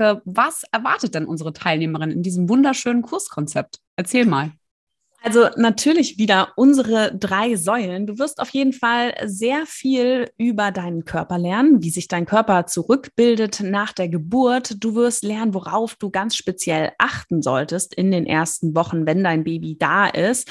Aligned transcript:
Rike, 0.00 0.22
was 0.24 0.64
erwartet 0.72 1.14
denn 1.14 1.26
unsere 1.26 1.52
Teilnehmerin 1.52 2.10
in 2.10 2.22
diesem 2.22 2.48
wunderschönen 2.48 3.02
Kurskonzept? 3.02 3.78
Erzähl 3.96 4.26
mal. 4.26 4.52
Also 5.22 5.48
natürlich 5.56 6.16
wieder 6.16 6.54
unsere 6.56 7.14
drei 7.14 7.54
Säulen. 7.56 8.06
Du 8.06 8.18
wirst 8.18 8.40
auf 8.40 8.48
jeden 8.48 8.72
Fall 8.72 9.12
sehr 9.26 9.66
viel 9.66 10.30
über 10.38 10.70
deinen 10.70 11.04
Körper 11.04 11.36
lernen, 11.36 11.82
wie 11.82 11.90
sich 11.90 12.08
dein 12.08 12.24
Körper 12.24 12.64
zurückbildet 12.64 13.60
nach 13.62 13.92
der 13.92 14.08
Geburt. 14.08 14.82
Du 14.82 14.94
wirst 14.94 15.22
lernen, 15.22 15.52
worauf 15.52 15.96
du 15.96 16.08
ganz 16.08 16.36
speziell 16.36 16.92
achten 16.96 17.42
solltest 17.42 17.94
in 17.94 18.10
den 18.10 18.24
ersten 18.24 18.74
Wochen, 18.74 19.04
wenn 19.04 19.22
dein 19.22 19.44
Baby 19.44 19.76
da 19.78 20.06
ist. 20.06 20.50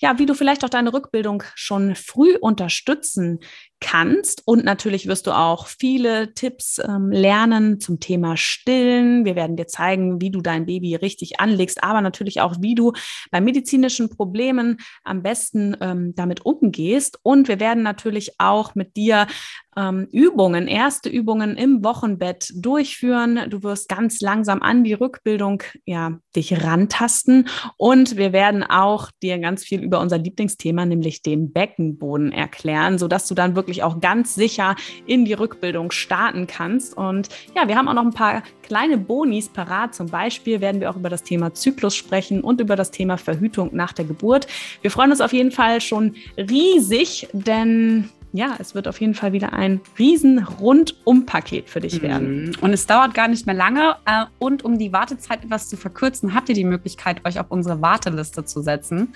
Ja, 0.00 0.18
wie 0.18 0.26
du 0.26 0.34
vielleicht 0.34 0.64
auch 0.64 0.70
deine 0.70 0.92
Rückbildung 0.92 1.42
schon 1.54 1.94
früh 1.94 2.36
unterstützen 2.40 3.40
kannst. 3.80 4.42
Und 4.46 4.64
natürlich 4.64 5.06
wirst 5.06 5.26
du 5.26 5.32
auch 5.32 5.66
viele 5.66 6.34
Tipps 6.34 6.78
ähm, 6.78 7.10
lernen 7.10 7.80
zum 7.80 7.98
Thema 7.98 8.36
Stillen. 8.36 9.24
Wir 9.24 9.36
werden 9.36 9.56
dir 9.56 9.66
zeigen, 9.66 10.20
wie 10.20 10.30
du 10.30 10.40
dein 10.40 10.66
Baby 10.66 10.94
richtig 10.94 11.40
anlegst, 11.40 11.82
aber 11.82 12.00
natürlich 12.00 12.40
auch, 12.40 12.56
wie 12.60 12.74
du 12.74 12.92
bei 13.30 13.40
medizinischen 13.40 14.10
Problemen 14.10 14.78
am 15.02 15.22
besten 15.22 15.76
ähm, 15.80 16.14
damit 16.14 16.44
umgehst. 16.44 17.18
Und 17.22 17.48
wir 17.48 17.60
werden 17.60 17.82
natürlich 17.82 18.38
auch 18.38 18.74
mit 18.74 18.96
dir 18.96 19.26
ähm, 19.76 20.08
Übungen, 20.10 20.66
erste 20.66 21.08
Übungen 21.08 21.56
im 21.56 21.84
Wochenbett 21.84 22.52
durchführen. 22.54 23.40
Du 23.48 23.62
wirst 23.62 23.88
ganz 23.88 24.20
langsam 24.20 24.62
an 24.62 24.84
die 24.84 24.94
Rückbildung 24.94 25.62
ja, 25.84 26.18
dich 26.34 26.64
rantasten. 26.64 27.48
Und 27.76 28.16
wir 28.16 28.32
werden 28.32 28.62
auch 28.62 29.10
dir 29.22 29.38
ganz 29.38 29.64
viel 29.64 29.82
über 29.82 30.00
unser 30.00 30.18
Lieblingsthema, 30.18 30.86
nämlich 30.86 31.22
den 31.22 31.52
Beckenboden 31.52 32.32
erklären, 32.32 32.98
sodass 32.98 33.28
du 33.28 33.34
dann 33.34 33.54
wirklich 33.54 33.82
auch 33.82 34.00
ganz 34.00 34.34
sicher 34.34 34.76
in 35.06 35.24
die 35.24 35.34
Rückbildung 35.34 35.90
starten 35.90 36.46
kannst. 36.46 36.96
Und 36.96 37.28
ja, 37.54 37.68
wir 37.68 37.76
haben 37.76 37.88
auch 37.88 37.94
noch 37.94 38.04
ein 38.04 38.12
paar 38.12 38.42
kleine 38.62 38.98
Bonis 38.98 39.48
parat. 39.48 39.94
Zum 39.94 40.08
Beispiel 40.08 40.60
werden 40.60 40.80
wir 40.80 40.90
auch 40.90 40.96
über 40.96 41.08
das 41.08 41.22
Thema 41.22 41.54
Zyklus 41.54 41.94
sprechen 41.94 42.40
und 42.40 42.60
über 42.60 42.76
das 42.76 42.90
Thema 42.90 43.18
Verhütung 43.18 43.70
nach 43.72 43.92
der 43.92 44.04
Geburt. 44.04 44.46
Wir 44.82 44.90
freuen 44.90 45.10
uns 45.10 45.20
auf 45.20 45.32
jeden 45.32 45.52
Fall 45.52 45.80
schon 45.80 46.14
riesig, 46.36 47.28
denn 47.32 48.10
ja, 48.32 48.54
es 48.58 48.74
wird 48.74 48.86
auf 48.86 49.00
jeden 49.00 49.14
Fall 49.14 49.32
wieder 49.32 49.52
ein 49.52 49.80
riesen 49.98 50.38
Rundum-Paket 50.38 51.68
für 51.68 51.80
dich 51.80 52.00
werden. 52.02 52.46
Mhm. 52.46 52.52
Und 52.60 52.72
es 52.72 52.86
dauert 52.86 53.14
gar 53.14 53.28
nicht 53.28 53.46
mehr 53.46 53.54
lange. 53.54 53.96
Äh, 54.06 54.26
und 54.38 54.64
um 54.64 54.78
die 54.78 54.92
Wartezeit 54.92 55.44
etwas 55.44 55.68
zu 55.68 55.76
verkürzen, 55.76 56.34
habt 56.34 56.48
ihr 56.48 56.54
die 56.54 56.64
Möglichkeit, 56.64 57.26
euch 57.26 57.40
auf 57.40 57.46
unsere 57.50 57.82
Warteliste 57.82 58.44
zu 58.44 58.62
setzen. 58.62 59.14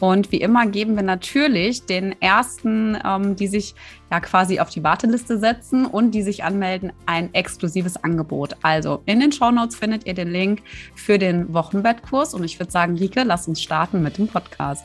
Und 0.00 0.32
wie 0.32 0.40
immer 0.40 0.66
geben 0.66 0.96
wir 0.96 1.02
natürlich 1.02 1.84
den 1.86 2.20
ersten, 2.20 2.98
ähm, 3.04 3.36
die 3.36 3.46
sich 3.46 3.74
ja 4.10 4.20
quasi 4.20 4.58
auf 4.60 4.70
die 4.70 4.82
Warteliste 4.82 5.38
setzen 5.38 5.86
und 5.86 6.12
die 6.12 6.22
sich 6.22 6.42
anmelden, 6.42 6.92
ein 7.06 7.32
exklusives 7.34 8.02
Angebot. 8.02 8.56
Also 8.62 9.02
in 9.06 9.20
den 9.20 9.30
Show 9.30 9.50
Notes 9.50 9.76
findet 9.76 10.06
ihr 10.06 10.14
den 10.14 10.30
Link 10.30 10.62
für 10.94 11.18
den 11.18 11.52
Wochenbettkurs. 11.52 12.34
Und 12.34 12.44
ich 12.44 12.58
würde 12.58 12.72
sagen, 12.72 12.96
Rike, 12.96 13.22
lass 13.24 13.46
uns 13.46 13.62
starten 13.62 14.02
mit 14.02 14.18
dem 14.18 14.26
Podcast. 14.26 14.84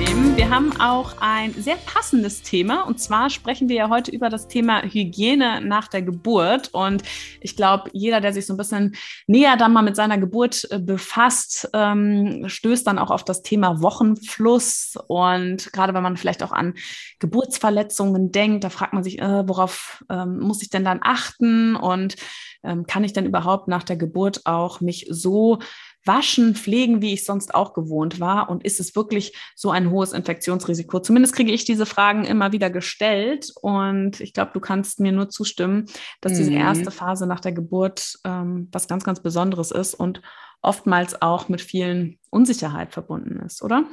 nehmen. 0.00 0.34
Wir 0.34 0.48
haben 0.48 0.80
auch 0.80 1.16
ein 1.20 1.52
sehr 1.52 1.76
passendes 1.76 2.40
Thema 2.40 2.86
und 2.86 2.98
zwar 2.98 3.28
sprechen 3.28 3.68
wir 3.68 3.76
ja 3.76 3.88
heute 3.90 4.10
über 4.10 4.30
das 4.30 4.48
Thema 4.48 4.82
Hygiene 4.82 5.60
nach 5.60 5.88
der 5.88 6.00
Geburt. 6.00 6.70
Und 6.72 7.02
ich 7.42 7.54
glaube, 7.54 7.90
jeder, 7.92 8.22
der 8.22 8.32
sich 8.32 8.46
so 8.46 8.54
ein 8.54 8.56
bisschen 8.56 8.96
näher 9.26 9.58
dann 9.58 9.74
mal 9.74 9.82
mit 9.82 9.96
seiner 9.96 10.16
Geburt 10.16 10.66
äh, 10.70 10.78
befasst, 10.78 11.68
ähm, 11.74 12.44
stößt 12.46 12.86
dann 12.86 12.98
auch 12.98 13.10
auf 13.10 13.24
das 13.24 13.42
Thema 13.42 13.82
Wochenfluss. 13.82 14.94
Und 15.06 15.70
gerade 15.74 15.92
wenn 15.92 16.02
man 16.02 16.16
vielleicht 16.16 16.42
auch 16.42 16.52
an 16.52 16.74
Geburtsverletzungen 17.18 18.32
denkt, 18.32 18.64
da 18.64 18.70
fragt 18.70 18.94
man 18.94 19.04
sich, 19.04 19.20
äh, 19.20 19.46
worauf 19.46 20.02
ähm, 20.08 20.38
muss 20.38 20.62
ich 20.62 20.70
denn 20.70 20.84
dann 20.84 21.00
achten 21.02 21.76
und 21.76 22.16
ähm, 22.62 22.86
kann 22.86 23.04
ich 23.04 23.12
denn 23.12 23.26
überhaupt 23.26 23.68
nach 23.68 23.82
der 23.82 23.96
Geburt 23.96 24.46
auch 24.46 24.80
mich 24.80 25.06
so 25.10 25.58
waschen, 26.04 26.54
pflegen, 26.54 27.02
wie 27.02 27.12
ich 27.12 27.24
sonst 27.24 27.54
auch 27.54 27.74
gewohnt 27.74 28.20
war? 28.20 28.48
Und 28.48 28.64
ist 28.64 28.80
es 28.80 28.96
wirklich 28.96 29.36
so 29.54 29.70
ein 29.70 29.90
hohes 29.90 30.12
Infektionsrisiko? 30.12 31.00
Zumindest 31.00 31.34
kriege 31.34 31.52
ich 31.52 31.64
diese 31.64 31.86
Fragen 31.86 32.24
immer 32.24 32.52
wieder 32.52 32.70
gestellt. 32.70 33.52
Und 33.60 34.20
ich 34.20 34.32
glaube, 34.32 34.52
du 34.54 34.60
kannst 34.60 35.00
mir 35.00 35.12
nur 35.12 35.28
zustimmen, 35.28 35.86
dass 36.20 36.32
mhm. 36.32 36.36
diese 36.38 36.52
erste 36.54 36.90
Phase 36.90 37.26
nach 37.26 37.40
der 37.40 37.52
Geburt 37.52 38.18
ähm, 38.24 38.68
was 38.72 38.88
ganz, 38.88 39.04
ganz 39.04 39.20
Besonderes 39.20 39.70
ist 39.70 39.94
und 39.94 40.22
oftmals 40.62 41.20
auch 41.22 41.48
mit 41.48 41.60
vielen 41.60 42.18
Unsicherheit 42.30 42.92
verbunden 42.92 43.40
ist, 43.44 43.62
oder? 43.62 43.84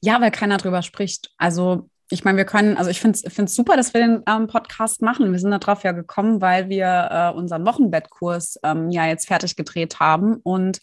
Ja, 0.00 0.20
weil 0.20 0.30
keiner 0.30 0.56
drüber 0.56 0.82
spricht. 0.82 1.30
Also 1.38 1.88
ich 2.10 2.24
meine, 2.24 2.38
wir 2.38 2.44
können, 2.44 2.76
also 2.76 2.90
ich 2.90 3.00
finde 3.00 3.18
es 3.24 3.54
super, 3.54 3.76
dass 3.76 3.92
wir 3.92 4.00
den 4.00 4.22
ähm, 4.28 4.46
Podcast 4.46 5.02
machen. 5.02 5.32
Wir 5.32 5.38
sind 5.40 5.50
darauf 5.50 5.82
ja 5.82 5.92
gekommen, 5.92 6.40
weil 6.40 6.68
wir 6.68 7.08
äh, 7.10 7.36
unseren 7.36 7.66
Wochenbettkurs 7.66 8.60
ähm, 8.62 8.90
ja 8.90 9.06
jetzt 9.06 9.26
fertig 9.26 9.56
gedreht 9.56 9.98
haben 9.98 10.36
und 10.36 10.80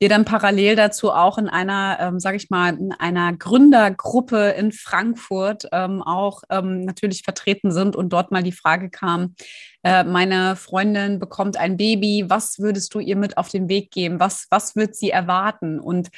wir 0.00 0.08
dann 0.08 0.24
parallel 0.24 0.76
dazu 0.76 1.12
auch 1.12 1.36
in 1.36 1.48
einer, 1.48 1.98
ähm, 2.00 2.20
sage 2.20 2.38
ich 2.38 2.48
mal, 2.48 2.74
in 2.74 2.92
einer 2.92 3.36
Gründergruppe 3.36 4.54
in 4.58 4.72
Frankfurt 4.72 5.68
ähm, 5.72 6.02
auch 6.02 6.42
ähm, 6.48 6.80
natürlich 6.80 7.22
vertreten 7.22 7.70
sind 7.70 7.96
und 7.96 8.08
dort 8.08 8.32
mal 8.32 8.42
die 8.42 8.50
Frage 8.50 8.88
kam, 8.88 9.34
äh, 9.82 10.02
meine 10.02 10.56
Freundin 10.56 11.18
bekommt 11.18 11.58
ein 11.58 11.76
Baby, 11.76 12.24
was 12.28 12.58
würdest 12.58 12.94
du 12.94 12.98
ihr 12.98 13.16
mit 13.16 13.36
auf 13.36 13.50
den 13.50 13.68
Weg 13.68 13.90
geben? 13.90 14.20
Was, 14.20 14.46
was 14.50 14.74
wird 14.74 14.96
sie 14.96 15.10
erwarten? 15.10 15.78
Und 15.78 16.08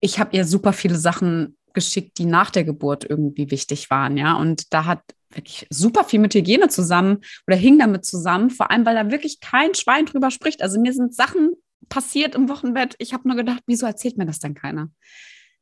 ich 0.00 0.18
habe 0.18 0.36
ihr 0.36 0.44
super 0.44 0.74
viele 0.74 0.96
Sachen 0.96 1.56
geschickt, 1.72 2.18
die 2.18 2.26
nach 2.26 2.50
der 2.50 2.64
Geburt 2.64 3.08
irgendwie 3.08 3.50
wichtig 3.50 3.88
waren, 3.88 4.18
ja. 4.18 4.34
Und 4.34 4.72
da 4.74 4.84
hat 4.84 5.00
wirklich 5.30 5.66
super 5.70 6.04
viel 6.04 6.20
mit 6.20 6.34
Hygiene 6.34 6.68
zusammen 6.68 7.22
oder 7.46 7.56
hing 7.56 7.78
damit 7.78 8.04
zusammen, 8.04 8.50
vor 8.50 8.70
allem 8.70 8.84
weil 8.84 8.94
da 8.94 9.10
wirklich 9.10 9.40
kein 9.40 9.74
Schwein 9.74 10.04
drüber 10.04 10.30
spricht. 10.30 10.62
Also 10.62 10.78
mir 10.78 10.92
sind 10.92 11.14
Sachen 11.14 11.54
passiert 11.88 12.34
im 12.34 12.48
Wochenbett. 12.48 12.94
Ich 12.98 13.12
habe 13.12 13.28
nur 13.28 13.36
gedacht, 13.36 13.62
wieso 13.66 13.86
erzählt 13.86 14.16
mir 14.16 14.26
das 14.26 14.38
denn 14.38 14.54
keiner? 14.54 14.88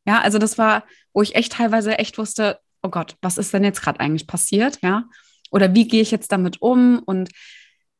Ja, 0.06 0.20
also 0.20 0.38
das 0.38 0.58
war, 0.58 0.84
wo 1.12 1.22
ich 1.22 1.34
echt 1.34 1.52
teilweise 1.52 1.98
echt 1.98 2.18
wusste, 2.18 2.58
oh 2.82 2.88
Gott, 2.88 3.16
was 3.22 3.38
ist 3.38 3.52
denn 3.54 3.64
jetzt 3.64 3.82
gerade 3.82 4.00
eigentlich 4.00 4.26
passiert? 4.26 4.78
Ja, 4.82 5.04
oder 5.50 5.74
wie 5.74 5.86
gehe 5.86 6.02
ich 6.02 6.10
jetzt 6.10 6.32
damit 6.32 6.60
um? 6.60 7.00
Und 7.04 7.30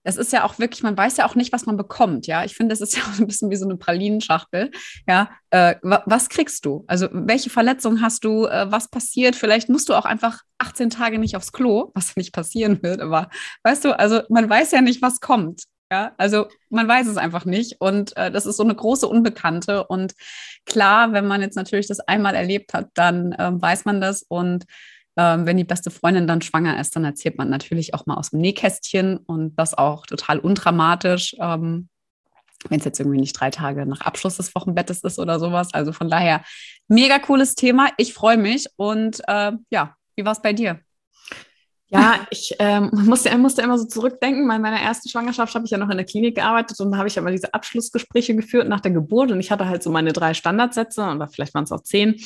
es 0.05 0.17
ist 0.17 0.33
ja 0.33 0.45
auch 0.45 0.59
wirklich, 0.59 0.83
man 0.83 0.97
weiß 0.97 1.17
ja 1.19 1.27
auch 1.27 1.37
nicht, 1.37 1.53
was 1.53 1.67
man 1.67 1.77
bekommt. 1.77 2.27
Ja, 2.27 2.45
ich 2.45 2.55
finde, 2.57 2.73
es 2.73 2.81
ist 2.81 2.97
ja 2.97 3.03
auch 3.05 3.19
ein 3.21 3.27
bisschen 3.27 3.51
wie 3.51 3.57
so 3.57 3.65
eine 3.65 3.77
Pralinenschachtel. 3.77 4.71
Ja, 5.07 5.31
äh, 5.51 5.77
was 5.83 6.29
kriegst 6.29 6.65
du? 6.65 6.85
Also, 6.89 7.09
welche 7.13 7.51
Verletzungen 7.51 8.03
hast 8.03 8.25
du? 8.25 8.47
Äh, 8.47 8.71
was 8.71 8.89
passiert? 8.89 9.37
Vielleicht 9.37 9.69
musst 9.69 9.89
du 9.89 9.95
auch 9.95 10.05
einfach 10.05 10.41
18 10.59 10.91
Tage 10.91 11.19
nicht 11.19 11.37
aufs 11.37 11.53
Klo, 11.53 11.93
was 11.95 12.17
nicht 12.17 12.33
passieren 12.33 12.83
wird. 12.83 13.01
Aber 13.01 13.31
weißt 13.63 13.85
du, 13.85 13.99
also 13.99 14.23
man 14.29 14.51
weiß 14.51 14.73
ja 14.73 14.81
nicht, 14.81 15.03
was 15.03 15.21
kommt. 15.21 15.65
Ja, 15.93 16.13
also 16.17 16.47
man 16.71 16.89
weiß 16.89 17.07
es 17.07 17.19
einfach 17.19 17.45
nicht 17.45 17.79
und 17.79 18.17
äh, 18.17 18.31
das 18.31 18.47
ist 18.47 18.57
so 18.57 18.63
eine 18.63 18.75
große 18.75 19.07
Unbekannte 19.07 19.85
und 19.85 20.15
klar, 20.65 21.13
wenn 21.13 21.27
man 21.27 21.43
jetzt 21.43 21.55
natürlich 21.55 21.87
das 21.87 22.01
einmal 22.01 22.35
erlebt 22.35 22.73
hat, 22.73 22.89
dann 22.95 23.33
äh, 23.33 23.51
weiß 23.53 23.85
man 23.85 24.01
das 24.01 24.23
und 24.23 24.65
äh, 25.17 25.37
wenn 25.41 25.59
die 25.59 25.65
beste 25.65 25.91
Freundin 25.91 26.27
dann 26.27 26.41
schwanger 26.41 26.81
ist, 26.81 26.97
dann 26.97 27.05
erzählt 27.05 27.37
man 27.37 27.51
natürlich 27.51 27.93
auch 27.93 28.07
mal 28.07 28.15
aus 28.15 28.31
dem 28.31 28.41
Nähkästchen 28.41 29.19
und 29.19 29.55
das 29.57 29.77
auch 29.77 30.07
total 30.07 30.39
undramatisch, 30.39 31.37
ähm, 31.39 31.91
wenn 32.71 32.79
es 32.79 32.87
jetzt 32.87 32.99
irgendwie 32.99 33.21
nicht 33.21 33.39
drei 33.39 33.51
Tage 33.51 33.85
nach 33.85 34.01
Abschluss 34.01 34.39
des 34.39 34.55
Wochenbettes 34.55 35.05
ist 35.05 35.19
oder 35.19 35.39
sowas. 35.39 35.75
Also 35.75 35.93
von 35.93 36.09
daher 36.09 36.43
mega 36.89 37.19
cooles 37.19 37.55
Thema. 37.55 37.91
Ich 37.99 38.15
freue 38.15 38.39
mich 38.39 38.67
und 38.77 39.21
äh, 39.29 39.53
ja, 39.69 39.95
wie 40.17 40.25
war 40.25 40.33
es 40.33 40.41
bei 40.41 40.55
dir? 40.55 40.81
Ja, 41.93 42.27
ich 42.31 42.57
ähm, 42.59 42.89
musste, 43.05 43.37
musste 43.37 43.61
immer 43.61 43.77
so 43.77 43.85
zurückdenken. 43.85 44.51
In 44.51 44.63
meiner 44.63 44.81
ersten 44.81 45.11
Schwangerschaft 45.11 45.55
habe 45.55 45.67
ich 45.67 45.71
ja 45.71 45.79
noch 45.79 45.91
in 45.91 45.99
der 45.99 46.07
Klinik 46.07 46.37
gearbeitet 46.37 46.81
und 46.81 46.91
da 46.91 46.97
habe 46.97 47.09
ich 47.09 47.17
ja 47.17 47.21
immer 47.21 47.31
diese 47.31 47.53
Abschlussgespräche 47.53 48.35
geführt 48.35 48.67
nach 48.67 48.81
der 48.81 48.93
Geburt 48.93 49.31
und 49.31 49.41
ich 49.41 49.51
hatte 49.51 49.69
halt 49.69 49.83
so 49.83 49.91
meine 49.91 50.13
drei 50.15 50.33
Standardsätze 50.33 51.03
oder 51.03 51.29
vielleicht 51.29 51.53
waren 51.53 51.65
es 51.65 51.73
auch 51.73 51.83
zehn, 51.83 52.17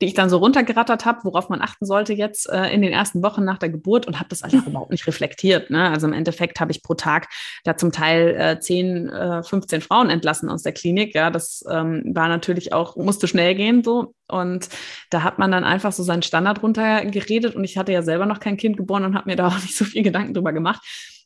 die 0.00 0.06
ich 0.06 0.14
dann 0.14 0.30
so 0.30 0.36
runtergerattert 0.36 1.04
habe, 1.04 1.24
worauf 1.24 1.48
man 1.48 1.60
achten 1.60 1.84
sollte 1.84 2.12
jetzt 2.12 2.48
äh, 2.48 2.68
in 2.72 2.80
den 2.80 2.92
ersten 2.92 3.20
Wochen 3.22 3.44
nach 3.44 3.58
der 3.58 3.70
Geburt 3.70 4.06
und 4.06 4.20
habe 4.20 4.28
das 4.28 4.42
einfach 4.42 4.66
überhaupt 4.66 4.92
nicht 4.92 5.06
reflektiert. 5.08 5.70
Ne? 5.70 5.90
Also 5.90 6.06
im 6.06 6.12
Endeffekt 6.12 6.60
habe 6.60 6.70
ich 6.70 6.84
pro 6.84 6.94
Tag 6.94 7.28
da 7.64 7.76
zum 7.76 7.90
Teil 7.90 8.36
äh, 8.38 8.60
10, 8.60 9.08
äh, 9.08 9.42
15 9.42 9.80
Frauen 9.80 10.10
entlassen 10.10 10.48
aus 10.48 10.62
der 10.62 10.72
Klinik. 10.72 11.16
Ja, 11.16 11.30
das 11.30 11.64
ähm, 11.68 12.04
war 12.14 12.28
natürlich 12.28 12.72
auch, 12.72 12.94
musste 12.94 13.26
schnell 13.26 13.56
gehen 13.56 13.82
so 13.82 14.14
Und 14.28 14.68
da 15.10 15.22
hat 15.22 15.38
man 15.38 15.50
dann 15.50 15.64
einfach 15.64 15.92
so 15.92 16.02
seinen 16.02 16.22
Standard 16.22 16.62
runtergeredet 16.62 17.56
und 17.56 17.64
ich 17.64 17.78
hatte 17.78 17.92
ja 17.92 18.02
selber 18.02 18.26
noch 18.26 18.40
kein 18.40 18.56
Kind 18.56 18.76
geboren 18.76 19.04
und 19.04 19.14
habe 19.14 19.28
mir 19.30 19.36
da 19.36 19.48
auch 19.48 19.58
nicht 19.62 19.76
so 19.76 19.84
viel 19.84 20.02
Gedanken 20.02 20.34
drüber 20.34 20.52
gemacht. 20.52 20.82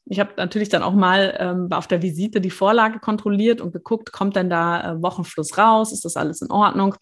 Ich 0.07 0.19
habe 0.19 0.33
natürlich 0.37 0.69
dann 0.69 0.83
auch 0.83 0.95
mal 0.95 1.37
ähm, 1.39 1.69
auf 1.71 1.87
der 1.87 2.03
Visite 2.03 2.41
die 2.41 2.51
Vorlage 2.51 2.99
kontrolliert 2.99 3.61
und 3.61 3.73
geguckt, 3.73 4.13
kommt 4.13 4.35
denn 4.35 4.51
da 4.51 4.95
äh, 4.95 5.03
Wochenfluss 5.03 5.57
raus? 5.59 5.93
Ist 5.93 6.05
das 6.05 6.17
alles 6.17 6.43
in 6.43 6.51
Ordnung? 6.51 6.97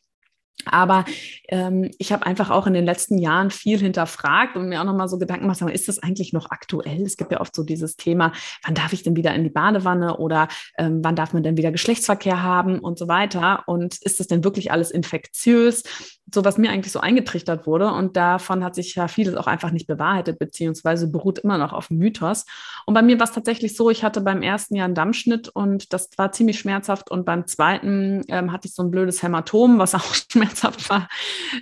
Aber 0.67 1.05
ähm, 1.49 1.91
ich 1.99 2.13
habe 2.13 2.27
einfach 2.27 2.51
auch 2.51 2.67
in 2.67 2.75
den 2.75 2.85
letzten 2.85 3.19
Jahren 3.19 3.51
viel 3.51 3.79
hinterfragt 3.79 4.57
und 4.57 4.69
mir 4.69 4.81
auch 4.81 4.85
nochmal 4.85 5.09
so 5.09 5.19
Gedanken 5.19 5.49
gemacht, 5.49 5.61
ist 5.73 5.89
das 5.89 5.99
eigentlich 5.99 6.33
noch 6.33 6.51
aktuell? 6.51 7.03
Es 7.03 7.17
gibt 7.17 7.33
ja 7.33 7.41
oft 7.41 7.55
so 7.55 7.63
dieses 7.63 7.97
Thema, 7.97 8.33
wann 8.65 8.75
darf 8.75 8.93
ich 8.93 9.03
denn 9.03 9.17
wieder 9.17 9.35
in 9.35 9.45
die 9.45 9.51
Badewanne 9.51 10.17
oder 10.19 10.49
ähm, 10.79 11.01
wann 11.03 11.17
darf 11.17 11.33
man 11.33 11.43
denn 11.43 11.57
wieder 11.57 11.73
Geschlechtsverkehr 11.73 12.43
haben 12.43 12.79
und 12.79 12.99
so 12.99 13.09
weiter? 13.09 13.65
Und 13.67 13.97
ist 14.03 14.21
das 14.21 14.27
denn 14.27 14.45
wirklich 14.45 14.73
alles 14.73 14.91
infektiös? 14.91 15.83
So 16.33 16.45
was 16.45 16.59
mir 16.59 16.71
eigentlich 16.71 16.93
so 16.93 17.01
eingetrichtert 17.01 17.67
wurde. 17.67 17.93
Und 17.93 18.17
davon 18.17 18.65
hat 18.65 18.75
sich 18.75 18.95
ja 18.95 19.09
vieles 19.09 19.35
auch 19.35 19.47
einfach 19.47 19.71
nicht 19.71 19.87
bewahrheitet, 19.87 20.39
beziehungsweise 20.39 21.09
beruht 21.09 21.39
immer 21.39 21.59
noch 21.59 21.73
auf 21.73 21.91
Mythos. 21.91 22.47
Und 22.87 22.95
bei 22.95 23.03
mir 23.03 23.19
war 23.19 23.25
es 23.25 23.33
tatsächlich 23.33 23.77
so, 23.77 23.91
ich 23.91 24.05
hatte 24.05 24.21
beim 24.21 24.43
ersten 24.43 24.77
Jahr 24.77 24.87
einen 24.87 24.95
Dammschnitt 24.95 25.49
und 25.49 25.93
das 25.93 26.11
war 26.17 26.33
ziemlich 26.33 26.59
schmerzhaft. 26.59 27.11
Und 27.11 27.25
beim 27.25 27.47
zweiten 27.47 28.23
ähm, 28.29 28.53
hatte 28.53 28.69
ich 28.69 28.75
so 28.75 28.83
ein 28.83 28.91
blödes 28.91 29.23
Hämatom, 29.23 29.79
was 29.79 29.95
auch 29.97 30.15
schmerzhaft 30.15 30.89
war. 30.91 31.09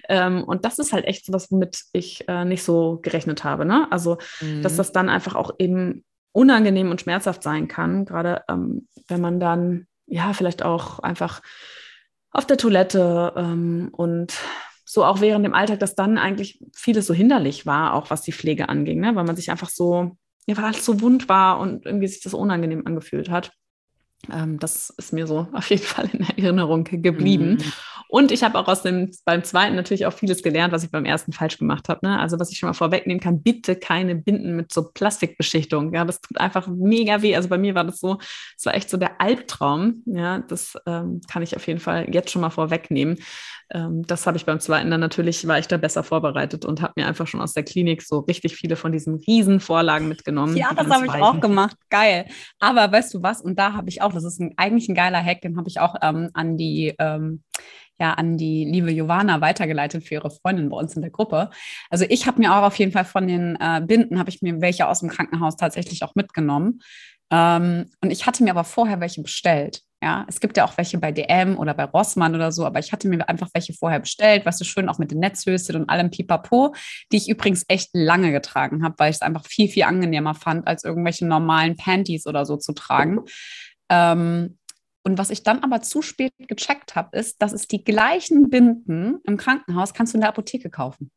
Ähm, 0.08 0.44
und 0.44 0.64
das 0.64 0.78
ist 0.78 0.92
halt 0.92 1.04
echt 1.04 1.26
so 1.26 1.32
was, 1.32 1.50
womit 1.50 1.84
ich 1.92 2.28
äh, 2.28 2.44
nicht 2.44 2.62
so 2.62 2.98
gerechnet 3.02 3.44
habe. 3.44 3.64
Ne? 3.64 3.86
Also, 3.90 4.18
mhm. 4.40 4.62
dass 4.62 4.76
das 4.76 4.92
dann 4.92 5.08
einfach 5.08 5.34
auch 5.34 5.52
eben 5.58 6.04
unangenehm 6.32 6.90
und 6.90 7.00
schmerzhaft 7.00 7.42
sein 7.42 7.68
kann, 7.68 8.04
gerade 8.04 8.42
ähm, 8.48 8.86
wenn 9.08 9.20
man 9.20 9.40
dann 9.40 9.86
ja 10.06 10.32
vielleicht 10.32 10.62
auch 10.62 10.98
einfach 11.00 11.42
auf 12.38 12.46
der 12.46 12.56
Toilette 12.56 13.32
ähm, 13.36 13.88
und 13.92 14.32
so 14.84 15.04
auch 15.04 15.20
während 15.20 15.44
dem 15.44 15.54
Alltag, 15.54 15.80
dass 15.80 15.96
dann 15.96 16.16
eigentlich 16.16 16.60
vieles 16.72 17.06
so 17.06 17.12
hinderlich 17.12 17.66
war, 17.66 17.94
auch 17.94 18.10
was 18.10 18.22
die 18.22 18.32
Pflege 18.32 18.68
anging, 18.68 19.00
ne? 19.00 19.14
weil 19.16 19.24
man 19.24 19.36
sich 19.36 19.50
einfach 19.50 19.68
so, 19.68 20.16
ja, 20.46 20.56
weil 20.56 20.64
alles 20.64 20.84
so 20.84 21.00
wund 21.00 21.28
war 21.28 21.58
und 21.58 21.84
irgendwie 21.84 22.06
sich 22.06 22.22
das 22.22 22.32
unangenehm 22.32 22.86
angefühlt 22.86 23.28
hat. 23.28 23.52
Ähm, 24.32 24.58
das 24.60 24.90
ist 24.90 25.12
mir 25.12 25.26
so 25.26 25.48
auf 25.52 25.68
jeden 25.68 25.82
Fall 25.82 26.08
in 26.12 26.20
Erinnerung 26.20 26.84
geblieben. 26.84 27.58
Mhm. 27.60 27.72
Und 28.08 28.32
ich 28.32 28.42
habe 28.42 28.58
auch 28.58 28.68
aus 28.68 28.82
dem 28.82 29.10
beim 29.24 29.44
zweiten 29.44 29.76
natürlich 29.76 30.06
auch 30.06 30.12
vieles 30.12 30.42
gelernt, 30.42 30.72
was 30.72 30.82
ich 30.82 30.90
beim 30.90 31.04
ersten 31.04 31.32
falsch 31.32 31.58
gemacht 31.58 31.88
habe. 31.88 32.06
Ne? 32.06 32.18
Also 32.18 32.40
was 32.40 32.50
ich 32.50 32.58
schon 32.58 32.68
mal 32.68 32.74
vorwegnehmen 32.74 33.20
kann, 33.20 33.42
bitte 33.42 33.76
keine 33.76 34.14
Binden 34.14 34.56
mit 34.56 34.72
so 34.72 34.90
Plastikbeschichtung. 34.90 35.92
Ja, 35.92 36.04
das 36.06 36.20
tut 36.20 36.40
einfach 36.40 36.66
mega 36.68 37.20
weh. 37.20 37.36
Also 37.36 37.48
bei 37.50 37.58
mir 37.58 37.74
war 37.74 37.84
das 37.84 38.00
so, 38.00 38.18
es 38.56 38.64
war 38.64 38.74
echt 38.74 38.88
so 38.88 38.96
der 38.96 39.20
Albtraum. 39.20 40.02
Ja, 40.06 40.38
das 40.38 40.74
ähm, 40.86 41.20
kann 41.30 41.42
ich 41.42 41.54
auf 41.54 41.66
jeden 41.66 41.80
Fall 41.80 42.06
jetzt 42.10 42.30
schon 42.30 42.40
mal 42.40 42.50
vorwegnehmen. 42.50 43.18
Ähm, 43.70 44.02
das 44.06 44.26
habe 44.26 44.38
ich 44.38 44.46
beim 44.46 44.60
zweiten 44.60 44.90
dann 44.90 45.00
natürlich, 45.00 45.46
war 45.46 45.58
ich 45.58 45.68
da 45.68 45.76
besser 45.76 46.02
vorbereitet 46.02 46.64
und 46.64 46.80
habe 46.80 46.94
mir 46.96 47.06
einfach 47.06 47.26
schon 47.26 47.42
aus 47.42 47.52
der 47.52 47.64
Klinik 47.64 48.02
so 48.02 48.20
richtig 48.20 48.56
viele 48.56 48.76
von 48.76 48.92
diesen 48.92 49.16
Riesenvorlagen 49.16 50.08
mitgenommen. 50.08 50.56
Ja, 50.56 50.72
das 50.74 50.88
habe 50.88 51.04
ich 51.04 51.12
auch 51.12 51.40
gemacht. 51.40 51.76
Geil. 51.90 52.26
Aber 52.58 52.90
weißt 52.90 53.12
du 53.12 53.22
was? 53.22 53.42
Und 53.42 53.58
da 53.58 53.74
habe 53.74 53.90
ich 53.90 54.00
auch, 54.00 54.12
das 54.14 54.24
ist 54.24 54.40
ein, 54.40 54.54
eigentlich 54.56 54.88
ein 54.88 54.94
geiler 54.94 55.22
Hack, 55.22 55.42
den 55.42 55.58
habe 55.58 55.68
ich 55.68 55.80
auch 55.80 55.96
ähm, 56.00 56.30
an 56.32 56.56
die 56.56 56.94
ähm, 56.98 57.42
ja 57.98 58.14
an 58.14 58.36
die 58.36 58.64
liebe 58.64 58.92
Giovanna 58.92 59.40
weitergeleitet 59.40 60.04
für 60.04 60.14
ihre 60.14 60.30
Freundin 60.30 60.70
bei 60.70 60.76
uns 60.76 60.94
in 60.94 61.02
der 61.02 61.10
Gruppe. 61.10 61.50
Also 61.90 62.04
ich 62.08 62.26
habe 62.26 62.40
mir 62.40 62.54
auch 62.54 62.62
auf 62.62 62.78
jeden 62.78 62.92
Fall 62.92 63.04
von 63.04 63.26
den 63.26 63.56
äh, 63.60 63.80
Binden, 63.84 64.18
habe 64.18 64.30
ich 64.30 64.42
mir 64.42 64.60
welche 64.60 64.88
aus 64.88 65.00
dem 65.00 65.08
Krankenhaus 65.08 65.56
tatsächlich 65.56 66.02
auch 66.02 66.14
mitgenommen. 66.14 66.80
Ähm, 67.30 67.90
und 68.00 68.10
ich 68.10 68.26
hatte 68.26 68.42
mir 68.42 68.50
aber 68.50 68.64
vorher 68.64 69.00
welche 69.00 69.22
bestellt. 69.22 69.82
Ja, 70.00 70.24
es 70.28 70.38
gibt 70.38 70.56
ja 70.56 70.64
auch 70.64 70.76
welche 70.78 70.96
bei 70.98 71.10
DM 71.10 71.58
oder 71.58 71.74
bei 71.74 71.82
Rossmann 71.84 72.36
oder 72.36 72.52
so, 72.52 72.64
aber 72.64 72.78
ich 72.78 72.92
hatte 72.92 73.08
mir 73.08 73.28
einfach 73.28 73.48
welche 73.52 73.72
vorher 73.72 73.98
bestellt, 73.98 74.46
was 74.46 74.58
so 74.58 74.64
schön 74.64 74.88
auch 74.88 74.98
mit 74.98 75.10
den 75.10 75.18
Netzhöschen 75.18 75.74
und 75.74 75.90
allem 75.90 76.10
Pipapo, 76.10 76.72
die 77.10 77.16
ich 77.16 77.28
übrigens 77.28 77.64
echt 77.66 77.90
lange 77.94 78.30
getragen 78.30 78.84
habe, 78.84 78.94
weil 78.98 79.10
ich 79.10 79.16
es 79.16 79.22
einfach 79.22 79.44
viel, 79.44 79.68
viel 79.68 79.82
angenehmer 79.82 80.34
fand, 80.34 80.68
als 80.68 80.84
irgendwelche 80.84 81.26
normalen 81.26 81.76
Panties 81.76 82.26
oder 82.26 82.46
so 82.46 82.56
zu 82.56 82.74
tragen. 82.74 83.22
Ähm, 83.90 84.57
und 85.08 85.16
was 85.16 85.30
ich 85.30 85.42
dann 85.42 85.60
aber 85.60 85.80
zu 85.80 86.02
spät 86.02 86.34
gecheckt 86.36 86.94
habe, 86.94 87.16
ist, 87.16 87.40
dass 87.40 87.54
es 87.54 87.66
die 87.66 87.82
gleichen 87.82 88.50
Binden 88.50 89.20
im 89.24 89.38
Krankenhaus 89.38 89.94
kannst 89.94 90.12
du 90.12 90.18
in 90.18 90.20
der 90.20 90.28
Apotheke 90.28 90.68
kaufen. 90.68 91.10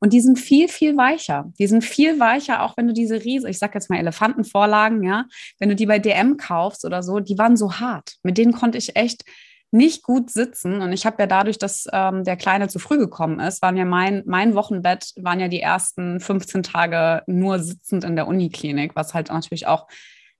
Und 0.00 0.12
die 0.12 0.20
sind 0.20 0.36
viel, 0.36 0.66
viel 0.66 0.96
weicher. 0.96 1.52
Die 1.60 1.68
sind 1.68 1.84
viel 1.84 2.18
weicher, 2.18 2.62
auch 2.62 2.76
wenn 2.76 2.88
du 2.88 2.92
diese 2.92 3.22
Riese, 3.22 3.48
ich 3.48 3.60
sag 3.60 3.74
jetzt 3.74 3.88
mal 3.88 3.98
Elefantenvorlagen, 3.98 5.04
ja, 5.04 5.26
wenn 5.60 5.68
du 5.68 5.76
die 5.76 5.86
bei 5.86 6.00
DM 6.00 6.36
kaufst 6.38 6.84
oder 6.84 7.04
so, 7.04 7.20
die 7.20 7.38
waren 7.38 7.56
so 7.56 7.74
hart. 7.74 8.16
Mit 8.24 8.36
denen 8.36 8.52
konnte 8.52 8.78
ich 8.78 8.96
echt 8.96 9.24
nicht 9.70 10.02
gut 10.02 10.30
sitzen. 10.30 10.82
Und 10.82 10.92
ich 10.92 11.06
habe 11.06 11.16
ja 11.20 11.28
dadurch, 11.28 11.58
dass 11.58 11.86
ähm, 11.92 12.24
der 12.24 12.36
Kleine 12.36 12.66
zu 12.66 12.80
früh 12.80 12.98
gekommen 12.98 13.38
ist, 13.38 13.62
waren 13.62 13.76
ja 13.76 13.84
mein, 13.84 14.24
mein 14.26 14.56
Wochenbett, 14.56 15.12
waren 15.16 15.38
ja 15.38 15.46
die 15.46 15.60
ersten 15.60 16.18
15 16.18 16.64
Tage 16.64 17.22
nur 17.26 17.60
sitzend 17.60 18.02
in 18.02 18.16
der 18.16 18.26
Uniklinik, 18.26 18.96
was 18.96 19.14
halt 19.14 19.28
natürlich 19.28 19.68
auch 19.68 19.86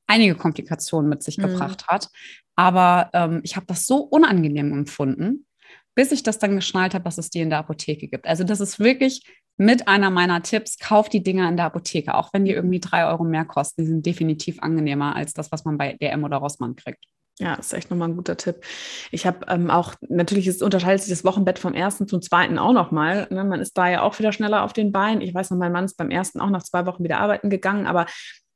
einige 0.06 0.34
Komplikationen 0.34 1.08
mit 1.08 1.22
sich 1.22 1.38
mhm. 1.38 1.42
gebracht 1.42 1.86
hat. 1.88 2.08
Aber 2.56 3.10
ähm, 3.12 3.40
ich 3.44 3.56
habe 3.56 3.66
das 3.66 3.86
so 3.86 3.98
unangenehm 3.98 4.72
empfunden, 4.72 5.46
bis 5.94 6.12
ich 6.12 6.22
das 6.22 6.38
dann 6.38 6.56
geschnallt 6.56 6.94
habe, 6.94 7.04
dass 7.04 7.18
es 7.18 7.30
die 7.30 7.40
in 7.40 7.50
der 7.50 7.58
Apotheke 7.58 8.08
gibt. 8.08 8.26
Also 8.26 8.44
das 8.44 8.60
ist 8.60 8.78
wirklich 8.78 9.24
mit 9.56 9.88
einer 9.88 10.10
meiner 10.10 10.42
Tipps, 10.42 10.78
kauf 10.78 11.08
die 11.08 11.22
Dinger 11.22 11.48
in 11.48 11.56
der 11.56 11.66
Apotheke, 11.66 12.14
auch 12.14 12.32
wenn 12.32 12.44
die 12.44 12.52
irgendwie 12.52 12.80
drei 12.80 13.06
Euro 13.06 13.24
mehr 13.24 13.44
kosten. 13.44 13.82
Die 13.82 13.88
sind 13.88 14.06
definitiv 14.06 14.62
angenehmer 14.62 15.14
als 15.14 15.34
das, 15.34 15.52
was 15.52 15.64
man 15.64 15.78
bei 15.78 15.94
DM 15.94 16.24
oder 16.24 16.38
Rossmann 16.38 16.76
kriegt. 16.76 17.04
Ja, 17.38 17.54
ist 17.54 17.72
echt 17.72 17.90
nochmal 17.90 18.08
ein 18.08 18.16
guter 18.16 18.36
Tipp. 18.36 18.62
Ich 19.10 19.26
habe 19.26 19.46
ähm, 19.48 19.70
auch, 19.70 19.94
natürlich 20.08 20.46
ist, 20.46 20.62
unterscheidet 20.62 21.02
sich 21.02 21.10
das 21.10 21.24
Wochenbett 21.24 21.58
vom 21.58 21.72
ersten 21.72 22.06
zum 22.06 22.20
zweiten 22.20 22.58
auch 22.58 22.72
nochmal. 22.72 23.26
Ne? 23.30 23.42
Man 23.44 23.60
ist 23.60 23.76
da 23.76 23.88
ja 23.88 24.02
auch 24.02 24.18
wieder 24.18 24.32
schneller 24.32 24.62
auf 24.62 24.72
den 24.72 24.92
Beinen. 24.92 25.22
Ich 25.22 25.34
weiß 25.34 25.50
noch, 25.50 25.58
mein 25.58 25.72
Mann 25.72 25.86
ist 25.86 25.96
beim 25.96 26.10
ersten 26.10 26.40
auch 26.40 26.50
nach 26.50 26.62
zwei 26.62 26.84
Wochen 26.84 27.02
wieder 27.02 27.18
arbeiten 27.18 27.48
gegangen, 27.48 27.86
aber 27.86 28.06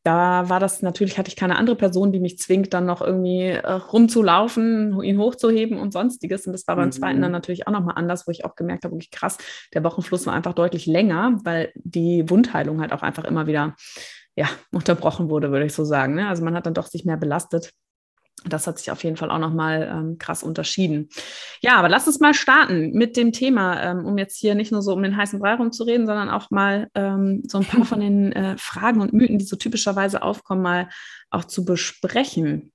da 0.06 0.48
war 0.48 0.60
das 0.60 0.82
natürlich, 0.82 1.18
hatte 1.18 1.28
ich 1.28 1.34
keine 1.34 1.56
andere 1.56 1.74
Person, 1.74 2.12
die 2.12 2.20
mich 2.20 2.38
zwingt, 2.38 2.72
dann 2.72 2.86
noch 2.86 3.02
irgendwie 3.02 3.48
äh, 3.48 3.72
rumzulaufen, 3.72 5.02
ihn 5.02 5.18
hochzuheben 5.18 5.80
und 5.80 5.92
sonstiges. 5.92 6.46
Und 6.46 6.52
das 6.52 6.68
war 6.68 6.76
beim 6.76 6.86
mhm. 6.86 6.92
zweiten 6.92 7.22
dann 7.22 7.32
natürlich 7.32 7.66
auch 7.66 7.72
nochmal 7.72 7.96
anders, 7.96 8.24
wo 8.24 8.30
ich 8.30 8.44
auch 8.44 8.54
gemerkt 8.54 8.84
habe, 8.84 8.94
wirklich 8.94 9.10
krass, 9.10 9.36
der 9.74 9.82
Wochenfluss 9.82 10.24
war 10.26 10.34
einfach 10.34 10.52
deutlich 10.52 10.86
länger, 10.86 11.40
weil 11.42 11.72
die 11.74 12.30
Wundheilung 12.30 12.80
halt 12.80 12.92
auch 12.92 13.02
einfach 13.02 13.24
immer 13.24 13.48
wieder 13.48 13.74
ja, 14.36 14.48
unterbrochen 14.70 15.28
wurde, 15.28 15.50
würde 15.50 15.66
ich 15.66 15.72
so 15.72 15.84
sagen. 15.84 16.14
Ne? 16.14 16.28
Also 16.28 16.44
man 16.44 16.54
hat 16.54 16.66
dann 16.66 16.74
doch 16.74 16.86
sich 16.86 17.04
mehr 17.04 17.16
belastet. 17.16 17.72
Das 18.44 18.66
hat 18.66 18.78
sich 18.78 18.90
auf 18.90 19.02
jeden 19.02 19.16
Fall 19.16 19.30
auch 19.30 19.38
nochmal 19.38 19.90
ähm, 19.90 20.18
krass 20.18 20.42
unterschieden. 20.42 21.08
Ja, 21.62 21.76
aber 21.76 21.88
lass 21.88 22.06
uns 22.06 22.20
mal 22.20 22.34
starten 22.34 22.92
mit 22.92 23.16
dem 23.16 23.32
Thema, 23.32 23.82
ähm, 23.82 24.04
um 24.04 24.18
jetzt 24.18 24.36
hier 24.36 24.54
nicht 24.54 24.72
nur 24.72 24.82
so 24.82 24.92
um 24.92 25.02
den 25.02 25.16
heißen 25.16 25.40
Brei 25.40 25.54
rumzureden, 25.54 26.06
sondern 26.06 26.28
auch 26.28 26.50
mal 26.50 26.88
ähm, 26.94 27.42
so 27.48 27.58
ein 27.58 27.64
paar 27.64 27.84
von 27.84 28.00
den 28.00 28.32
äh, 28.32 28.56
Fragen 28.58 29.00
und 29.00 29.12
Mythen, 29.12 29.38
die 29.38 29.44
so 29.44 29.56
typischerweise 29.56 30.22
aufkommen, 30.22 30.62
mal 30.62 30.88
auch 31.30 31.44
zu 31.44 31.64
besprechen. 31.64 32.72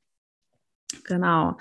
Genau. 1.06 1.58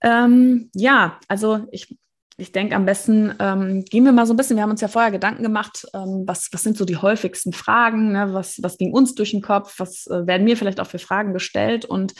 Ähm, 0.00 0.70
ja, 0.74 1.18
also 1.28 1.66
ich 1.70 1.96
ich 2.40 2.52
denke, 2.52 2.76
am 2.76 2.86
besten 2.86 3.34
ähm, 3.40 3.84
gehen 3.84 4.04
wir 4.04 4.12
mal 4.12 4.24
so 4.24 4.32
ein 4.32 4.36
bisschen, 4.36 4.56
wir 4.56 4.62
haben 4.62 4.70
uns 4.70 4.80
ja 4.80 4.86
vorher 4.86 5.10
Gedanken 5.10 5.42
gemacht, 5.42 5.88
ähm, 5.92 6.22
was, 6.24 6.48
was 6.52 6.62
sind 6.62 6.76
so 6.76 6.84
die 6.84 6.96
häufigsten 6.96 7.52
Fragen, 7.52 8.12
ne? 8.12 8.32
was, 8.32 8.62
was 8.62 8.78
ging 8.78 8.92
uns 8.92 9.16
durch 9.16 9.32
den 9.32 9.42
Kopf, 9.42 9.74
was 9.78 10.06
äh, 10.06 10.24
werden 10.24 10.44
mir 10.44 10.56
vielleicht 10.56 10.78
auch 10.78 10.86
für 10.86 11.00
Fragen 11.00 11.32
gestellt 11.32 11.84
und 11.84 12.14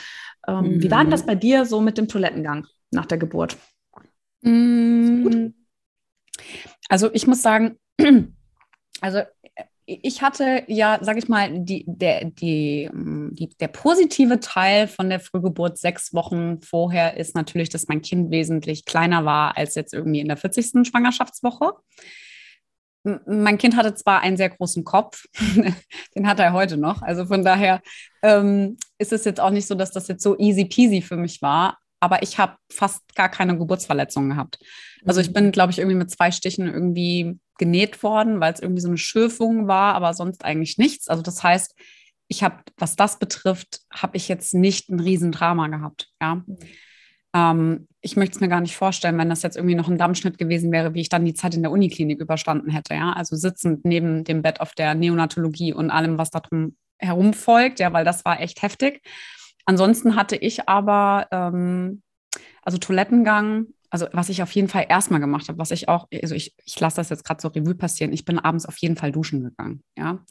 ähm, 0.49 0.76
mhm. 0.76 0.83
Wie 0.83 0.90
war 0.90 1.02
denn 1.02 1.11
das 1.11 1.26
bei 1.26 1.35
dir 1.35 1.67
so 1.67 1.81
mit 1.81 1.99
dem 1.99 2.09
Toilettengang 2.09 2.67
nach 2.90 3.07
der 3.07 3.19
Geburt? 3.19 3.57
Mhm. 4.40 5.55
Also 6.88 7.11
ich 7.12 7.26
muss 7.26 7.43
sagen, 7.43 7.78
also 9.00 9.21
ich 9.85 10.23
hatte 10.23 10.64
ja, 10.67 10.99
sag 11.00 11.17
ich 11.17 11.28
mal, 11.28 11.61
die, 11.61 11.85
der, 11.87 12.26
die, 12.26 12.90
die, 12.93 13.49
der 13.59 13.69
positive 13.69 14.38
Teil 14.40 14.87
von 14.87 15.09
der 15.09 15.21
Frühgeburt 15.21 15.78
sechs 15.78 16.12
Wochen 16.12 16.61
vorher 16.61 17.17
ist 17.17 17.35
natürlich, 17.35 17.71
dass 17.71 17.88
mein 17.88 18.02
Kind 18.02 18.31
wesentlich 18.31 18.85
kleiner 18.85 19.25
war 19.25 19.57
als 19.57 19.75
jetzt 19.75 19.95
irgendwie 19.95 20.21
in 20.21 20.28
der 20.28 20.37
40. 20.37 20.87
Schwangerschaftswoche. 20.87 21.73
Mein 23.27 23.59
Kind 23.59 23.77
hatte 23.77 23.95
zwar 23.95 24.21
einen 24.21 24.37
sehr 24.37 24.50
großen 24.50 24.85
Kopf, 24.85 25.25
den 26.15 26.27
hat 26.27 26.41
er 26.41 26.53
heute 26.53 26.77
noch. 26.77 27.03
Also 27.03 27.27
von 27.27 27.45
daher 27.45 27.81
ähm, 28.23 28.77
ist 28.99 29.12
es 29.12 29.25
jetzt 29.25 29.41
auch 29.41 29.50
nicht 29.50 29.67
so, 29.67 29.75
dass 29.75 29.93
das 29.93 30.09
jetzt 30.09 30.23
so 30.23 30.38
easy 30.38 30.65
peasy 30.65 31.03
für 31.03 31.17
mich 31.17 31.43
war. 31.43 31.79
Aber 32.00 32.23
ich 32.23 32.38
habe 32.38 32.57
fast 32.71 33.03
gar 33.15 33.29
keine 33.29 33.59
Geburtsverletzungen 33.59 34.31
gehabt. 34.31 34.59
Also 35.05 35.21
ich 35.21 35.33
bin, 35.33 35.47
mhm. 35.47 35.53
glaube 35.53 35.73
ich, 35.73 35.79
irgendwie 35.79 35.97
mit 35.97 36.11
zwei 36.11 36.31
Stichen 36.31 36.67
irgendwie 36.67 37.38
genäht 37.59 38.03
worden, 38.03 38.41
weil 38.41 38.53
es 38.53 38.61
irgendwie 38.61 38.83
so 38.83 38.88
eine 38.88 38.99
Schürfung 38.99 39.67
war, 39.67 39.95
aber 39.95 40.15
sonst 40.15 40.45
eigentlich 40.45 40.79
nichts. 40.79 41.09
Also 41.09 41.23
das 41.23 41.43
heißt, 41.43 41.75
ich 42.29 42.43
habe, 42.43 42.57
was 42.77 42.95
das 42.95 43.19
betrifft, 43.19 43.81
habe 43.93 44.17
ich 44.17 44.29
jetzt 44.29 44.55
nicht 44.55 44.91
ein 44.91 45.00
Riesendrama 45.00 45.67
gehabt. 45.69 46.09
Ja. 46.21 46.45
Ähm, 47.35 47.88
ich 48.00 48.16
möchte 48.16 48.37
es 48.37 48.40
mir 48.40 48.49
gar 48.49 48.61
nicht 48.61 48.76
vorstellen, 48.76 49.18
wenn 49.18 49.28
das 49.28 49.42
jetzt 49.42 49.56
irgendwie 49.56 49.75
noch 49.75 49.88
ein 49.88 49.99
Dammschnitt 49.99 50.38
gewesen 50.38 50.70
wäre, 50.73 50.94
wie 50.94 51.00
ich 51.00 51.08
dann 51.08 51.25
die 51.25 51.35
Zeit 51.35 51.54
in 51.54 51.62
der 51.62 51.73
Uniklinik 51.73 52.20
überstanden 52.20 52.70
hätte. 52.70 52.94
Ja, 52.94 53.12
also 53.12 53.37
sitzend 53.37 53.85
neben 53.85 54.25
dem 54.25 54.42
Bett 54.42 54.61
auf 54.61 54.73
der 54.73 54.94
Neonatologie 54.94 55.73
und 55.73 55.90
allem, 55.90 56.18
was 56.18 56.30
darum 56.30 56.76
herum 56.99 57.32
folgt, 57.32 57.80
ja, 57.80 57.92
weil 57.92 58.04
das 58.04 58.25
war 58.25 58.40
echt 58.40 58.62
heftig. 58.62 59.02
Ansonsten 59.64 60.16
hatte 60.16 60.37
ich 60.37 60.68
aber, 60.68 61.26
ähm, 61.30 62.02
also 62.62 62.78
Toilettengang 62.78 63.66
also 63.90 64.07
was 64.12 64.28
ich 64.28 64.42
auf 64.42 64.52
jeden 64.52 64.68
Fall 64.68 64.87
erstmal 64.88 65.21
gemacht 65.21 65.49
habe, 65.49 65.59
was 65.59 65.71
ich 65.71 65.88
auch, 65.88 66.07
also 66.23 66.35
ich, 66.35 66.54
ich 66.64 66.78
lasse 66.78 66.97
das 66.97 67.11
jetzt 67.11 67.25
gerade 67.25 67.40
so 67.40 67.49
Revue 67.49 67.75
passieren, 67.75 68.12
ich 68.12 68.25
bin 68.25 68.38
abends 68.38 68.66
auf 68.66 68.76
jeden 68.78 68.97
Fall 68.97 69.12
duschen 69.12 69.45
gegangen, 69.45 69.83
ja. 69.97 70.25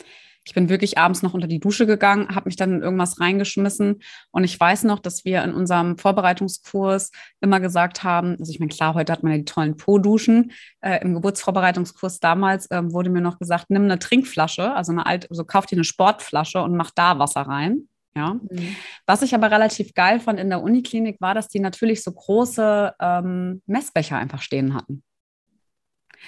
Ich 0.45 0.53
bin 0.53 0.69
wirklich 0.69 0.97
abends 0.97 1.23
noch 1.23 1.33
unter 1.33 1.47
die 1.47 1.59
Dusche 1.59 1.85
gegangen, 1.85 2.33
habe 2.33 2.47
mich 2.47 2.55
dann 2.55 2.75
in 2.75 2.81
irgendwas 2.81 3.19
reingeschmissen 3.19 4.01
und 4.31 4.43
ich 4.45 4.57
weiß 4.57 4.85
noch, 4.85 4.99
dass 4.99 5.25
wir 5.25 5.43
in 5.43 5.53
unserem 5.53 5.97
Vorbereitungskurs 5.97 7.11
immer 7.41 7.59
gesagt 7.59 8.05
haben, 8.05 8.37
also 8.39 8.49
ich 8.49 8.59
meine, 8.59 8.69
klar, 8.69 8.93
heute 8.93 9.11
hat 9.11 9.23
man 9.23 9.33
ja 9.33 9.39
die 9.39 9.43
tollen 9.43 9.75
Po-Duschen. 9.75 10.53
Äh, 10.79 11.01
Im 11.01 11.15
Geburtsvorbereitungskurs 11.15 12.21
damals 12.21 12.71
äh, 12.71 12.81
wurde 12.81 13.09
mir 13.09 13.19
noch 13.19 13.39
gesagt, 13.39 13.65
nimm 13.69 13.83
eine 13.83 13.99
Trinkflasche, 13.99 14.73
also 14.73 14.93
eine 14.93 15.05
alte, 15.05 15.29
also 15.29 15.43
kauf 15.43 15.65
dir 15.65 15.75
eine 15.75 15.83
Sportflasche 15.83 16.61
und 16.61 16.77
mach 16.77 16.91
da 16.91 17.19
Wasser 17.19 17.41
rein. 17.41 17.89
Ja. 18.17 18.33
Mhm. 18.33 18.75
Was 19.05 19.21
ich 19.21 19.36
aber 19.36 19.51
relativ 19.51 19.93
geil 19.93 20.19
fand 20.19 20.39
in 20.39 20.50
der 20.50 20.63
Uniklinik 20.63 21.21
war, 21.21 21.36
dass 21.36 21.47
die 21.47 21.59
natürlich 21.59 22.03
so 22.03 22.12
große 22.12 22.95
ähm, 23.00 23.62
Messbecher 23.67 24.17
einfach 24.17 24.41
stehen 24.41 24.74
hatten. 24.74 25.03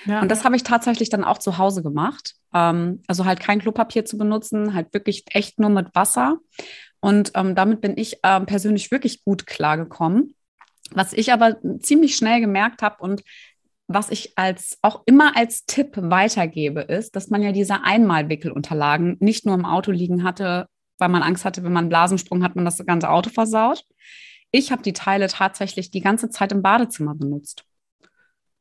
Ja. 0.05 0.21
Und 0.21 0.29
das 0.29 0.45
habe 0.45 0.55
ich 0.55 0.63
tatsächlich 0.63 1.09
dann 1.09 1.23
auch 1.23 1.39
zu 1.39 1.57
Hause 1.57 1.81
gemacht. 1.81 2.35
Ähm, 2.53 3.01
also 3.07 3.25
halt 3.25 3.39
kein 3.39 3.59
Klopapier 3.59 4.05
zu 4.05 4.17
benutzen, 4.17 4.75
halt 4.75 4.93
wirklich 4.93 5.25
echt 5.33 5.59
nur 5.59 5.71
mit 5.71 5.95
Wasser. 5.95 6.37
Und 6.99 7.31
ähm, 7.33 7.55
damit 7.55 7.81
bin 7.81 7.97
ich 7.97 8.19
ähm, 8.23 8.45
persönlich 8.45 8.91
wirklich 8.91 9.23
gut 9.23 9.47
klargekommen. 9.47 10.35
Was 10.91 11.13
ich 11.13 11.33
aber 11.33 11.57
ziemlich 11.79 12.15
schnell 12.15 12.39
gemerkt 12.39 12.83
habe 12.83 13.03
und 13.03 13.23
was 13.87 14.11
ich 14.11 14.37
als 14.37 14.77
auch 14.83 15.01
immer 15.07 15.35
als 15.35 15.65
Tipp 15.65 15.93
weitergebe, 15.95 16.81
ist, 16.81 17.15
dass 17.15 17.31
man 17.31 17.41
ja 17.41 17.51
diese 17.51 17.83
Einmalwickelunterlagen 17.83 19.17
nicht 19.19 19.47
nur 19.47 19.55
im 19.55 19.65
Auto 19.65 19.91
liegen 19.91 20.23
hatte, 20.23 20.67
weil 20.99 21.09
man 21.09 21.23
Angst 21.23 21.45
hatte, 21.45 21.63
wenn 21.63 21.73
man 21.73 21.85
einen 21.85 21.89
Blasensprung 21.89 22.43
hat, 22.43 22.55
man 22.55 22.65
das 22.65 22.85
ganze 22.85 23.09
Auto 23.09 23.29
versaut. 23.29 23.85
Ich 24.51 24.71
habe 24.71 24.81
die 24.81 24.93
Teile 24.93 25.27
tatsächlich 25.27 25.91
die 25.91 26.01
ganze 26.01 26.29
Zeit 26.29 26.51
im 26.51 26.61
Badezimmer 26.61 27.15
benutzt. 27.15 27.65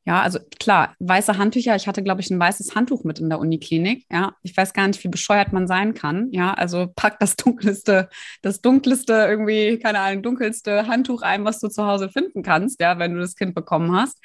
Ja, 0.09 0.23
also 0.23 0.39
klar, 0.59 0.95
weiße 1.01 1.37
Handtücher. 1.37 1.77
Ich 1.77 1.87
hatte, 1.87 2.03
glaube 2.03 2.23
ich, 2.23 2.31
ein 2.31 2.41
weißes 2.41 2.75
Handtuch 2.75 3.05
mit 3.05 3.19
in 3.19 3.29
der 3.29 3.39
Uniklinik. 3.39 4.07
Ja, 4.11 4.33
ich 4.43 4.57
weiß 4.57 4.73
gar 4.73 4.87
nicht, 4.87 5.05
wie 5.05 5.09
bescheuert 5.09 5.53
man 5.53 5.67
sein 5.67 5.93
kann. 5.93 6.29
Ja, 6.33 6.55
also 6.55 6.87
pack 6.97 7.19
das 7.19 7.37
dunkelste, 7.37 8.09
das 8.41 8.63
dunkelste 8.63 9.13
irgendwie, 9.13 9.79
keine 9.79 10.01
Ahnung, 10.01 10.23
dunkelste 10.23 10.87
Handtuch 10.87 11.21
ein, 11.21 11.45
was 11.45 11.61
du 11.61 11.69
zu 11.69 11.87
Hause 11.87 12.09
finden 12.09 12.43
kannst, 12.43 12.81
ja, 12.81 12.99
wenn 12.99 13.13
du 13.15 13.21
das 13.21 13.37
Kind 13.37 13.55
bekommen 13.55 13.95
hast. 13.95 14.19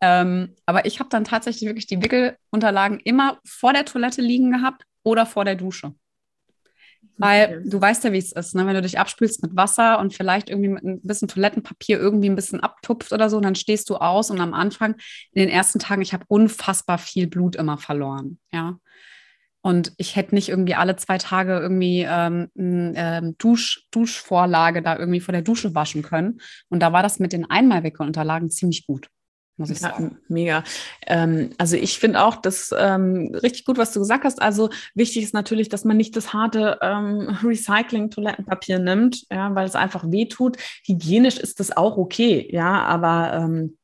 Ähm, 0.00 0.54
aber 0.66 0.86
ich 0.86 1.00
habe 1.00 1.08
dann 1.10 1.24
tatsächlich 1.24 1.68
wirklich 1.68 1.88
die 1.88 2.00
Wickelunterlagen 2.00 3.00
immer 3.00 3.40
vor 3.44 3.72
der 3.72 3.84
Toilette 3.86 4.22
liegen 4.22 4.52
gehabt 4.52 4.84
oder 5.02 5.26
vor 5.26 5.44
der 5.44 5.56
Dusche. 5.56 5.94
Weil 7.16 7.62
du 7.64 7.80
weißt 7.80 8.04
ja, 8.04 8.12
wie 8.12 8.18
es 8.18 8.32
ist, 8.32 8.54
ne? 8.54 8.66
wenn 8.66 8.74
du 8.74 8.82
dich 8.82 8.98
abspülst 8.98 9.42
mit 9.42 9.54
Wasser 9.54 10.00
und 10.00 10.14
vielleicht 10.14 10.48
irgendwie 10.50 10.68
mit 10.68 10.84
ein 10.84 11.00
bisschen 11.02 11.28
Toilettenpapier 11.28 11.98
irgendwie 11.98 12.28
ein 12.28 12.34
bisschen 12.34 12.60
abtupft 12.60 13.12
oder 13.12 13.30
so, 13.30 13.40
dann 13.40 13.54
stehst 13.54 13.88
du 13.88 13.96
aus 13.96 14.30
und 14.30 14.40
am 14.40 14.52
Anfang, 14.52 14.96
in 15.32 15.40
den 15.42 15.48
ersten 15.48 15.78
Tagen, 15.78 16.02
ich 16.02 16.12
habe 16.12 16.24
unfassbar 16.28 16.98
viel 16.98 17.28
Blut 17.28 17.56
immer 17.56 17.78
verloren, 17.78 18.38
ja. 18.52 18.78
Und 19.62 19.94
ich 19.96 20.14
hätte 20.14 20.34
nicht 20.34 20.50
irgendwie 20.50 20.74
alle 20.74 20.96
zwei 20.96 21.16
Tage 21.16 21.58
irgendwie 21.58 22.02
ähm, 22.06 22.50
eine 22.58 22.92
ähm, 22.96 23.34
Dusch, 23.38 23.86
Duschvorlage 23.92 24.82
da 24.82 24.98
irgendwie 24.98 25.20
vor 25.20 25.32
der 25.32 25.40
Dusche 25.40 25.74
waschen 25.74 26.02
können. 26.02 26.42
Und 26.68 26.80
da 26.80 26.92
war 26.92 27.02
das 27.02 27.18
mit 27.18 27.32
den 27.32 27.48
Einmalwickelunterlagen 27.48 28.50
ziemlich 28.50 28.86
gut 28.86 29.08
muss 29.56 29.70
ich 29.70 29.80
sagen. 29.80 30.10
Ja, 30.12 30.18
mega. 30.28 30.64
Ähm, 31.06 31.50
also 31.58 31.76
ich 31.76 31.98
finde 31.98 32.22
auch 32.22 32.36
das 32.36 32.74
ähm, 32.76 33.34
richtig 33.42 33.64
gut, 33.64 33.78
was 33.78 33.92
du 33.92 34.00
gesagt 34.00 34.24
hast. 34.24 34.42
Also 34.42 34.70
wichtig 34.94 35.22
ist 35.22 35.34
natürlich, 35.34 35.68
dass 35.68 35.84
man 35.84 35.96
nicht 35.96 36.16
das 36.16 36.32
harte 36.32 36.78
ähm, 36.82 37.36
Recycling-Toilettenpapier 37.42 38.78
nimmt, 38.78 39.24
ja, 39.30 39.54
weil 39.54 39.66
es 39.66 39.76
einfach 39.76 40.10
wehtut. 40.10 40.56
Hygienisch 40.84 41.38
ist 41.38 41.60
das 41.60 41.76
auch 41.76 41.96
okay, 41.96 42.48
ja, 42.50 42.82
aber 42.82 43.32
ähm, 43.34 43.76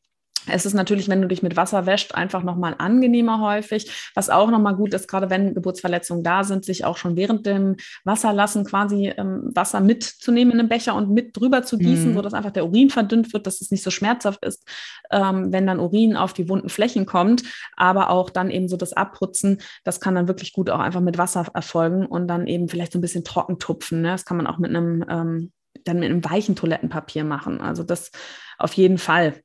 es 0.46 0.64
ist 0.64 0.74
natürlich, 0.74 1.08
wenn 1.08 1.20
du 1.20 1.28
dich 1.28 1.42
mit 1.42 1.56
Wasser 1.56 1.86
wäscht, 1.86 2.14
einfach 2.14 2.42
nochmal 2.42 2.74
angenehmer 2.78 3.40
häufig. 3.40 4.10
Was 4.14 4.30
auch 4.30 4.50
nochmal 4.50 4.74
gut 4.74 4.94
ist, 4.94 5.08
gerade 5.08 5.30
wenn 5.30 5.54
Geburtsverletzungen 5.54 6.24
da 6.24 6.44
sind, 6.44 6.64
sich 6.64 6.84
auch 6.84 6.96
schon 6.96 7.16
während 7.16 7.46
dem 7.46 7.76
Wasserlassen 8.04 8.64
quasi 8.64 9.12
ähm, 9.16 9.50
Wasser 9.54 9.80
mitzunehmen 9.80 10.52
in 10.54 10.60
einem 10.60 10.68
Becher 10.68 10.94
und 10.94 11.10
mit 11.10 11.36
drüber 11.36 11.62
zu 11.62 11.78
gießen, 11.78 12.10
mhm. 12.10 12.14
sodass 12.14 12.34
einfach 12.34 12.52
der 12.52 12.64
Urin 12.64 12.90
verdünnt 12.90 13.32
wird, 13.32 13.46
dass 13.46 13.60
es 13.60 13.70
nicht 13.70 13.82
so 13.82 13.90
schmerzhaft 13.90 14.44
ist, 14.44 14.66
ähm, 15.10 15.52
wenn 15.52 15.66
dann 15.66 15.80
Urin 15.80 16.16
auf 16.16 16.32
die 16.32 16.48
wunden 16.48 16.68
Flächen 16.68 17.06
kommt. 17.06 17.42
Aber 17.76 18.10
auch 18.10 18.30
dann 18.30 18.50
eben 18.50 18.68
so 18.68 18.76
das 18.76 18.92
Abputzen, 18.92 19.60
das 19.84 20.00
kann 20.00 20.14
dann 20.14 20.28
wirklich 20.28 20.52
gut 20.52 20.70
auch 20.70 20.80
einfach 20.80 21.00
mit 21.00 21.18
Wasser 21.18 21.46
erfolgen 21.52 22.06
und 22.06 22.28
dann 22.28 22.46
eben 22.46 22.68
vielleicht 22.68 22.92
so 22.92 22.98
ein 22.98 23.02
bisschen 23.02 23.24
trocken 23.24 23.58
tupfen. 23.58 24.02
Ne? 24.02 24.08
Das 24.08 24.24
kann 24.24 24.36
man 24.36 24.46
auch 24.46 24.58
mit 24.58 24.70
einem, 24.70 25.04
ähm, 25.08 25.52
dann 25.84 25.98
mit 25.98 26.10
einem 26.10 26.24
weichen 26.24 26.56
Toilettenpapier 26.56 27.24
machen. 27.24 27.60
Also 27.60 27.82
das 27.82 28.10
auf 28.58 28.72
jeden 28.74 28.98
Fall. 28.98 29.42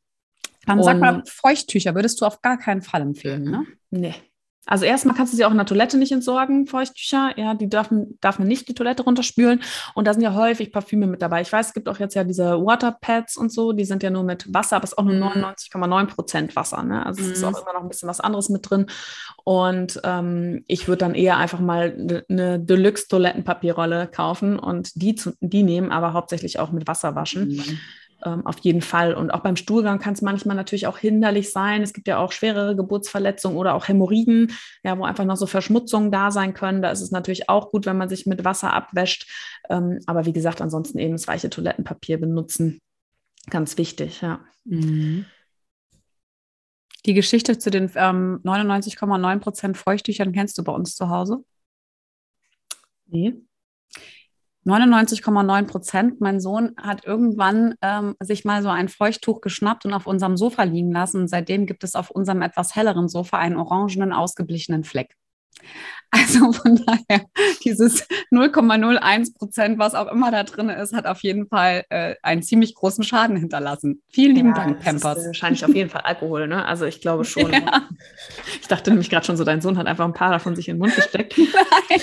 Dann 0.65 0.83
sag 0.83 0.99
mal, 0.99 1.23
Feuchttücher 1.25 1.95
würdest 1.95 2.21
du 2.21 2.25
auf 2.25 2.41
gar 2.41 2.57
keinen 2.57 2.81
Fall 2.81 3.01
empfehlen, 3.01 3.43
ne? 3.43 3.65
Nee. 3.91 4.15
Also 4.67 4.85
erstmal 4.85 5.15
kannst 5.15 5.31
du 5.31 5.37
sie 5.37 5.45
auch 5.45 5.51
in 5.51 5.57
der 5.57 5.65
Toilette 5.65 5.97
nicht 5.97 6.11
entsorgen, 6.11 6.65
Feuchttücher. 6.65 7.33
Ja, 7.37 7.53
die 7.53 7.69
dürfen, 7.69 8.17
darf 8.19 8.39
man 8.39 8.47
nicht 8.47 8.67
die 8.67 8.73
Toilette 8.73 9.03
runterspülen. 9.03 9.61
Und 9.93 10.07
da 10.07 10.13
sind 10.13 10.23
ja 10.23 10.33
häufig 10.33 10.71
Parfüme 10.71 11.05
mit 11.05 11.21
dabei. 11.21 11.41
Ich 11.41 11.51
weiß, 11.51 11.67
es 11.67 11.73
gibt 11.73 11.87
auch 11.87 11.99
jetzt 11.99 12.15
ja 12.15 12.23
diese 12.23 12.65
Waterpads 12.65 13.37
und 13.37 13.51
so, 13.51 13.73
die 13.73 13.85
sind 13.85 14.01
ja 14.01 14.09
nur 14.09 14.23
mit 14.23 14.51
Wasser, 14.51 14.77
aber 14.77 14.85
es 14.85 14.93
ist 14.93 14.97
auch 14.97 15.03
nur 15.03 15.15
99,9 15.15 16.01
mhm. 16.01 16.07
Prozent 16.07 16.55
Wasser. 16.55 16.81
Ne? 16.83 17.05
Also 17.05 17.21
es 17.21 17.29
ist 17.29 17.43
auch 17.43 17.51
mhm. 17.51 17.57
immer 17.61 17.73
noch 17.73 17.81
ein 17.83 17.89
bisschen 17.89 18.09
was 18.09 18.19
anderes 18.19 18.49
mit 18.49 18.69
drin. 18.69 18.87
Und 19.43 20.01
ähm, 20.03 20.63
ich 20.67 20.87
würde 20.87 20.99
dann 20.99 21.13
eher 21.13 21.37
einfach 21.37 21.59
mal 21.59 22.23
eine 22.27 22.59
Deluxe-Toilettenpapierrolle 22.59 24.07
kaufen 24.07 24.57
und 24.57 24.99
die, 24.99 25.13
zu, 25.13 25.33
die 25.41 25.61
nehmen, 25.61 25.91
aber 25.91 26.13
hauptsächlich 26.13 26.57
auch 26.57 26.71
mit 26.71 26.87
Wasser 26.87 27.13
waschen. 27.13 27.49
Mhm 27.49 27.79
ähm, 28.25 28.45
auf 28.45 28.57
jeden 28.59 28.81
Fall. 28.81 29.13
Und 29.13 29.31
auch 29.31 29.41
beim 29.41 29.55
Stuhlgang 29.55 29.99
kann 29.99 30.13
es 30.13 30.21
manchmal 30.21 30.55
natürlich 30.55 30.87
auch 30.87 30.97
hinderlich 30.97 31.51
sein. 31.51 31.81
Es 31.81 31.93
gibt 31.93 32.07
ja 32.07 32.17
auch 32.17 32.31
schwerere 32.31 32.75
Geburtsverletzungen 32.75 33.57
oder 33.57 33.75
auch 33.75 33.87
Hämorrhoiden, 33.87 34.51
ja, 34.83 34.97
wo 34.97 35.05
einfach 35.05 35.25
noch 35.25 35.37
so 35.37 35.45
Verschmutzungen 35.45 36.11
da 36.11 36.31
sein 36.31 36.53
können. 36.53 36.81
Da 36.81 36.91
ist 36.91 37.01
es 37.01 37.11
natürlich 37.11 37.49
auch 37.49 37.71
gut, 37.71 37.85
wenn 37.85 37.97
man 37.97 38.09
sich 38.09 38.25
mit 38.25 38.43
Wasser 38.43 38.73
abwäscht. 38.73 39.29
Ähm, 39.69 39.99
aber 40.07 40.25
wie 40.25 40.33
gesagt, 40.33 40.61
ansonsten 40.61 40.97
eben 40.97 41.13
das 41.13 41.27
weiche 41.27 41.49
Toilettenpapier 41.49 42.19
benutzen. 42.19 42.81
Ganz 43.49 43.77
wichtig, 43.77 44.21
ja. 44.21 44.39
Mhm. 44.63 45.25
Die 47.05 47.13
Geschichte 47.13 47.59
zu 47.59 47.69
den 47.69 47.91
ähm, 47.95 48.39
99,9 48.43 49.39
Prozent 49.39 49.77
Feuchttüchern 49.77 50.31
kennst 50.31 50.57
du 50.57 50.63
bei 50.63 50.71
uns 50.71 50.95
zu 50.95 51.09
Hause? 51.09 51.45
Nee. 53.05 53.35
99,9 54.65 55.67
Prozent. 55.67 56.21
Mein 56.21 56.39
Sohn 56.39 56.75
hat 56.81 57.05
irgendwann 57.05 57.75
ähm, 57.81 58.15
sich 58.19 58.45
mal 58.45 58.63
so 58.63 58.69
ein 58.69 58.89
Feuchttuch 58.89 59.41
geschnappt 59.41 59.85
und 59.85 59.93
auf 59.93 60.07
unserem 60.07 60.37
Sofa 60.37 60.63
liegen 60.63 60.91
lassen. 60.91 61.21
Und 61.21 61.27
seitdem 61.27 61.67
gibt 61.67 61.83
es 61.83 61.95
auf 61.95 62.09
unserem 62.09 62.41
etwas 62.41 62.75
helleren 62.75 63.07
Sofa 63.07 63.37
einen 63.37 63.57
orangenen, 63.57 64.11
ausgeblichenen 64.11 64.83
Fleck. 64.83 65.15
Also 66.15 66.53
von 66.53 66.81
daher, 66.85 67.25
dieses 67.65 68.07
0,01 68.31 69.37
Prozent, 69.37 69.77
was 69.77 69.95
auch 69.95 70.09
immer 70.09 70.31
da 70.31 70.43
drin 70.43 70.69
ist, 70.69 70.93
hat 70.93 71.05
auf 71.07 71.21
jeden 71.23 71.47
Fall 71.47 71.83
äh, 71.89 72.15
einen 72.23 72.41
ziemlich 72.41 72.73
großen 72.73 73.03
Schaden 73.03 73.35
hinterlassen. 73.35 74.01
Vielen 74.09 74.33
lieben 74.33 74.49
ja, 74.49 74.55
Dank, 74.55 74.79
Pampers. 74.79 75.17
Ist, 75.17 75.23
äh, 75.23 75.27
wahrscheinlich 75.27 75.65
auf 75.65 75.75
jeden 75.75 75.89
Fall 75.89 76.01
Alkohol, 76.01 76.47
ne? 76.47 76.65
Also 76.65 76.85
ich 76.85 77.01
glaube 77.01 77.25
schon. 77.25 77.51
Ja. 77.51 77.89
Ich 78.61 78.67
dachte 78.67 78.91
nämlich 78.91 79.09
gerade 79.09 79.25
schon 79.25 79.35
so, 79.35 79.43
dein 79.43 79.59
Sohn 79.59 79.77
hat 79.77 79.87
einfach 79.87 80.05
ein 80.05 80.13
paar 80.13 80.31
davon 80.31 80.55
sich 80.55 80.69
in 80.69 80.75
den 80.75 80.79
Mund 80.79 80.95
gesteckt. 80.95 81.37
Nein, 81.37 81.99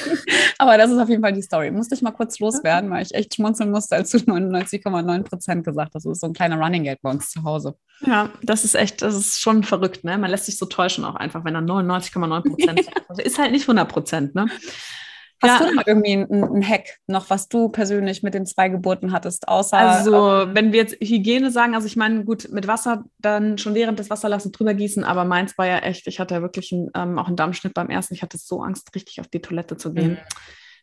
aber 0.59 0.76
das 0.76 0.90
ist 0.90 0.99
auf 0.99 1.09
jeden 1.09 1.23
Fall 1.23 1.33
die 1.33 1.42
Story. 1.42 1.71
Musste 1.71 1.95
ich 1.95 2.02
mal 2.02 2.11
kurz 2.11 2.38
loswerden, 2.38 2.90
weil 2.90 3.02
ich 3.02 3.14
echt 3.14 3.35
schmunzeln 3.35 3.71
musste, 3.71 3.97
als 3.97 4.11
du 4.11 4.19
99,9 4.19 5.23
Prozent 5.23 5.64
gesagt 5.64 5.95
hast. 5.95 6.04
Das 6.04 6.12
ist 6.12 6.21
so 6.21 6.26
ein 6.26 6.35
kleiner 6.35 6.59
Running 6.59 6.85
Gag 6.85 7.00
bei 7.00 7.11
uns 7.11 7.31
zu 7.31 7.42
Hause. 7.45 7.76
Ja, 8.04 8.31
das 8.42 8.64
ist 8.64 8.75
echt, 8.75 9.00
das 9.00 9.14
ist 9.14 9.40
schon 9.40 9.62
verrückt, 9.62 10.04
ne? 10.04 10.19
Man 10.19 10.31
lässt 10.31 10.47
sich 10.47 10.59
so 10.59 10.66
täuschen 10.66 11.04
auch 11.04 11.14
einfach, 11.14 11.45
wenn 11.45 11.54
er 11.54 11.62
99,9 11.62 12.49
Prozent 12.49 12.88
also 13.09 13.23
ist 13.23 13.38
halt 13.38 13.52
nicht 13.52 13.62
100 13.62 13.88
Prozent, 13.88 14.01
ne? 14.35 14.47
Hast 15.42 15.61
ja. 15.61 15.66
du 15.66 15.75
da 15.75 15.82
irgendwie 15.87 16.12
einen 16.12 16.66
Hack 16.66 16.99
noch, 17.09 17.28
was 17.28 17.49
du 17.49 17.68
persönlich 17.68 18.23
mit 18.23 18.32
den 18.32 18.47
zwei 18.47 18.68
Geburten 18.68 19.11
hattest, 19.11 19.49
außer. 19.49 19.76
Also, 19.76 20.42
ähm, 20.42 20.54
wenn 20.54 20.73
wir 20.73 20.80
jetzt 20.80 20.94
Hygiene 21.00 21.50
sagen, 21.50 21.75
also 21.75 21.88
ich 21.88 21.97
meine, 21.97 22.25
gut, 22.25 22.49
mit 22.52 22.68
Wasser 22.68 23.04
dann 23.18 23.59
schon 23.59 23.75
während 23.75 23.99
des 23.99 24.09
Wasserlassens 24.09 24.52
drüber 24.52 24.75
gießen, 24.75 25.02
aber 25.02 25.25
meins 25.25 25.59
war 25.59 25.66
ja 25.66 25.78
echt, 25.78 26.06
ich 26.06 26.21
hatte 26.21 26.35
ja 26.35 26.42
wirklich 26.42 26.73
einen, 26.73 26.90
ähm, 26.94 27.18
auch 27.18 27.26
einen 27.26 27.35
Dammschnitt 27.35 27.75
beim 27.75 27.90
ersten. 27.90 28.14
Ich 28.14 28.23
hatte 28.23 28.38
so 28.38 28.62
Angst, 28.62 28.94
richtig 28.94 29.21
auf 29.21 29.26
die 29.26 29.40
Toilette 29.40 29.76
zu 29.76 29.92
gehen. 29.92 30.12
Mhm 30.12 30.18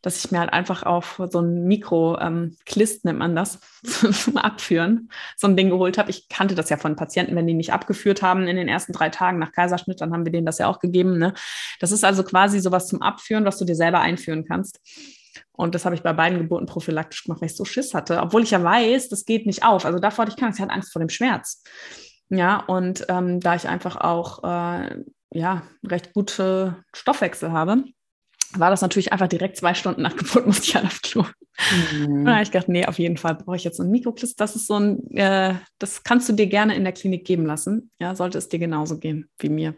dass 0.01 0.23
ich 0.23 0.31
mir 0.31 0.39
halt 0.39 0.53
einfach 0.53 0.83
auf 0.83 1.21
so 1.29 1.39
ein 1.39 1.65
Mikro-Klist, 1.65 2.95
ähm, 2.95 3.01
nennt 3.03 3.19
man 3.19 3.35
das, 3.35 3.59
zum 3.83 4.37
Abführen, 4.37 5.09
so 5.35 5.47
ein 5.47 5.57
Ding 5.57 5.69
geholt 5.69 5.97
habe. 5.97 6.09
Ich 6.09 6.29
kannte 6.29 6.55
das 6.55 6.69
ja 6.69 6.77
von 6.77 6.95
Patienten, 6.95 7.35
wenn 7.35 7.47
die 7.47 7.53
nicht 7.53 7.73
abgeführt 7.73 8.21
haben 8.21 8.47
in 8.47 8.55
den 8.55 8.67
ersten 8.67 8.93
drei 8.93 9.09
Tagen 9.09 9.39
nach 9.39 9.51
Kaiserschnitt, 9.51 10.01
dann 10.01 10.13
haben 10.13 10.25
wir 10.25 10.31
denen 10.31 10.45
das 10.45 10.57
ja 10.57 10.67
auch 10.67 10.79
gegeben. 10.79 11.17
Ne? 11.17 11.33
Das 11.79 11.91
ist 11.91 12.03
also 12.03 12.23
quasi 12.23 12.59
sowas 12.59 12.87
zum 12.87 13.01
Abführen, 13.01 13.45
was 13.45 13.57
du 13.57 13.65
dir 13.65 13.75
selber 13.75 13.99
einführen 13.99 14.45
kannst. 14.45 14.79
Und 15.51 15.75
das 15.75 15.85
habe 15.85 15.95
ich 15.95 16.03
bei 16.03 16.13
beiden 16.13 16.39
Geburten 16.39 16.65
prophylaktisch 16.65 17.23
gemacht, 17.23 17.41
weil 17.41 17.49
ich 17.49 17.55
so 17.55 17.65
Schiss 17.65 17.93
hatte, 17.93 18.21
obwohl 18.21 18.43
ich 18.43 18.51
ja 18.51 18.63
weiß, 18.63 19.09
das 19.09 19.25
geht 19.25 19.45
nicht 19.45 19.63
auf. 19.63 19.85
Also 19.85 19.99
davor 19.99 20.23
hatte 20.23 20.31
ich 20.31 20.39
keine 20.39 20.53
ich 20.53 20.61
hatte 20.61 20.71
Angst 20.71 20.91
vor 20.91 21.01
dem 21.01 21.09
Schmerz. 21.09 21.63
Ja, 22.29 22.57
und 22.61 23.05
ähm, 23.09 23.39
da 23.39 23.55
ich 23.55 23.67
einfach 23.67 23.97
auch 23.97 24.43
äh, 24.43 25.03
ja, 25.31 25.63
recht 25.85 26.13
gute 26.13 26.83
Stoffwechsel 26.93 27.51
habe, 27.51 27.83
war 28.53 28.69
das 28.69 28.81
natürlich 28.81 29.11
einfach 29.13 29.27
direkt 29.27 29.57
zwei 29.57 29.73
Stunden 29.73 30.01
nach 30.03 30.15
Geburt, 30.15 30.45
musste 30.45 30.63
ich 30.63 30.75
halt 30.75 30.85
auf 30.85 31.01
Klo. 31.01 31.25
Mhm. 31.91 32.25
Da 32.25 32.33
habe 32.33 32.43
ich 32.43 32.51
gedacht, 32.51 32.69
nee, 32.69 32.85
auf 32.85 32.99
jeden 32.99 33.17
Fall 33.17 33.35
brauche 33.35 33.55
ich 33.55 33.63
jetzt 33.63 33.79
ein 33.79 33.91
Mikrokliss. 33.91 34.35
Das 34.35 34.55
ist 34.55 34.67
so 34.67 34.79
ein, 34.79 35.11
äh, 35.11 35.55
das 35.77 36.03
kannst 36.03 36.29
du 36.29 36.33
dir 36.33 36.47
gerne 36.47 36.75
in 36.75 36.83
der 36.83 36.93
Klinik 36.93 37.25
geben 37.25 37.45
lassen. 37.45 37.91
Ja, 37.99 38.15
sollte 38.15 38.37
es 38.37 38.49
dir 38.49 38.59
genauso 38.59 38.97
gehen 38.97 39.29
wie 39.39 39.49
mir. 39.49 39.75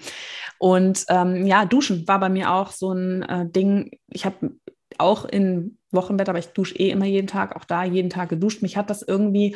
Und 0.59 1.05
ähm, 1.09 1.45
ja, 1.45 1.65
Duschen 1.65 2.07
war 2.07 2.19
bei 2.19 2.29
mir 2.29 2.51
auch 2.51 2.71
so 2.71 2.93
ein 2.93 3.23
äh, 3.23 3.49
Ding. 3.49 3.91
Ich 4.09 4.25
habe 4.25 4.51
auch 4.97 5.25
in 5.25 5.77
Wochenbett, 5.91 6.29
aber 6.29 6.39
ich 6.39 6.47
dusche 6.47 6.75
eh 6.75 6.89
immer 6.89 7.05
jeden 7.05 7.27
Tag, 7.27 7.55
auch 7.55 7.65
da 7.65 7.83
jeden 7.83 8.09
Tag 8.09 8.29
geduscht. 8.29 8.61
Mich 8.61 8.77
hat 8.77 8.89
das 8.89 9.01
irgendwie 9.01 9.55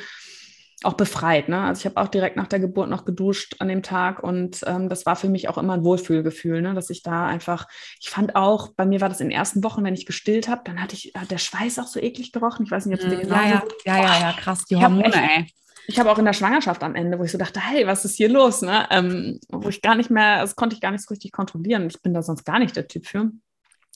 auch 0.83 0.93
befreit. 0.93 1.49
Ne? 1.49 1.61
Also 1.61 1.79
ich 1.79 1.85
habe 1.85 2.01
auch 2.01 2.09
direkt 2.09 2.35
nach 2.35 2.47
der 2.47 2.59
Geburt 2.59 2.89
noch 2.89 3.05
geduscht 3.05 3.55
an 3.59 3.67
dem 3.67 3.81
Tag 3.81 4.21
und 4.21 4.61
ähm, 4.65 4.89
das 4.89 5.05
war 5.05 5.15
für 5.15 5.29
mich 5.29 5.47
auch 5.47 5.57
immer 5.57 5.73
ein 5.73 5.83
Wohlfühlgefühl, 5.83 6.61
ne? 6.61 6.73
dass 6.73 6.89
ich 6.89 7.01
da 7.01 7.25
einfach, 7.25 7.67
ich 7.99 8.09
fand 8.09 8.35
auch, 8.35 8.69
bei 8.75 8.85
mir 8.85 9.01
war 9.01 9.09
das 9.09 9.21
in 9.21 9.29
den 9.29 9.37
ersten 9.37 9.63
Wochen, 9.63 9.83
wenn 9.83 9.93
ich 9.93 10.05
gestillt 10.05 10.47
habe, 10.47 10.61
dann 10.65 10.81
hatte 10.81 10.95
ich, 10.95 11.13
hat 11.15 11.31
der 11.31 11.37
Schweiß 11.37 11.79
auch 11.79 11.87
so 11.87 11.99
eklig 11.99 12.31
gerochen. 12.31 12.65
Ich 12.65 12.71
weiß 12.71 12.85
nicht, 12.85 12.99
ob 12.99 13.05
es 13.05 13.09
dir 13.09 13.21
genau 13.21 13.35
ja, 13.35 13.63
ja, 13.85 13.97
ja, 13.97 14.19
ja, 14.19 14.33
krass, 14.33 14.65
die 14.65 14.75
Hormone, 14.75 15.13
ey. 15.13 15.47
Ich 15.87 15.99
habe 15.99 16.11
auch 16.11 16.17
in 16.17 16.25
der 16.25 16.33
Schwangerschaft 16.33 16.83
am 16.83 16.95
Ende, 16.95 17.19
wo 17.19 17.23
ich 17.23 17.31
so 17.31 17.37
dachte, 17.37 17.59
hey, 17.59 17.85
was 17.85 18.05
ist 18.05 18.15
hier 18.15 18.29
los? 18.29 18.63
Ne? 18.63 18.87
Ähm, 18.89 19.39
wo 19.49 19.69
ich 19.69 19.81
gar 19.81 19.95
nicht 19.95 20.09
mehr, 20.09 20.41
das 20.41 20.55
konnte 20.55 20.75
ich 20.75 20.81
gar 20.81 20.91
nicht 20.91 21.03
so 21.03 21.13
richtig 21.13 21.31
kontrollieren. 21.31 21.87
Ich 21.87 22.01
bin 22.01 22.13
da 22.13 22.23
sonst 22.23 22.43
gar 22.43 22.57
nicht 22.57 22.75
der 22.75 22.87
Typ 22.87 23.05
für. 23.05 23.29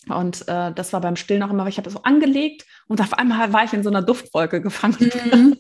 Und 0.08 0.48
äh, 0.48 0.72
das 0.74 0.94
war 0.94 1.02
beim 1.02 1.18
Stillen 1.18 1.44
auch 1.44 1.50
immer, 1.50 1.64
weil 1.64 1.70
ich 1.70 1.78
habe 1.78 1.90
so 1.90 2.02
angelegt 2.04 2.66
und 2.88 3.02
auf 3.02 3.14
einmal 3.14 3.52
war 3.52 3.66
ich 3.66 3.74
in 3.74 3.84
so 3.84 3.90
einer 3.90 4.02
Duftwolke 4.02 4.62
gefangen. 4.62 5.12
Mhm. 5.32 5.58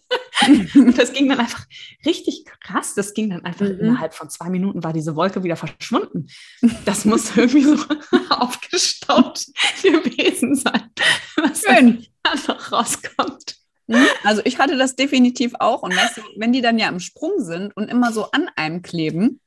und 0.75 0.97
das 0.97 1.11
ging 1.11 1.27
dann 1.27 1.39
einfach 1.39 1.65
richtig 2.05 2.45
krass. 2.61 2.95
Das 2.95 3.13
ging 3.13 3.29
dann 3.29 3.43
einfach 3.43 3.65
mhm. 3.65 3.79
innerhalb 3.79 4.13
von 4.13 4.29
zwei 4.29 4.49
Minuten 4.49 4.83
war 4.83 4.93
diese 4.93 5.15
Wolke 5.15 5.43
wieder 5.43 5.57
verschwunden. 5.57 6.27
Das 6.85 7.03
muss 7.03 7.31
irgendwie 7.35 7.63
so 7.63 7.75
aufgestaut 8.29 9.45
gewesen 9.83 10.55
sein, 10.55 10.89
was 11.35 11.61
Schön. 11.61 12.05
dann 12.23 12.39
noch 12.47 12.71
rauskommt. 12.71 13.57
Mhm. 13.87 14.07
Also 14.23 14.41
ich 14.45 14.57
hatte 14.57 14.77
das 14.77 14.95
definitiv 14.95 15.53
auch. 15.59 15.83
Und 15.83 15.95
weißt 15.95 16.17
du, 16.17 16.21
wenn 16.37 16.53
die 16.53 16.61
dann 16.61 16.79
ja 16.79 16.87
im 16.87 17.01
Sprung 17.01 17.39
sind 17.39 17.75
und 17.75 17.89
immer 17.89 18.13
so 18.13 18.31
an 18.31 18.49
einem 18.55 18.81
kleben, 18.81 19.41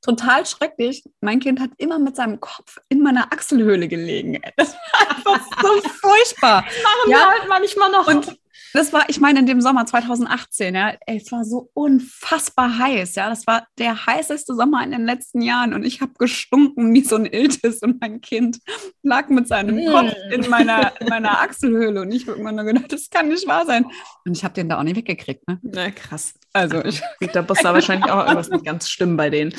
total 0.00 0.46
schrecklich. 0.46 1.04
Mein 1.20 1.40
Kind 1.40 1.60
hat 1.60 1.70
immer 1.78 1.98
mit 1.98 2.16
seinem 2.16 2.40
Kopf 2.40 2.78
in 2.88 3.02
meiner 3.02 3.32
Achselhöhle 3.32 3.88
gelegen. 3.88 4.40
Das 4.56 4.74
war 4.74 5.10
einfach 5.10 5.46
so 5.62 5.88
furchtbar. 6.00 6.64
Das 6.66 6.82
machen 6.82 7.10
ja? 7.10 7.18
wir 7.18 7.26
halt 7.26 7.48
manchmal 7.48 7.90
noch. 7.90 8.06
Und 8.06 8.39
das 8.72 8.92
war, 8.92 9.08
ich 9.08 9.20
meine, 9.20 9.40
in 9.40 9.46
dem 9.46 9.60
Sommer 9.60 9.86
2018, 9.86 10.74
ja, 10.74 10.94
ey, 11.06 11.16
es 11.16 11.30
war 11.32 11.44
so 11.44 11.70
unfassbar 11.74 12.78
heiß, 12.78 13.14
ja. 13.16 13.28
Das 13.28 13.46
war 13.46 13.66
der 13.78 14.06
heißeste 14.06 14.54
Sommer 14.54 14.82
in 14.84 14.90
den 14.90 15.04
letzten 15.04 15.42
Jahren 15.42 15.74
und 15.74 15.84
ich 15.84 16.00
habe 16.00 16.12
gestunken 16.18 16.92
wie 16.94 17.04
so 17.04 17.16
ein 17.16 17.26
Iltis 17.26 17.82
und 17.82 18.00
mein 18.00 18.20
Kind 18.20 18.58
lag 19.02 19.28
mit 19.28 19.48
seinem 19.48 19.76
mm. 19.76 19.90
Kopf 19.90 20.12
in 20.30 20.48
meiner, 20.48 20.92
in 21.00 21.08
meiner 21.08 21.40
Achselhöhle 21.40 22.02
und 22.02 22.12
ich 22.12 22.26
habe 22.26 22.38
immer 22.38 22.52
nur 22.52 22.64
gedacht, 22.64 22.92
das 22.92 23.10
kann 23.10 23.28
nicht 23.28 23.46
wahr 23.46 23.66
sein. 23.66 23.86
Und 24.24 24.36
ich 24.36 24.44
habe 24.44 24.54
den 24.54 24.68
da 24.68 24.78
auch 24.78 24.82
nicht 24.82 24.96
weggekriegt, 24.96 25.46
ne? 25.48 25.58
Na, 25.62 25.90
krass. 25.90 26.34
Also, 26.52 26.84
ich, 26.84 27.00
da 27.32 27.42
muss 27.42 27.58
da 27.62 27.72
wahrscheinlich 27.72 28.10
auch 28.10 28.22
irgendwas 28.22 28.50
nicht 28.50 28.64
ganz 28.64 28.88
stimmen 28.88 29.16
bei 29.16 29.30
denen. 29.30 29.54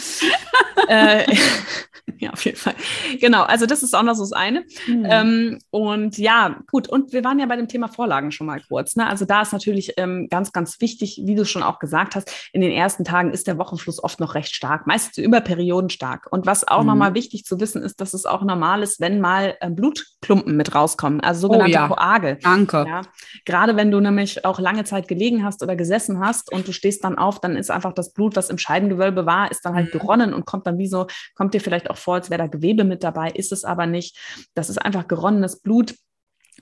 äh, 0.89 1.25
ja, 2.19 2.31
auf 2.31 2.43
jeden 2.43 2.57
Fall. 2.57 2.75
Genau, 3.19 3.43
also 3.43 3.65
das 3.65 3.81
ist 3.81 3.95
auch 3.95 4.03
noch 4.03 4.15
so 4.15 4.23
das 4.23 4.33
eine. 4.33 4.65
Mhm. 4.87 5.07
Ähm, 5.09 5.59
und 5.69 6.17
ja, 6.17 6.59
gut, 6.69 6.89
und 6.89 7.13
wir 7.13 7.23
waren 7.23 7.39
ja 7.39 7.45
bei 7.45 7.55
dem 7.55 7.67
Thema 7.67 7.87
Vorlagen 7.87 8.31
schon 8.31 8.47
mal 8.47 8.61
kurz. 8.67 8.95
Ne? 8.95 9.00
Also 9.07 9.25
da 9.25 9.41
ist 9.41 9.53
natürlich 9.53 9.93
ähm, 9.97 10.27
ganz, 10.29 10.51
ganz 10.51 10.79
wichtig, 10.81 11.21
wie 11.23 11.35
du 11.35 11.45
schon 11.45 11.63
auch 11.63 11.79
gesagt 11.79 12.15
hast, 12.15 12.31
in 12.53 12.61
den 12.61 12.71
ersten 12.71 13.03
Tagen 13.03 13.31
ist 13.31 13.47
der 13.47 13.57
Wochenfluss 13.57 14.03
oft 14.03 14.19
noch 14.19 14.35
recht 14.35 14.53
stark, 14.53 14.87
meistens 14.87 15.17
über 15.17 15.41
Perioden 15.41 15.89
stark. 15.89 16.27
Und 16.31 16.45
was 16.45 16.67
auch 16.67 16.81
mhm. 16.81 16.87
nochmal 16.87 17.13
wichtig 17.13 17.45
zu 17.45 17.59
wissen 17.59 17.81
ist, 17.83 18.01
dass 18.01 18.13
es 18.13 18.25
auch 18.25 18.43
normal 18.43 18.83
ist, 18.83 18.99
wenn 18.99 19.19
mal 19.19 19.55
äh, 19.59 19.69
Blutklumpen 19.69 20.55
mit 20.55 20.73
rauskommen, 20.73 21.21
also 21.21 21.41
sogenannte 21.41 21.71
oh, 21.71 21.81
ja. 21.81 21.87
Koage. 21.87 22.37
Danke. 22.41 22.85
Ja? 22.87 23.01
Gerade 23.45 23.75
wenn 23.75 23.91
du 23.91 23.99
nämlich 23.99 24.45
auch 24.45 24.59
lange 24.59 24.83
Zeit 24.83 25.07
gelegen 25.07 25.43
hast 25.43 25.63
oder 25.63 25.75
gesessen 25.75 26.19
hast 26.19 26.51
und 26.51 26.67
du 26.67 26.73
stehst 26.73 27.03
dann 27.03 27.17
auf, 27.17 27.39
dann 27.39 27.55
ist 27.55 27.71
einfach 27.71 27.93
das 27.93 28.13
Blut, 28.13 28.35
was 28.35 28.49
im 28.49 28.57
Scheidengewölbe 28.57 29.25
war, 29.25 29.51
ist 29.51 29.65
dann 29.65 29.75
halt 29.75 29.93
mhm. 29.93 29.99
geronnen 29.99 30.33
und 30.33 30.45
kommt 30.45 30.67
dann 30.67 30.77
wie 30.77 30.87
so, 30.87 31.07
kommt 31.35 31.53
dir 31.53 31.61
vielleicht 31.61 31.89
auch 31.89 31.97
vor, 31.97 32.15
als 32.15 32.29
wäre 32.29 32.39
da 32.39 32.47
Gewebe 32.47 32.83
mit 32.83 33.03
dabei, 33.03 33.29
ist 33.29 33.51
es 33.51 33.63
aber 33.63 33.85
nicht. 33.85 34.17
Das 34.53 34.69
ist 34.69 34.77
einfach 34.77 35.07
geronnenes 35.07 35.61
Blut. 35.61 35.95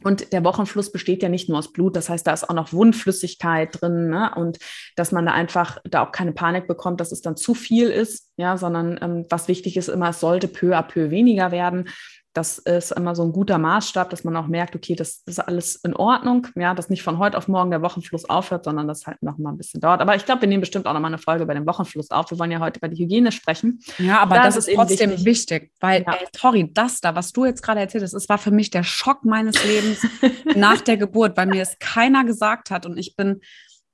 Und 0.04 0.32
der 0.32 0.44
Wochenfluss 0.44 0.92
besteht 0.92 1.24
ja 1.24 1.30
nicht 1.30 1.50
nur 1.50 1.58
aus 1.58 1.72
Blut, 1.72 1.96
das 1.96 2.10
heißt, 2.10 2.26
da 2.26 2.34
ist 2.34 2.50
auch 2.50 2.54
noch 2.54 2.72
Wundflüssigkeit 2.72 3.82
drin 3.82 4.10
ne? 4.10 4.32
und 4.36 4.58
dass 4.96 5.12
man 5.12 5.26
da 5.26 5.34
einfach 5.34 5.78
da 5.84 6.06
auch 6.06 6.12
keine 6.12 6.32
Panik 6.32 6.68
bekommt, 6.68 7.02
dass 7.02 7.12
es 7.12 7.22
dann 7.22 7.36
zu 7.36 7.54
viel 7.54 7.90
ist, 7.90 8.30
ja, 8.38 8.58
sondern 8.58 8.98
ähm, 9.02 9.26
was 9.30 9.48
wichtig 9.48 9.76
ist 9.78 9.90
immer, 9.90 10.10
es 10.10 10.20
sollte 10.20 10.48
peu 10.48 10.78
à 10.78 10.84
peu 10.84 11.12
weniger 11.12 11.52
werden. 11.52 11.90
Das 12.34 12.60
ist 12.60 12.92
immer 12.92 13.16
so 13.16 13.24
ein 13.24 13.32
guter 13.32 13.58
Maßstab, 13.58 14.10
dass 14.10 14.24
man 14.24 14.36
auch 14.38 14.48
merkt, 14.48 14.76
okay, 14.76 14.96
das, 14.96 15.24
ist 15.26 15.40
alles 15.40 15.76
in 15.78 15.96
Ordnung, 15.96 16.48
ja, 16.56 16.74
dass 16.74 16.90
nicht 16.90 17.02
von 17.02 17.18
heute 17.18 17.38
auf 17.38 17.48
morgen 17.48 17.72
der 17.72 17.82
Wochenfluss 17.82 18.30
aufhört, 18.30 18.66
sondern 18.66 18.88
das 18.88 19.08
halt 19.08 19.22
noch 19.24 19.38
mal 19.38 19.52
ein 19.52 19.58
bisschen 19.58 19.82
dauert. 19.82 20.02
Aber 20.02 20.16
ich 20.16 20.26
glaube, 20.26 20.42
wir 20.42 20.48
nehmen 20.48 20.62
bestimmt 20.62 20.86
auch 20.86 20.94
noch 20.94 21.00
mal 21.00 21.08
eine 21.08 21.18
Folge 21.18 21.46
bei 21.46 21.54
dem 21.54 21.66
Wochenfluss 21.66 22.12
auf. 22.12 22.30
Wir 22.30 22.38
wollen 22.40 22.52
ja 22.52 22.60
heute 22.60 22.80
über 22.80 22.88
die 22.88 23.04
Hygiene 23.04 23.32
sprechen. 23.32 23.80
Ja, 23.98 24.20
aber 24.20 24.36
da 24.36 24.44
das 24.44 24.58
ist, 24.58 24.68
ist 24.68 24.76
trotzdem 24.76 25.12
wichtig, 25.12 25.26
wichtig 25.26 25.72
weil, 25.80 26.04
ja. 26.04 26.14
ey, 26.14 26.28
Tori, 26.32 26.72
das 26.74 27.02
da, 27.02 27.16
was 27.16 27.32
du 27.32 27.46
jetzt 27.46 27.64
gerade 27.64 27.80
erzählt 27.80 28.04
hast, 28.04 28.14
es 28.14 28.30
war 28.30 28.38
für 28.38 28.52
mich 28.52 28.70
der 28.70 28.84
Schock 28.84 29.26
meines 29.26 29.64
Lebens 29.64 30.06
nach 30.56 30.82
der 30.82 30.98
Geburt, 30.98 31.36
weil 31.38 31.48
mir 31.48 31.62
es 31.62 31.78
keiner 31.80 32.24
gesagt 32.24 32.72
hat 32.72 32.86
und 32.86 32.98
ich 32.98 33.16
bin 33.16 33.42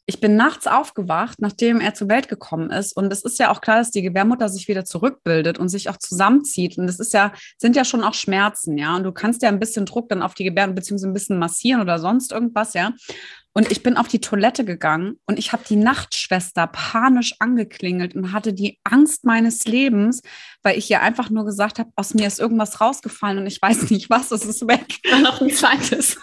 ich 0.07 0.19
bin 0.19 0.35
nachts 0.35 0.67
aufgewacht, 0.67 1.41
nachdem 1.41 1.81
er 1.81 1.95
zur 1.95 2.09
Welt 2.09 2.27
gekommen 2.27 2.69
ist. 2.69 2.95
Und 2.95 3.11
es 3.11 3.23
ist 3.23 3.39
ja 3.39 3.51
auch 3.51 3.61
klar, 3.61 3.77
dass 3.77 3.91
die 3.91 4.03
Gebärmutter 4.03 4.49
sich 4.49 4.67
wieder 4.67 4.85
zurückbildet 4.85 5.57
und 5.57 5.69
sich 5.69 5.89
auch 5.89 5.97
zusammenzieht. 5.97 6.77
Und 6.77 6.87
es 6.87 6.99
ist 6.99 7.13
ja, 7.13 7.33
sind 7.57 7.75
ja 7.75 7.83
schon 7.85 8.03
auch 8.03 8.13
Schmerzen, 8.13 8.77
ja. 8.77 8.95
Und 8.95 9.03
du 9.03 9.11
kannst 9.11 9.41
ja 9.41 9.49
ein 9.49 9.59
bisschen 9.59 9.85
Druck 9.85 10.09
dann 10.09 10.21
auf 10.21 10.35
die 10.35 10.43
Gebärmutter 10.43 10.75
beziehungsweise 10.75 11.09
ein 11.09 11.13
bisschen 11.13 11.39
massieren 11.39 11.81
oder 11.81 11.97
sonst 11.97 12.31
irgendwas, 12.31 12.73
ja. 12.73 12.93
Und 13.57 13.71
ich 13.71 13.83
bin 13.83 13.95
auf 13.95 14.09
die 14.09 14.19
Toilette 14.19 14.65
gegangen 14.65 15.17
und 15.25 15.39
ich 15.39 15.53
habe 15.53 15.63
die 15.67 15.77
Nachtschwester 15.77 16.67
panisch 16.67 17.35
angeklingelt 17.39 18.13
und 18.13 18.33
hatte 18.33 18.53
die 18.53 18.79
Angst 18.83 19.23
meines 19.23 19.63
Lebens, 19.63 20.21
weil 20.61 20.77
ich 20.77 20.91
ihr 20.91 21.01
einfach 21.01 21.29
nur 21.29 21.45
gesagt 21.45 21.79
habe, 21.79 21.89
aus 21.95 22.13
mir 22.13 22.27
ist 22.27 22.37
irgendwas 22.37 22.81
rausgefallen 22.81 23.39
und 23.39 23.47
ich 23.47 23.61
weiß 23.61 23.89
nicht 23.91 24.09
was, 24.09 24.31
es 24.31 24.43
ist 24.43 24.67
weg. 24.67 24.99
noch 25.21 25.39
ein 25.39 25.51
zweites. 25.51 26.17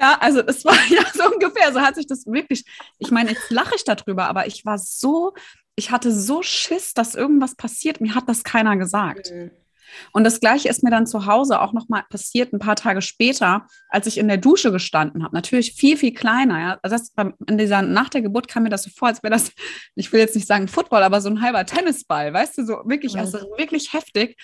Ja, 0.00 0.18
also 0.20 0.40
es 0.40 0.64
war 0.64 0.74
ja 0.88 1.02
so 1.12 1.32
ungefähr, 1.32 1.72
so 1.72 1.80
hat 1.80 1.96
sich 1.96 2.06
das 2.06 2.26
wirklich, 2.26 2.64
ich 2.98 3.10
meine, 3.10 3.30
jetzt 3.30 3.50
lache 3.50 3.74
ich 3.74 3.84
darüber, 3.84 4.28
aber 4.28 4.46
ich 4.46 4.64
war 4.64 4.78
so, 4.78 5.34
ich 5.76 5.90
hatte 5.90 6.12
so 6.12 6.42
Schiss, 6.42 6.94
dass 6.94 7.14
irgendwas 7.14 7.54
passiert. 7.54 8.00
Mir 8.00 8.14
hat 8.14 8.28
das 8.28 8.44
keiner 8.44 8.76
gesagt. 8.76 9.30
Mhm. 9.32 9.50
Und 10.12 10.24
das 10.24 10.40
Gleiche 10.40 10.68
ist 10.68 10.82
mir 10.82 10.90
dann 10.90 11.06
zu 11.06 11.26
Hause 11.26 11.60
auch 11.60 11.72
nochmal 11.72 12.04
passiert, 12.08 12.52
ein 12.52 12.58
paar 12.58 12.76
Tage 12.76 13.02
später, 13.02 13.66
als 13.88 14.06
ich 14.06 14.18
in 14.18 14.28
der 14.28 14.36
Dusche 14.36 14.72
gestanden 14.72 15.22
habe. 15.24 15.34
Natürlich 15.34 15.72
viel, 15.74 15.96
viel 15.96 16.14
kleiner. 16.14 16.60
Ja. 16.60 16.78
Also 16.82 16.96
das, 16.96 17.12
in 17.48 17.58
dieser, 17.58 17.82
nach 17.82 18.08
der 18.08 18.22
Geburt 18.22 18.48
kam 18.48 18.64
mir 18.64 18.68
das 18.68 18.84
so 18.84 18.90
vor, 18.90 19.08
als 19.08 19.22
wäre 19.22 19.32
das, 19.32 19.52
ich 19.94 20.12
will 20.12 20.20
jetzt 20.20 20.34
nicht 20.34 20.46
sagen 20.46 20.68
Football, 20.68 21.02
aber 21.02 21.20
so 21.20 21.28
ein 21.28 21.42
halber 21.42 21.64
Tennisball, 21.66 22.32
weißt 22.32 22.58
du, 22.58 22.66
so 22.66 22.82
wirklich, 22.84 23.18
also 23.18 23.38
wirklich 23.56 23.92
heftig. 23.92 24.36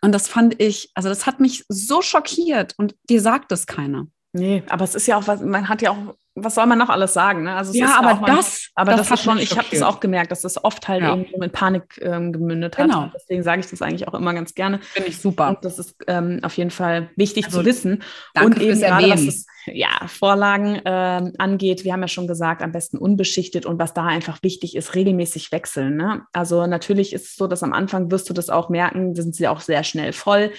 Und 0.00 0.12
das 0.12 0.28
fand 0.28 0.60
ich, 0.60 0.90
also 0.94 1.08
das 1.08 1.26
hat 1.26 1.40
mich 1.40 1.64
so 1.68 2.02
schockiert 2.02 2.74
und 2.76 2.94
dir 3.08 3.20
sagt 3.20 3.52
es 3.52 3.66
keiner. 3.66 4.06
Nee, 4.34 4.62
aber 4.68 4.84
es 4.84 4.94
ist 4.94 5.06
ja 5.06 5.16
auch 5.16 5.26
was, 5.26 5.40
man 5.40 5.68
hat 5.68 5.80
ja 5.80 5.92
auch 5.92 6.14
was 6.36 6.56
soll 6.56 6.66
man 6.66 6.78
noch 6.78 6.88
alles 6.88 7.12
sagen? 7.14 7.44
Ne? 7.44 7.54
Also 7.54 7.72
ja, 7.74 7.96
aber 7.96 8.26
ja 8.26 8.36
das, 8.36 8.70
aber 8.74 8.96
das, 8.96 9.08
das 9.08 9.20
ist 9.20 9.24
schon, 9.24 9.38
ich 9.38 9.56
habe 9.56 9.68
das 9.70 9.82
auch 9.82 10.00
gemerkt, 10.00 10.32
dass 10.32 10.40
das 10.40 10.62
oft 10.64 10.88
halt 10.88 11.02
ja. 11.02 11.14
eben 11.14 11.26
mit 11.38 11.52
Panik 11.52 12.00
ähm, 12.02 12.32
gemündet 12.32 12.76
hat. 12.76 12.86
Genau. 12.86 13.10
Deswegen 13.14 13.44
sage 13.44 13.60
ich 13.60 13.68
das 13.68 13.82
eigentlich 13.82 14.08
auch 14.08 14.14
immer 14.14 14.34
ganz 14.34 14.54
gerne. 14.54 14.80
Finde 14.80 15.10
ich 15.10 15.18
super. 15.18 15.50
Und 15.50 15.64
das 15.64 15.78
ist 15.78 15.94
ähm, 16.08 16.40
auf 16.42 16.56
jeden 16.56 16.72
Fall 16.72 17.10
wichtig 17.14 17.46
also, 17.46 17.60
zu 17.60 17.64
wissen. 17.64 18.02
Danke 18.34 18.58
und 18.58 18.62
eben 18.62 18.80
gerade, 18.80 19.10
was 19.10 19.26
das, 19.26 19.46
ja, 19.66 19.90
Vorlagen 20.08 20.80
ähm, 20.84 21.34
angeht, 21.38 21.84
wir 21.84 21.92
haben 21.92 22.02
ja 22.02 22.08
schon 22.08 22.26
gesagt, 22.26 22.62
am 22.62 22.72
besten 22.72 22.98
unbeschichtet 22.98 23.64
und 23.64 23.78
was 23.78 23.94
da 23.94 24.04
einfach 24.04 24.42
wichtig 24.42 24.74
ist, 24.74 24.96
regelmäßig 24.96 25.52
wechseln. 25.52 25.96
Ne? 25.96 26.22
Also 26.32 26.66
natürlich 26.66 27.12
ist 27.12 27.26
es 27.26 27.36
so, 27.36 27.46
dass 27.46 27.62
am 27.62 27.72
Anfang 27.72 28.10
wirst 28.10 28.28
du 28.28 28.34
das 28.34 28.50
auch 28.50 28.70
merken, 28.70 29.14
sind 29.14 29.36
sie 29.36 29.46
auch 29.46 29.60
sehr 29.60 29.84
schnell 29.84 30.12
voll. 30.12 30.50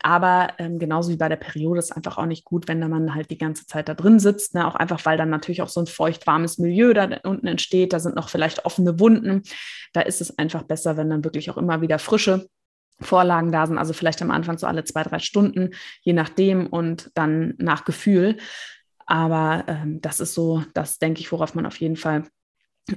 Aber 0.00 0.48
ähm, 0.58 0.78
genauso 0.78 1.10
wie 1.10 1.16
bei 1.16 1.28
der 1.28 1.36
Periode 1.36 1.80
ist 1.80 1.90
einfach 1.90 2.18
auch 2.18 2.26
nicht 2.26 2.44
gut, 2.44 2.68
wenn 2.68 2.78
man 2.78 3.14
halt 3.14 3.30
die 3.30 3.38
ganze 3.38 3.66
Zeit 3.66 3.88
da 3.88 3.94
drin 3.94 4.20
sitzt. 4.20 4.54
Ne? 4.54 4.66
Auch 4.66 4.76
einfach, 4.76 5.04
weil 5.04 5.18
dann 5.18 5.30
natürlich 5.30 5.60
auch 5.60 5.68
so 5.68 5.80
ein 5.80 5.86
feucht-warmes 5.86 6.58
Milieu 6.58 6.94
da 6.94 7.08
unten 7.24 7.46
entsteht. 7.48 7.92
Da 7.92 7.98
sind 7.98 8.14
noch 8.14 8.28
vielleicht 8.28 8.64
offene 8.64 9.00
Wunden. 9.00 9.42
Da 9.92 10.02
ist 10.02 10.20
es 10.20 10.38
einfach 10.38 10.62
besser, 10.62 10.96
wenn 10.96 11.10
dann 11.10 11.24
wirklich 11.24 11.50
auch 11.50 11.56
immer 11.56 11.80
wieder 11.80 11.98
frische 11.98 12.48
Vorlagen 13.00 13.50
da 13.50 13.66
sind. 13.66 13.78
Also 13.78 13.92
vielleicht 13.92 14.22
am 14.22 14.30
Anfang 14.30 14.58
so 14.58 14.66
alle 14.66 14.84
zwei, 14.84 15.02
drei 15.02 15.18
Stunden, 15.18 15.70
je 16.02 16.12
nachdem 16.12 16.66
und 16.68 17.10
dann 17.14 17.54
nach 17.58 17.84
Gefühl. 17.84 18.36
Aber 19.06 19.64
ähm, 19.66 20.00
das 20.00 20.20
ist 20.20 20.34
so, 20.34 20.62
das 20.74 20.98
denke 20.98 21.20
ich, 21.20 21.32
worauf 21.32 21.54
man 21.54 21.66
auf 21.66 21.80
jeden 21.80 21.96
Fall 21.96 22.24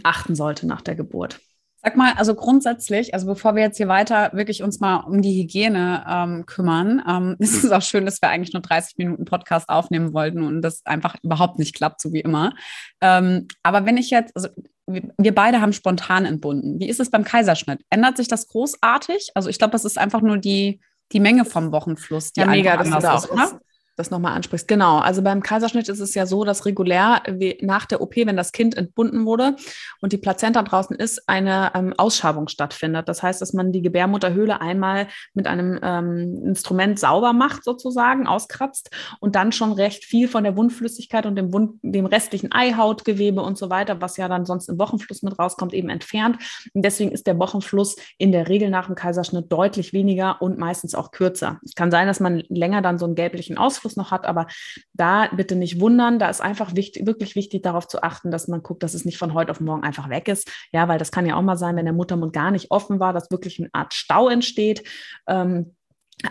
achten 0.03 0.35
sollte 0.35 0.67
nach 0.67 0.81
der 0.81 0.95
Geburt. 0.95 1.39
Sag 1.83 1.97
mal, 1.97 2.13
also 2.13 2.35
grundsätzlich, 2.35 3.13
also 3.15 3.25
bevor 3.25 3.55
wir 3.55 3.63
jetzt 3.63 3.77
hier 3.77 3.87
weiter 3.87 4.31
wirklich 4.33 4.61
uns 4.61 4.79
mal 4.79 4.97
um 4.97 5.21
die 5.21 5.41
Hygiene 5.41 6.05
ähm, 6.07 6.45
kümmern, 6.45 7.01
ähm, 7.07 7.35
ist 7.39 7.63
es 7.63 7.71
auch 7.71 7.81
schön, 7.81 8.05
dass 8.05 8.21
wir 8.21 8.29
eigentlich 8.29 8.53
nur 8.53 8.61
30 8.61 8.97
Minuten 8.97 9.25
Podcast 9.25 9.67
aufnehmen 9.67 10.13
wollten 10.13 10.43
und 10.43 10.61
das 10.61 10.85
einfach 10.85 11.15
überhaupt 11.23 11.57
nicht 11.57 11.75
klappt, 11.75 12.01
so 12.01 12.13
wie 12.13 12.21
immer. 12.21 12.53
Ähm, 13.01 13.47
aber 13.63 13.85
wenn 13.85 13.97
ich 13.97 14.11
jetzt, 14.11 14.35
also 14.35 14.49
wir 14.87 15.33
beide 15.33 15.61
haben 15.61 15.73
spontan 15.73 16.25
entbunden. 16.25 16.79
Wie 16.79 16.89
ist 16.89 16.99
es 16.99 17.09
beim 17.09 17.23
Kaiserschnitt? 17.23 17.81
Ändert 17.89 18.17
sich 18.17 18.27
das 18.27 18.47
großartig? 18.47 19.31
Also 19.35 19.49
ich 19.49 19.57
glaube, 19.57 19.71
das 19.71 19.85
ist 19.85 19.97
einfach 19.97 20.21
nur 20.21 20.37
die, 20.37 20.81
die 21.11 21.19
Menge 21.19 21.45
vom 21.45 21.71
Wochenfluss, 21.71 22.33
die 22.33 22.41
ja, 22.41 22.47
mega, 22.47 22.77
das 22.77 22.87
ist 22.87 23.05
auch, 23.05 23.43
ist, 23.43 23.55
das 23.95 24.09
nochmal 24.09 24.33
ansprichst. 24.33 24.67
Genau, 24.67 24.99
also 24.99 25.21
beim 25.21 25.43
Kaiserschnitt 25.43 25.89
ist 25.89 25.99
es 25.99 26.15
ja 26.15 26.25
so, 26.25 26.43
dass 26.43 26.65
regulär 26.65 27.21
nach 27.61 27.85
der 27.85 28.01
OP, 28.01 28.15
wenn 28.15 28.37
das 28.37 28.51
Kind 28.51 28.75
entbunden 28.75 29.25
wurde 29.25 29.55
und 30.01 30.13
die 30.13 30.17
Plazenta 30.17 30.63
draußen 30.63 30.95
ist, 30.95 31.27
eine 31.27 31.71
ähm, 31.75 31.93
Ausschabung 31.97 32.47
stattfindet. 32.47 33.07
Das 33.09 33.21
heißt, 33.21 33.41
dass 33.41 33.53
man 33.53 33.71
die 33.71 33.81
Gebärmutterhöhle 33.81 34.61
einmal 34.61 35.07
mit 35.33 35.47
einem 35.47 35.79
ähm, 35.83 36.41
Instrument 36.45 36.99
sauber 36.99 37.33
macht, 37.33 37.63
sozusagen, 37.63 38.27
auskratzt 38.27 38.89
und 39.19 39.35
dann 39.35 39.51
schon 39.51 39.73
recht 39.73 40.05
viel 40.05 40.27
von 40.27 40.43
der 40.43 40.55
Wundflüssigkeit 40.55 41.25
und 41.25 41.35
dem, 41.35 41.53
Wund, 41.53 41.79
dem 41.81 42.05
restlichen 42.05 42.51
Eihautgewebe 42.51 43.41
und 43.41 43.57
so 43.57 43.69
weiter, 43.69 44.01
was 44.01 44.17
ja 44.17 44.27
dann 44.27 44.45
sonst 44.45 44.69
im 44.69 44.79
Wochenfluss 44.79 45.21
mit 45.21 45.37
rauskommt, 45.37 45.73
eben 45.73 45.89
entfernt. 45.89 46.37
Und 46.73 46.83
deswegen 46.83 47.11
ist 47.11 47.27
der 47.27 47.37
Wochenfluss 47.37 47.97
in 48.17 48.31
der 48.31 48.47
Regel 48.47 48.69
nach 48.69 48.87
dem 48.87 48.95
Kaiserschnitt 48.95 49.51
deutlich 49.51 49.93
weniger 49.93 50.41
und 50.41 50.57
meistens 50.57 50.95
auch 50.95 51.11
kürzer. 51.11 51.59
Es 51.63 51.75
kann 51.75 51.91
sein, 51.91 52.07
dass 52.07 52.19
man 52.19 52.43
länger 52.49 52.81
dann 52.81 52.97
so 52.97 53.05
einen 53.05 53.15
gelblichen 53.15 53.57
Ausfluss 53.57 53.80
Einfluss 53.81 53.95
noch 53.95 54.11
hat. 54.11 54.25
Aber 54.25 54.47
da 54.93 55.27
bitte 55.27 55.55
nicht 55.55 55.79
wundern. 55.79 56.19
Da 56.19 56.29
ist 56.29 56.41
einfach 56.41 56.75
wichtig, 56.75 57.05
wirklich 57.05 57.35
wichtig, 57.35 57.63
darauf 57.63 57.87
zu 57.87 58.03
achten, 58.03 58.31
dass 58.31 58.47
man 58.47 58.61
guckt, 58.63 58.83
dass 58.83 58.93
es 58.93 59.05
nicht 59.05 59.17
von 59.17 59.33
heute 59.33 59.51
auf 59.51 59.59
morgen 59.59 59.83
einfach 59.83 60.09
weg 60.09 60.27
ist. 60.27 60.51
Ja, 60.71 60.87
weil 60.87 60.99
das 60.99 61.11
kann 61.11 61.25
ja 61.25 61.35
auch 61.35 61.41
mal 61.41 61.57
sein, 61.57 61.75
wenn 61.75 61.85
der 61.85 61.93
Muttermund 61.93 62.33
gar 62.33 62.51
nicht 62.51 62.71
offen 62.71 62.99
war, 62.99 63.13
dass 63.13 63.31
wirklich 63.31 63.59
eine 63.59 63.69
Art 63.73 63.93
Stau 63.93 64.29
entsteht. 64.29 64.83
Ähm, 65.27 65.75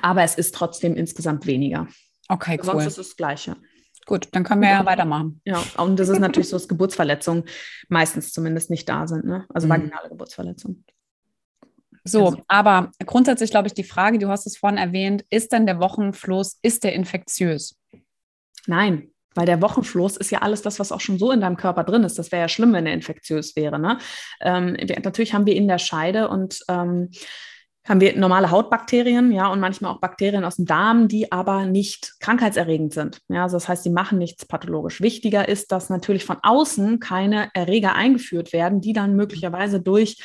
aber 0.02 0.22
es 0.22 0.36
ist 0.36 0.54
trotzdem 0.54 0.94
insgesamt 0.94 1.46
weniger. 1.46 1.88
Okay, 2.28 2.58
cool. 2.58 2.64
Sonst 2.64 2.86
ist 2.86 2.98
es 2.98 3.08
das 3.08 3.16
Gleiche. 3.16 3.56
Gut, 4.06 4.28
dann 4.32 4.44
können 4.44 4.62
wir 4.62 4.70
ja 4.70 4.86
weitermachen. 4.86 5.40
Ja, 5.44 5.62
und 5.76 5.98
das 5.98 6.08
ist 6.08 6.20
natürlich 6.20 6.48
so, 6.48 6.56
dass 6.56 6.68
Geburtsverletzungen 6.68 7.44
meistens 7.88 8.32
zumindest 8.32 8.70
nicht 8.70 8.88
da 8.88 9.06
sind, 9.06 9.24
ne? 9.24 9.46
Also 9.52 9.66
mhm. 9.66 9.72
vaginale 9.72 10.08
Geburtsverletzungen. 10.08 10.84
So, 12.04 12.26
also. 12.26 12.42
aber 12.48 12.90
grundsätzlich 13.04 13.50
glaube 13.50 13.68
ich, 13.68 13.74
die 13.74 13.84
Frage, 13.84 14.18
du 14.18 14.28
hast 14.28 14.46
es 14.46 14.56
vorhin 14.56 14.78
erwähnt, 14.78 15.24
ist 15.30 15.52
denn 15.52 15.66
der 15.66 15.80
Wochenfluss, 15.80 16.58
ist 16.62 16.84
der 16.84 16.94
infektiös? 16.94 17.76
Nein, 18.66 19.10
weil 19.34 19.46
der 19.46 19.62
Wochenfluss 19.62 20.16
ist 20.16 20.30
ja 20.30 20.40
alles 20.40 20.62
das, 20.62 20.78
was 20.78 20.92
auch 20.92 21.00
schon 21.00 21.18
so 21.18 21.30
in 21.30 21.40
deinem 21.40 21.56
Körper 21.56 21.84
drin 21.84 22.04
ist. 22.04 22.18
Das 22.18 22.32
wäre 22.32 22.42
ja 22.42 22.48
schlimm, 22.48 22.72
wenn 22.72 22.86
er 22.86 22.94
infektiös 22.94 23.54
wäre. 23.56 23.78
Ne? 23.78 23.98
Ähm, 24.40 24.76
wir, 24.78 25.00
natürlich 25.00 25.34
haben 25.34 25.46
wir 25.46 25.54
in 25.54 25.68
der 25.68 25.78
Scheide 25.78 26.28
und 26.28 26.60
ähm, 26.68 27.10
haben 27.88 28.00
wir 28.00 28.16
normale 28.16 28.50
Hautbakterien, 28.50 29.32
ja, 29.32 29.48
und 29.48 29.58
manchmal 29.58 29.92
auch 29.92 30.00
Bakterien 30.00 30.44
aus 30.44 30.56
dem 30.56 30.66
Darm, 30.66 31.08
die 31.08 31.32
aber 31.32 31.64
nicht 31.64 32.14
krankheitserregend 32.20 32.92
sind. 32.92 33.20
Ja, 33.28 33.44
also 33.44 33.56
das 33.56 33.68
heißt, 33.68 33.84
sie 33.84 33.90
machen 33.90 34.18
nichts 34.18 34.44
pathologisch. 34.44 35.00
Wichtiger 35.00 35.48
ist, 35.48 35.72
dass 35.72 35.88
natürlich 35.88 36.24
von 36.24 36.36
außen 36.42 37.00
keine 37.00 37.48
Erreger 37.54 37.94
eingeführt 37.94 38.52
werden, 38.52 38.80
die 38.80 38.92
dann 38.92 39.16
möglicherweise 39.16 39.80
durch 39.80 40.18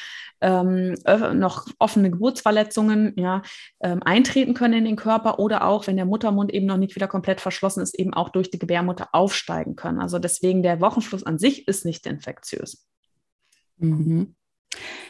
ähm, 0.45 0.95
noch 1.39 1.65
offene 1.79 2.12
Geburtsverletzungen 2.12 3.13
ja, 3.17 3.41
ähm, 3.81 4.03
eintreten 4.03 4.53
können 4.53 4.75
in 4.75 4.86
den 4.86 4.95
Körper 4.95 5.39
oder 5.39 5.65
auch, 5.65 5.88
wenn 5.88 5.95
der 5.95 6.05
Muttermund 6.05 6.53
eben 6.53 6.67
noch 6.67 6.77
nicht 6.77 6.95
wieder 6.95 7.08
komplett 7.08 7.41
verschlossen 7.41 7.81
ist, 7.81 7.97
eben 7.97 8.13
auch 8.13 8.29
durch 8.29 8.51
die 8.51 8.60
Gebärmutter 8.60 9.10
aufsteigen 9.12 9.75
können. 9.75 9.99
Also 9.99 10.19
deswegen 10.19 10.62
der 10.62 10.81
Wochenfluss 10.81 11.23
an 11.23 11.39
sich 11.39 11.67
ist 11.67 11.84
nicht 11.84 12.05
infektiös. 12.05 12.86
Mhm. 13.77 14.36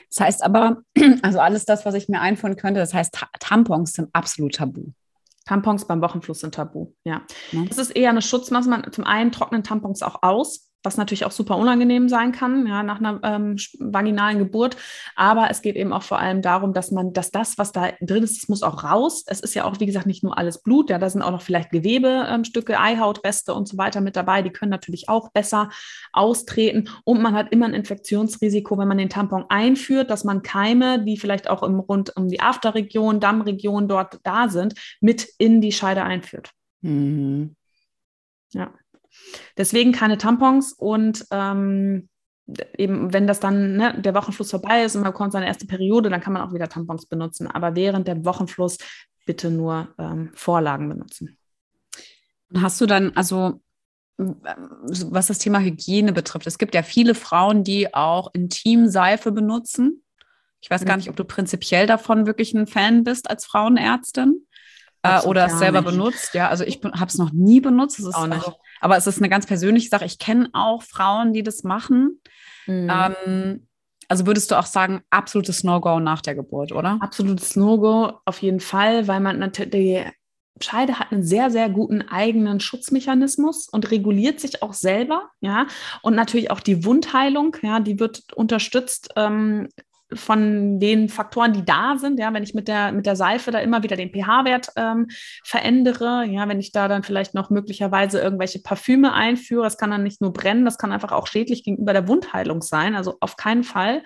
Das 0.10 0.26
heißt 0.26 0.44
aber, 0.44 0.84
also 1.22 1.40
alles 1.40 1.66
das, 1.66 1.86
was 1.86 1.96
ich 1.96 2.08
mir 2.08 2.22
einführen 2.22 2.56
könnte, 2.56 2.80
das 2.80 2.94
heißt, 2.94 3.20
Tampons 3.40 3.92
sind 3.92 4.10
absolut 4.14 4.56
tabu. 4.56 4.92
Tampons 5.46 5.86
beim 5.86 6.02
Wochenfluss 6.02 6.40
sind 6.40 6.56
tabu, 6.56 6.94
ja. 7.04 7.24
ja. 7.52 7.66
Das 7.68 7.78
ist 7.78 7.92
eher 7.92 8.10
eine 8.10 8.22
Schutzmaßnahme. 8.22 8.90
Zum 8.92 9.04
einen 9.04 9.34
trocknen 9.34 9.64
Tampons 9.64 10.02
auch 10.02 10.24
aus, 10.24 10.72
was 10.86 10.98
natürlich 10.98 11.26
auch 11.26 11.32
super 11.32 11.58
unangenehm 11.58 12.08
sein 12.10 12.32
kann, 12.32 12.68
ja, 12.68 12.84
nach 12.84 13.00
einer 13.00 13.20
ähm, 13.24 13.58
vaginalen 13.80 14.40
Geburt. 14.40 14.78
Aber 15.16 15.50
es 15.50 15.62
geht 15.62 15.76
eben 15.76 15.92
auch 15.92 16.04
vor 16.04 16.20
allem 16.20 16.42
darum, 16.42 16.74
dass 16.74 16.92
man, 16.92 17.14
dass 17.14 17.32
das, 17.32 17.58
was 17.58 17.72
da 17.72 17.90
drin 18.02 18.24
ist, 18.24 18.42
das 18.42 18.50
muss 18.50 18.64
auch 18.64 18.84
raus. 18.84 19.24
Es 19.28 19.40
ist 19.40 19.56
ja 19.56 19.66
auch, 19.66 19.80
wie 19.80 19.86
gesagt, 19.86 20.06
nicht 20.06 20.24
nur 20.24 20.38
alles 20.38 20.62
Blut, 20.62 20.90
ja, 20.90 20.98
da 20.98 21.10
sind 21.10 21.22
auch 21.22 21.32
noch 21.32 21.42
vielleicht 21.42 21.72
Gewebestücke, 21.72 22.74
ähm, 22.74 22.80
Eihautreste 22.80 23.54
und 23.54 23.68
so 23.68 23.78
weiter 23.78 24.02
mit 24.02 24.16
dabei. 24.16 24.42
Die 24.42 24.52
können 24.52 24.72
natürlich 24.72 25.10
auch 25.10 25.32
besser 25.32 25.70
austreten. 26.14 26.90
Und 27.04 27.22
man 27.22 27.34
hat 27.34 27.52
immer 27.52 27.66
ein 27.66 27.74
Infektionsrisiko, 27.74 28.78
wenn 28.78 28.88
man 28.88 28.98
den 28.98 29.10
Tampon 29.10 29.46
einführt, 29.50 30.10
dass 30.10 30.24
man 30.24 30.42
Keime, 30.42 31.04
die 31.04 31.18
vielleicht 31.18 31.50
auch 31.50 31.64
im 31.64 31.80
rund 31.80 32.16
um 32.16 32.30
die 32.30 32.40
Afterregion, 32.40 33.20
Dammregion 33.20 33.88
dort 33.88 34.20
da 34.24 34.50
sind, 34.50 34.76
mit 35.02 35.28
in 35.38 35.62
die 35.62 35.72
Scheide 35.72 36.04
einführt. 36.04 36.52
Mhm. 36.82 37.56
Ja. 38.54 38.74
Deswegen 39.58 39.92
keine 39.92 40.18
Tampons 40.18 40.74
und 40.74 41.26
ähm, 41.32 42.10
eben, 42.78 43.14
wenn 43.14 43.28
das 43.28 43.40
dann 43.40 43.78
ne, 43.78 44.00
der 44.02 44.14
Wochenfluss 44.14 44.52
vorbei 44.52 44.84
ist 44.84 44.96
und 44.96 45.02
man 45.02 45.12
bekommt 45.12 45.34
seine 45.34 45.48
erste 45.48 45.66
Periode, 45.66 46.10
dann 46.10 46.22
kann 46.22 46.34
man 46.34 46.42
auch 46.42 46.54
wieder 46.54 46.70
Tampons 46.70 47.06
benutzen. 47.06 47.48
Aber 47.48 47.76
während 47.76 48.08
dem 48.08 48.26
Wochenfluss 48.26 48.78
bitte 49.26 49.50
nur 49.50 49.94
ähm, 49.98 50.32
Vorlagen 50.36 50.88
benutzen. 50.90 51.38
Hast 52.56 52.80
du 52.80 52.86
dann, 52.86 53.12
also 53.16 53.62
was 54.18 55.28
das 55.28 55.40
Thema 55.40 55.60
Hygiene 55.60 56.14
betrifft, 56.14 56.48
es 56.48 56.58
gibt 56.58 56.74
ja 56.74 56.84
viele 56.84 57.16
Frauen, 57.16 57.64
die 57.64 57.94
auch 57.94 58.34
Intimseife 58.34 59.32
benutzen. 59.32 60.04
Ich 60.62 60.70
weiß 60.70 60.86
gar 60.86 60.96
nicht, 60.96 61.10
ob 61.10 61.16
du 61.16 61.26
prinzipiell 61.26 61.86
davon 61.86 62.26
wirklich 62.26 62.54
ein 62.54 62.66
Fan 62.66 63.04
bist 63.04 63.30
als 63.30 63.46
Frauenärztin 63.46 64.45
äh, 65.06 65.26
oder 65.26 65.46
es 65.46 65.60
selber 65.60 65.82
nicht. 65.82 65.92
benutzt. 65.92 66.34
Ja, 66.34 66.50
also 66.50 66.64
ich 66.64 66.82
habe 66.84 67.06
es 67.06 67.18
noch 67.18 67.32
nie 67.32 67.60
benutzt. 67.60 68.00
Auch 68.14 68.28
nicht. 68.28 68.38
Also, 68.38 68.56
aber 68.82 68.98
es 68.98 69.08
ist 69.08 69.20
eine 69.20 69.30
ganz 69.30 69.46
persönliche 69.46 69.90
Sache. 69.90 70.06
Ich 70.06 70.20
kenne 70.20 70.50
auch 70.54 70.84
Frauen, 70.84 71.34
die 71.34 71.44
das 71.44 71.64
machen. 71.64 72.22
Mhm. 72.68 72.92
Ähm, 72.92 73.68
also 74.08 74.28
würdest 74.28 74.52
du 74.52 74.56
auch 74.56 74.66
sagen, 74.66 75.02
absolutes 75.10 75.64
No-Go 75.64 76.00
nach 76.00 76.22
der 76.22 76.36
Geburt, 76.36 76.72
oder? 76.72 76.98
Absolutes 77.02 77.56
No-Go 77.56 78.20
auf 78.26 78.42
jeden 78.42 78.60
Fall, 78.60 79.08
weil 79.08 79.20
man 79.20 79.40
natürlich 79.40 79.72
die 79.72 80.04
Scheide 80.62 81.00
hat 81.00 81.12
einen 81.12 81.24
sehr, 81.24 81.52
sehr 81.52 81.70
guten 81.70 82.02
eigenen 82.02 82.62
Schutzmechanismus 82.62 83.68
und 83.68 83.92
reguliert 83.92 84.40
sich 84.40 84.62
auch 84.62 84.74
selber, 84.74 85.30
ja. 85.42 85.68
Und 86.02 86.16
natürlich 86.16 86.50
auch 86.50 86.62
die 86.62 86.86
Wundheilung, 86.86 87.58
ja, 87.62 87.82
die 87.82 88.00
wird 88.00 88.32
unterstützt 88.34 89.10
ähm, 89.18 89.68
von 90.16 90.80
den 90.80 91.10
Faktoren, 91.10 91.54
die 91.54 91.66
da 91.66 91.98
sind, 91.98 92.20
ja, 92.20 92.34
wenn 92.34 92.44
ich 92.44 92.54
mit 92.54 92.68
der, 92.68 92.92
mit 92.92 93.06
der 93.06 93.16
Seife 93.16 93.52
da 93.52 93.60
immer 93.60 93.84
wieder 93.84 93.96
den 93.96 94.12
pH-Wert 94.12 94.70
ähm, 94.76 95.08
verändere, 95.44 96.26
ja, 96.26 96.48
wenn 96.48 96.60
ich 96.60 96.72
da 96.72 96.88
dann 96.88 97.04
vielleicht 97.04 97.34
noch 97.34 97.50
möglicherweise 97.50 98.20
irgendwelche 98.20 98.60
Parfüme 98.60 99.14
einführe, 99.14 99.64
das 99.64 99.78
kann 99.78 99.92
dann 99.92 100.04
nicht 100.04 100.22
nur 100.22 100.34
brennen, 100.34 100.66
das 100.66 100.78
kann 100.78 100.92
einfach 100.92 101.12
auch 101.12 101.28
schädlich 101.28 101.64
gegenüber 101.64 101.94
der 101.94 102.08
Wundheilung 102.08 102.62
sein, 102.62 102.96
also 102.96 103.18
auf 103.20 103.36
keinen 103.36 103.64
Fall. 103.64 104.04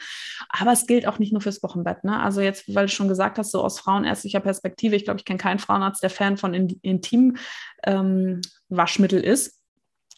Aber 0.49 0.71
es 0.71 0.87
gilt 0.87 1.07
auch 1.07 1.19
nicht 1.19 1.31
nur 1.31 1.41
fürs 1.41 1.63
Wochenbett, 1.63 2.03
ne? 2.03 2.19
Also 2.19 2.41
jetzt, 2.41 2.73
weil 2.73 2.87
du 2.87 2.91
schon 2.91 3.07
gesagt 3.07 3.37
hast, 3.37 3.51
so 3.51 3.63
aus 3.63 3.79
frauenärztlicher 3.79 4.39
Perspektive, 4.39 4.95
ich 4.95 5.05
glaube, 5.05 5.19
ich 5.19 5.25
kenne 5.25 5.39
keinen 5.39 5.59
Frauenarzt, 5.59 6.03
der 6.03 6.09
Fan 6.09 6.37
von 6.37 6.53
Intim 6.53 7.37
ähm, 7.85 8.41
Waschmittel 8.69 9.21
ist 9.21 9.58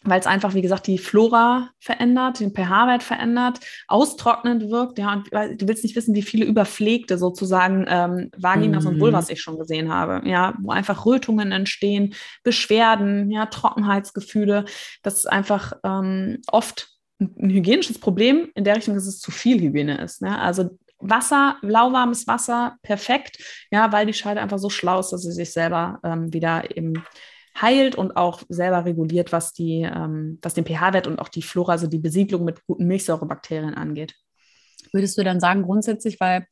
weil 0.04 0.20
es 0.20 0.26
einfach, 0.26 0.54
wie 0.54 0.62
gesagt, 0.62 0.86
die 0.86 0.98
Flora 0.98 1.70
verändert, 1.78 2.40
den 2.40 2.52
pH-Wert 2.52 3.02
verändert, 3.02 3.60
austrocknend 3.88 4.70
wirkt. 4.70 4.98
Ja, 4.98 5.12
und 5.12 5.30
du 5.30 5.68
willst 5.68 5.84
nicht 5.84 5.96
wissen, 5.96 6.14
wie 6.14 6.22
viele 6.22 6.44
überpflegte 6.44 7.18
sozusagen 7.18 7.86
ähm, 7.88 8.30
Vaginas 8.36 8.84
mhm. 8.84 8.90
und 8.90 9.00
Vulvas 9.00 9.30
ich 9.30 9.40
schon 9.40 9.58
gesehen 9.58 9.92
habe. 9.92 10.28
Ja, 10.28 10.54
wo 10.60 10.70
einfach 10.70 11.06
Rötungen 11.06 11.52
entstehen, 11.52 12.14
Beschwerden, 12.42 13.30
ja, 13.30 13.46
Trockenheitsgefühle. 13.46 14.64
Das 15.02 15.14
ist 15.14 15.26
einfach 15.26 15.72
ähm, 15.84 16.38
oft 16.48 16.88
ein 17.20 17.50
hygienisches 17.50 17.98
Problem 17.98 18.50
in 18.54 18.64
der 18.64 18.76
Richtung, 18.76 18.94
dass 18.94 19.06
es 19.06 19.20
zu 19.20 19.30
viel 19.30 19.60
Hygiene 19.60 20.00
ist. 20.02 20.22
Ne? 20.22 20.40
Also 20.40 20.70
Wasser, 20.98 21.56
lauwarmes 21.62 22.26
Wasser, 22.26 22.76
perfekt, 22.82 23.38
ja, 23.70 23.92
weil 23.92 24.06
die 24.06 24.14
Scheide 24.14 24.40
einfach 24.40 24.58
so 24.58 24.70
schlau 24.70 25.00
ist, 25.00 25.10
dass 25.10 25.22
sie 25.22 25.32
sich 25.32 25.52
selber 25.52 25.98
ähm, 26.04 26.32
wieder 26.32 26.76
eben 26.76 27.04
heilt 27.60 27.94
und 27.94 28.16
auch 28.16 28.42
selber 28.48 28.84
reguliert, 28.84 29.32
was, 29.32 29.52
die, 29.52 29.82
ähm, 29.82 30.38
was 30.42 30.54
den 30.54 30.64
pH-Wert 30.64 31.06
und 31.06 31.18
auch 31.18 31.28
die 31.28 31.42
Flora, 31.42 31.72
also 31.72 31.86
die 31.86 31.98
Besiedlung 31.98 32.44
mit 32.44 32.64
guten 32.66 32.86
Milchsäurebakterien 32.86 33.74
angeht. 33.74 34.14
Würdest 34.92 35.18
du 35.18 35.24
dann 35.24 35.40
sagen, 35.40 35.62
grundsätzlich, 35.62 36.18
weil, 36.20 36.46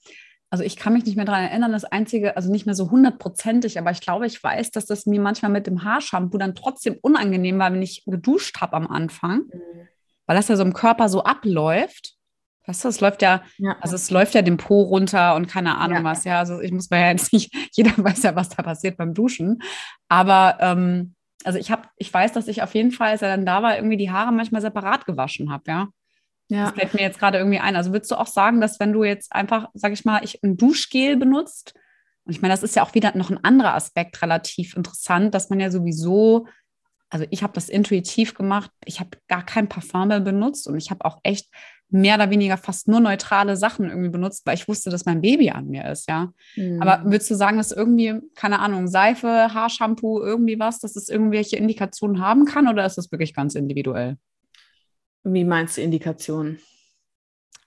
also 0.50 0.64
ich 0.64 0.76
kann 0.76 0.92
mich 0.92 1.04
nicht 1.04 1.16
mehr 1.16 1.24
daran 1.24 1.44
erinnern, 1.44 1.72
das 1.72 1.84
Einzige, 1.84 2.36
also 2.36 2.50
nicht 2.50 2.66
mehr 2.66 2.74
so 2.74 2.90
hundertprozentig, 2.90 3.78
aber 3.78 3.90
ich 3.90 4.00
glaube, 4.00 4.26
ich 4.26 4.42
weiß, 4.42 4.70
dass 4.70 4.86
das 4.86 5.06
mir 5.06 5.20
manchmal 5.20 5.50
mit 5.50 5.66
dem 5.66 5.84
Haarshampoo 5.84 6.38
dann 6.38 6.54
trotzdem 6.54 6.98
unangenehm 7.00 7.58
war, 7.58 7.72
wenn 7.72 7.82
ich 7.82 8.04
geduscht 8.06 8.60
habe 8.60 8.74
am 8.74 8.86
Anfang, 8.86 9.42
mhm. 9.52 9.88
weil 10.26 10.36
das 10.36 10.48
ja 10.48 10.56
so 10.56 10.62
im 10.62 10.74
Körper 10.74 11.08
so 11.08 11.22
abläuft. 11.24 12.19
Weißt 12.70 12.85
du, 12.85 12.88
es 12.88 13.00
läuft 13.00 13.20
ja, 13.20 13.42
ja, 13.59 13.76
also 13.80 13.96
es 13.96 14.12
läuft 14.12 14.33
ja 14.37 14.42
den 14.42 14.56
Po 14.56 14.83
runter 14.83 15.35
und 15.35 15.48
keine 15.48 15.76
Ahnung 15.78 15.98
ja. 15.98 16.04
was, 16.04 16.22
ja. 16.22 16.38
Also 16.38 16.61
ich 16.61 16.70
muss 16.70 16.88
mir 16.88 17.00
ja 17.00 17.11
jetzt 17.11 17.33
nicht, 17.33 17.52
jeder 17.72 17.90
weiß 17.96 18.22
ja, 18.22 18.37
was 18.37 18.48
da 18.48 18.62
passiert 18.62 18.96
beim 18.96 19.12
Duschen. 19.12 19.61
Aber 20.09 20.56
ähm, 20.61 21.16
also 21.42 21.59
ich 21.59 21.72
habe, 21.72 21.88
ich 21.96 22.14
weiß, 22.14 22.30
dass 22.30 22.46
ich 22.46 22.62
auf 22.62 22.72
jeden 22.76 22.92
Fall, 22.92 23.09
als 23.09 23.22
er 23.22 23.37
dann 23.37 23.44
da 23.44 23.61
war, 23.64 23.74
irgendwie 23.74 23.96
die 23.96 24.12
Haare 24.12 24.30
manchmal 24.30 24.61
separat 24.61 25.04
gewaschen 25.04 25.50
habe, 25.50 25.64
ja. 25.66 25.88
Ja. 26.48 26.66
Das 26.66 26.74
fällt 26.74 26.94
mir 26.94 27.02
jetzt 27.02 27.18
gerade 27.18 27.38
irgendwie 27.38 27.59
ein. 27.59 27.74
Also 27.74 27.92
würdest 27.92 28.12
du 28.12 28.14
auch 28.14 28.28
sagen, 28.28 28.61
dass 28.61 28.78
wenn 28.78 28.92
du 28.92 29.02
jetzt 29.02 29.33
einfach, 29.33 29.68
sag 29.74 29.92
ich 29.92 30.04
mal, 30.04 30.22
ich 30.22 30.40
ein 30.44 30.56
Duschgel 30.56 31.16
benutzt, 31.16 31.74
und 32.24 32.33
ich 32.33 32.40
meine, 32.40 32.54
das 32.54 32.62
ist 32.62 32.76
ja 32.76 32.85
auch 32.85 32.94
wieder 32.94 33.16
noch 33.16 33.30
ein 33.30 33.42
anderer 33.42 33.74
Aspekt 33.74 34.22
relativ 34.22 34.76
interessant, 34.76 35.35
dass 35.35 35.50
man 35.50 35.59
ja 35.59 35.72
sowieso, 35.72 36.46
also 37.09 37.26
ich 37.30 37.42
habe 37.42 37.52
das 37.52 37.68
intuitiv 37.68 38.35
gemacht, 38.35 38.70
ich 38.85 39.00
habe 39.00 39.11
gar 39.26 39.44
kein 39.44 39.68
Parfum 39.68 40.06
mehr 40.06 40.20
benutzt 40.20 40.68
und 40.68 40.76
ich 40.76 40.92
habe 40.92 41.04
auch 41.04 41.18
echt 41.24 41.48
mehr 41.90 42.14
oder 42.16 42.31
weniger 42.31 42.57
fast 42.57 42.88
nur 42.88 43.00
neutrale 43.00 43.57
Sachen 43.57 43.88
irgendwie 43.88 44.11
benutzt, 44.11 44.46
weil 44.46 44.55
ich 44.55 44.68
wusste, 44.68 44.90
dass 44.90 45.05
mein 45.05 45.20
Baby 45.20 45.50
an 45.50 45.66
mir 45.66 45.90
ist, 45.90 46.09
ja. 46.09 46.33
Mhm. 46.57 46.81
Aber 46.81 47.05
würdest 47.05 47.31
du 47.31 47.35
sagen, 47.35 47.57
dass 47.57 47.72
irgendwie, 47.72 48.20
keine 48.35 48.61
Ahnung, 48.61 48.88
Seife, 48.88 49.53
Haarshampoo, 49.53 50.20
irgendwie 50.20 50.59
was, 50.59 50.79
dass 50.79 50.96
es 50.96 51.09
irgendwelche 51.09 51.57
Indikationen 51.57 52.20
haben 52.20 52.44
kann 52.44 52.68
oder 52.68 52.87
ist 52.87 52.98
das 52.98 53.11
wirklich 53.11 53.35
ganz 53.35 53.55
individuell? 53.55 54.16
Wie 55.24 55.44
meinst 55.44 55.76
du 55.76 55.83
Indikationen? 55.83 56.61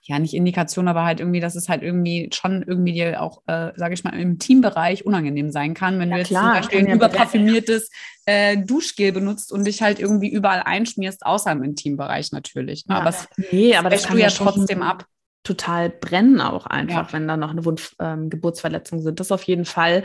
Ja, 0.06 0.18
nicht 0.18 0.34
Indikation, 0.34 0.86
aber 0.86 1.04
halt 1.04 1.20
irgendwie, 1.20 1.40
dass 1.40 1.54
es 1.54 1.70
halt 1.70 1.82
irgendwie 1.82 2.28
schon 2.32 2.62
irgendwie 2.62 2.92
dir 2.92 3.22
auch, 3.22 3.42
äh, 3.46 3.72
sage 3.74 3.94
ich 3.94 4.04
mal, 4.04 4.10
im 4.10 4.38
Teambereich 4.38 5.06
unangenehm 5.06 5.50
sein 5.50 5.72
kann, 5.72 5.98
wenn 5.98 6.10
ja, 6.10 6.16
du 6.16 6.20
jetzt 6.20 6.28
klar, 6.28 6.52
zum 6.52 6.60
Beispiel 6.60 6.78
ein 6.80 6.88
ja 6.88 6.94
überparfümiertes 6.94 7.90
äh, 8.26 8.58
Duschgel 8.58 9.12
benutzt 9.12 9.50
und 9.50 9.66
dich 9.66 9.80
halt 9.80 9.98
irgendwie 9.98 10.28
überall 10.28 10.62
einschmierst, 10.62 11.24
außer 11.24 11.50
im 11.52 11.62
Intimbereich 11.62 12.32
natürlich. 12.32 12.86
Ne? 12.86 12.96
Ja, 12.96 13.00
aber 13.00 13.10
es, 13.10 13.28
nee, 13.50 13.74
aber 13.76 13.88
das 13.88 14.02
du 14.02 14.18
ja 14.18 14.28
trotzdem 14.28 14.82
ab 14.82 15.06
total 15.42 15.90
brennen 15.90 16.40
auch 16.40 16.66
einfach, 16.66 17.08
ja. 17.08 17.12
wenn 17.12 17.28
da 17.28 17.36
noch 17.36 17.50
eine 17.50 17.64
Wund 17.64 17.94
ähm, 18.00 18.30
Geburtsverletzung 18.30 19.00
sind. 19.00 19.20
Das 19.20 19.30
auf 19.30 19.42
jeden 19.44 19.64
Fall. 19.64 20.02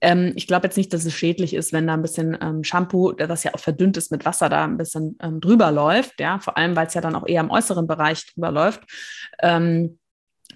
Ähm, 0.00 0.32
ich 0.34 0.46
glaube 0.46 0.66
jetzt 0.66 0.76
nicht, 0.76 0.92
dass 0.92 1.04
es 1.04 1.14
schädlich 1.14 1.54
ist, 1.54 1.72
wenn 1.72 1.86
da 1.86 1.94
ein 1.94 2.02
bisschen 2.02 2.36
ähm, 2.40 2.64
Shampoo, 2.64 3.12
das 3.12 3.44
ja 3.44 3.54
auch 3.54 3.60
verdünnt 3.60 3.96
ist 3.96 4.10
mit 4.10 4.24
Wasser, 4.24 4.48
da 4.48 4.64
ein 4.64 4.76
bisschen 4.76 5.16
ähm, 5.22 5.40
drüber 5.40 5.70
läuft. 5.70 6.20
Ja, 6.20 6.38
vor 6.38 6.56
allem, 6.56 6.76
weil 6.76 6.86
es 6.86 6.94
ja 6.94 7.00
dann 7.00 7.14
auch 7.14 7.26
eher 7.26 7.40
im 7.40 7.50
äußeren 7.50 7.86
Bereich 7.86 8.26
drüber 8.32 8.50
läuft. 8.50 8.82
Ähm, 9.40 9.98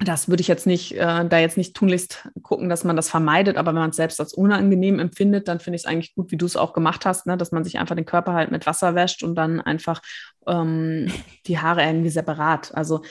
das 0.00 0.28
würde 0.28 0.40
ich 0.40 0.48
jetzt 0.48 0.66
nicht, 0.66 0.96
äh, 0.96 1.24
da 1.28 1.38
jetzt 1.38 1.56
nicht 1.56 1.76
tunlichst 1.76 2.28
gucken, 2.42 2.68
dass 2.68 2.82
man 2.82 2.96
das 2.96 3.08
vermeidet, 3.08 3.56
aber 3.56 3.72
wenn 3.72 3.80
man 3.80 3.90
es 3.90 3.96
selbst 3.96 4.18
als 4.18 4.34
unangenehm 4.34 4.98
empfindet, 4.98 5.46
dann 5.46 5.60
finde 5.60 5.76
ich 5.76 5.82
es 5.82 5.86
eigentlich 5.86 6.16
gut, 6.16 6.32
wie 6.32 6.36
du 6.36 6.46
es 6.46 6.56
auch 6.56 6.72
gemacht 6.72 7.06
hast, 7.06 7.26
ne? 7.26 7.36
dass 7.36 7.52
man 7.52 7.62
sich 7.62 7.78
einfach 7.78 7.94
den 7.94 8.04
Körper 8.04 8.32
halt 8.32 8.50
mit 8.50 8.66
Wasser 8.66 8.96
wäscht 8.96 9.22
und 9.22 9.36
dann 9.36 9.60
einfach 9.60 10.00
ähm, 10.48 11.12
die 11.46 11.60
Haare 11.60 11.84
irgendwie 11.84 12.10
separat. 12.10 12.74
Also 12.74 13.02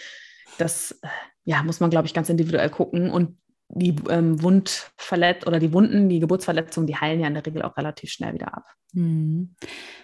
das 0.57 0.99
ja, 1.45 1.61
muss 1.63 1.79
man, 1.79 1.89
glaube 1.89 2.07
ich, 2.07 2.13
ganz 2.13 2.29
individuell 2.29 2.69
gucken. 2.69 3.09
Und 3.09 3.37
die 3.75 3.95
ähm, 4.09 4.41
Wundverletz 4.41 5.45
oder 5.45 5.59
die 5.59 5.73
Wunden, 5.73 6.09
die 6.09 6.19
Geburtsverletzungen, 6.19 6.87
die 6.87 6.95
heilen 6.95 7.19
ja 7.19 7.27
in 7.27 7.33
der 7.33 7.45
Regel 7.45 7.63
auch 7.63 7.77
relativ 7.77 8.11
schnell 8.11 8.33
wieder 8.33 8.53
ab. 8.53 8.65
Mhm. 8.93 9.55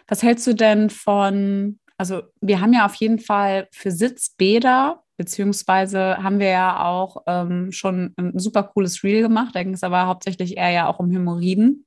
Was 0.08 0.24
hältst 0.24 0.48
du 0.48 0.54
denn 0.54 0.90
von, 0.90 1.80
also 1.98 2.24
wir 2.42 2.62
haben 2.62 2.74
ja 2.74 2.86
auf 2.86 2.96
jeden 2.96 3.20
Fall 3.20 3.68
für 3.72 3.92
Sitzbäder, 3.92 5.04
beziehungsweise 5.18 6.18
haben 6.18 6.40
wir 6.40 6.50
ja 6.50 6.84
auch 6.86 7.24
ähm, 7.28 7.72
schon 7.72 8.14
ein 8.18 8.40
super 8.40 8.64
cooles 8.64 9.04
Reel 9.04 9.22
gemacht, 9.22 9.56
da 9.56 9.64
ging 9.64 9.74
es 9.74 9.84
aber 9.84 10.08
hauptsächlich 10.08 10.58
eher 10.58 10.72
ja 10.72 10.88
auch 10.88 11.00
um 11.00 11.12
Hämorrhoiden. 11.12 11.86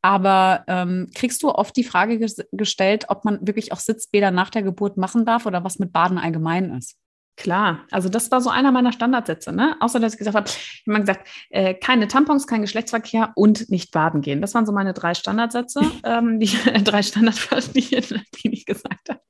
Aber 0.00 0.64
ähm, 0.68 1.10
kriegst 1.14 1.42
du 1.42 1.50
oft 1.50 1.76
die 1.76 1.84
Frage 1.84 2.18
ges 2.18 2.36
gestellt, 2.52 3.06
ob 3.08 3.24
man 3.24 3.46
wirklich 3.46 3.72
auch 3.72 3.80
Sitzbäder 3.80 4.30
nach 4.30 4.50
der 4.50 4.62
Geburt 4.62 4.96
machen 4.96 5.24
darf 5.24 5.44
oder 5.44 5.64
was 5.64 5.78
mit 5.78 5.92
Baden 5.92 6.18
allgemein 6.18 6.72
ist? 6.74 6.96
Klar, 7.38 7.86
also 7.92 8.08
das 8.08 8.32
war 8.32 8.40
so 8.40 8.50
einer 8.50 8.72
meiner 8.72 8.90
Standardsätze, 8.90 9.52
ne? 9.52 9.76
Außer 9.78 10.00
dass 10.00 10.14
ich 10.14 10.18
gesagt 10.18 10.36
habe, 10.36 10.48
ich 10.48 10.82
habe 10.88 10.98
gesagt, 10.98 11.28
äh, 11.50 11.72
keine 11.72 12.08
Tampons, 12.08 12.48
kein 12.48 12.62
Geschlechtsverkehr 12.62 13.30
und 13.36 13.70
nicht 13.70 13.92
baden 13.92 14.22
gehen. 14.22 14.40
Das 14.40 14.54
waren 14.54 14.66
so 14.66 14.72
meine 14.72 14.92
drei 14.92 15.14
Standardsätze, 15.14 15.80
ähm, 16.04 16.40
die 16.40 16.50
drei 16.82 17.00
Standardwörter, 17.00 17.72
die, 17.72 17.80
die 18.42 18.52
ich 18.52 18.66
gesagt 18.66 19.08
habe. 19.08 19.20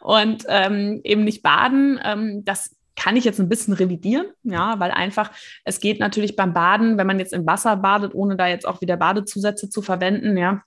Und 0.00 0.44
ähm, 0.48 1.00
eben 1.04 1.22
nicht 1.22 1.44
baden, 1.44 2.00
ähm, 2.02 2.44
das 2.44 2.74
kann 2.96 3.14
ich 3.14 3.24
jetzt 3.24 3.38
ein 3.38 3.48
bisschen 3.48 3.74
revidieren, 3.74 4.26
ja, 4.42 4.80
weil 4.80 4.90
einfach, 4.90 5.30
es 5.64 5.78
geht 5.78 6.00
natürlich 6.00 6.34
beim 6.34 6.52
Baden, 6.52 6.98
wenn 6.98 7.06
man 7.06 7.20
jetzt 7.20 7.32
im 7.32 7.46
Wasser 7.46 7.76
badet, 7.76 8.12
ohne 8.12 8.34
da 8.34 8.48
jetzt 8.48 8.66
auch 8.66 8.80
wieder 8.80 8.96
Badezusätze 8.96 9.70
zu 9.70 9.82
verwenden, 9.82 10.36
ja, 10.36 10.62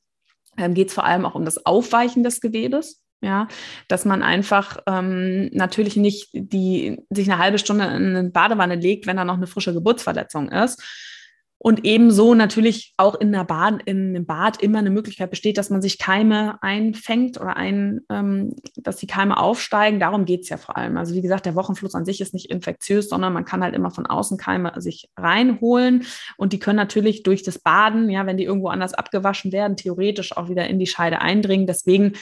ähm, 0.58 0.76
geht 0.76 0.88
es 0.88 0.94
vor 0.94 1.04
allem 1.04 1.26
auch 1.26 1.36
um 1.36 1.44
das 1.44 1.66
Aufweichen 1.66 2.24
des 2.24 2.40
Gewebes. 2.40 3.01
Ja, 3.24 3.48
dass 3.88 4.04
man 4.04 4.24
einfach 4.24 4.80
ähm, 4.88 5.52
natürlich 5.54 5.96
nicht 5.96 6.30
die, 6.34 7.06
sich 7.12 7.32
eine 7.32 7.40
halbe 7.40 7.60
Stunde 7.60 7.86
in 7.86 8.16
eine 8.16 8.30
Badewanne 8.32 8.74
legt, 8.74 9.06
wenn 9.06 9.18
da 9.18 9.24
noch 9.26 9.38
eine 9.38 9.46
frische 9.46 9.76
Geburtsverletzung 9.76 10.50
ist. 10.50 10.82
Und 11.64 11.86
ebenso 11.86 12.34
natürlich 12.34 12.96
auch 12.98 13.14
in, 13.14 13.32
der 13.32 13.44
Bad, 13.44 13.84
in 13.86 14.16
einem 14.16 14.26
Bad 14.26 14.64
immer 14.64 14.80
eine 14.80 14.90
Möglichkeit 14.90 15.30
besteht, 15.30 15.60
dass 15.60 15.70
man 15.70 15.80
sich 15.80 16.00
Keime 16.00 16.58
einfängt 16.64 17.40
oder 17.40 17.56
ein, 17.56 18.02
ähm, 18.10 18.56
dass 18.78 18.98
die 18.98 19.06
Keime 19.06 19.38
aufsteigen. 19.38 20.00
Darum 20.00 20.26
geht 20.26 20.42
es 20.42 20.50
ja 20.50 20.58
vor 20.58 20.76
allem. 20.76 20.98
Also 20.98 21.14
wie 21.14 21.22
gesagt, 21.22 21.46
der 21.46 21.54
Wochenfluss 21.54 21.94
an 21.94 22.04
sich 22.04 22.20
ist 22.20 22.34
nicht 22.34 22.50
infektiös, 22.50 23.10
sondern 23.10 23.32
man 23.32 23.46
kann 23.46 23.62
halt 23.64 23.76
immer 23.76 23.92
von 23.92 24.08
außen 24.08 24.40
Keime 24.40 24.74
sich 24.78 25.12
reinholen. 25.16 26.08
Und 26.36 26.52
die 26.52 26.58
können 26.58 26.78
natürlich 26.78 27.22
durch 27.22 27.44
das 27.44 27.60
Baden, 27.60 28.10
ja, 28.10 28.26
wenn 28.26 28.38
die 28.38 28.46
irgendwo 28.46 28.70
anders 28.70 28.96
abgewaschen 28.96 29.52
werden, 29.52 29.78
theoretisch 29.78 30.36
auch 30.36 30.50
wieder 30.50 30.68
in 30.68 30.80
die 30.80 30.88
Scheide 30.88 31.22
eindringen. 31.22 31.68
Deswegen 31.68 32.14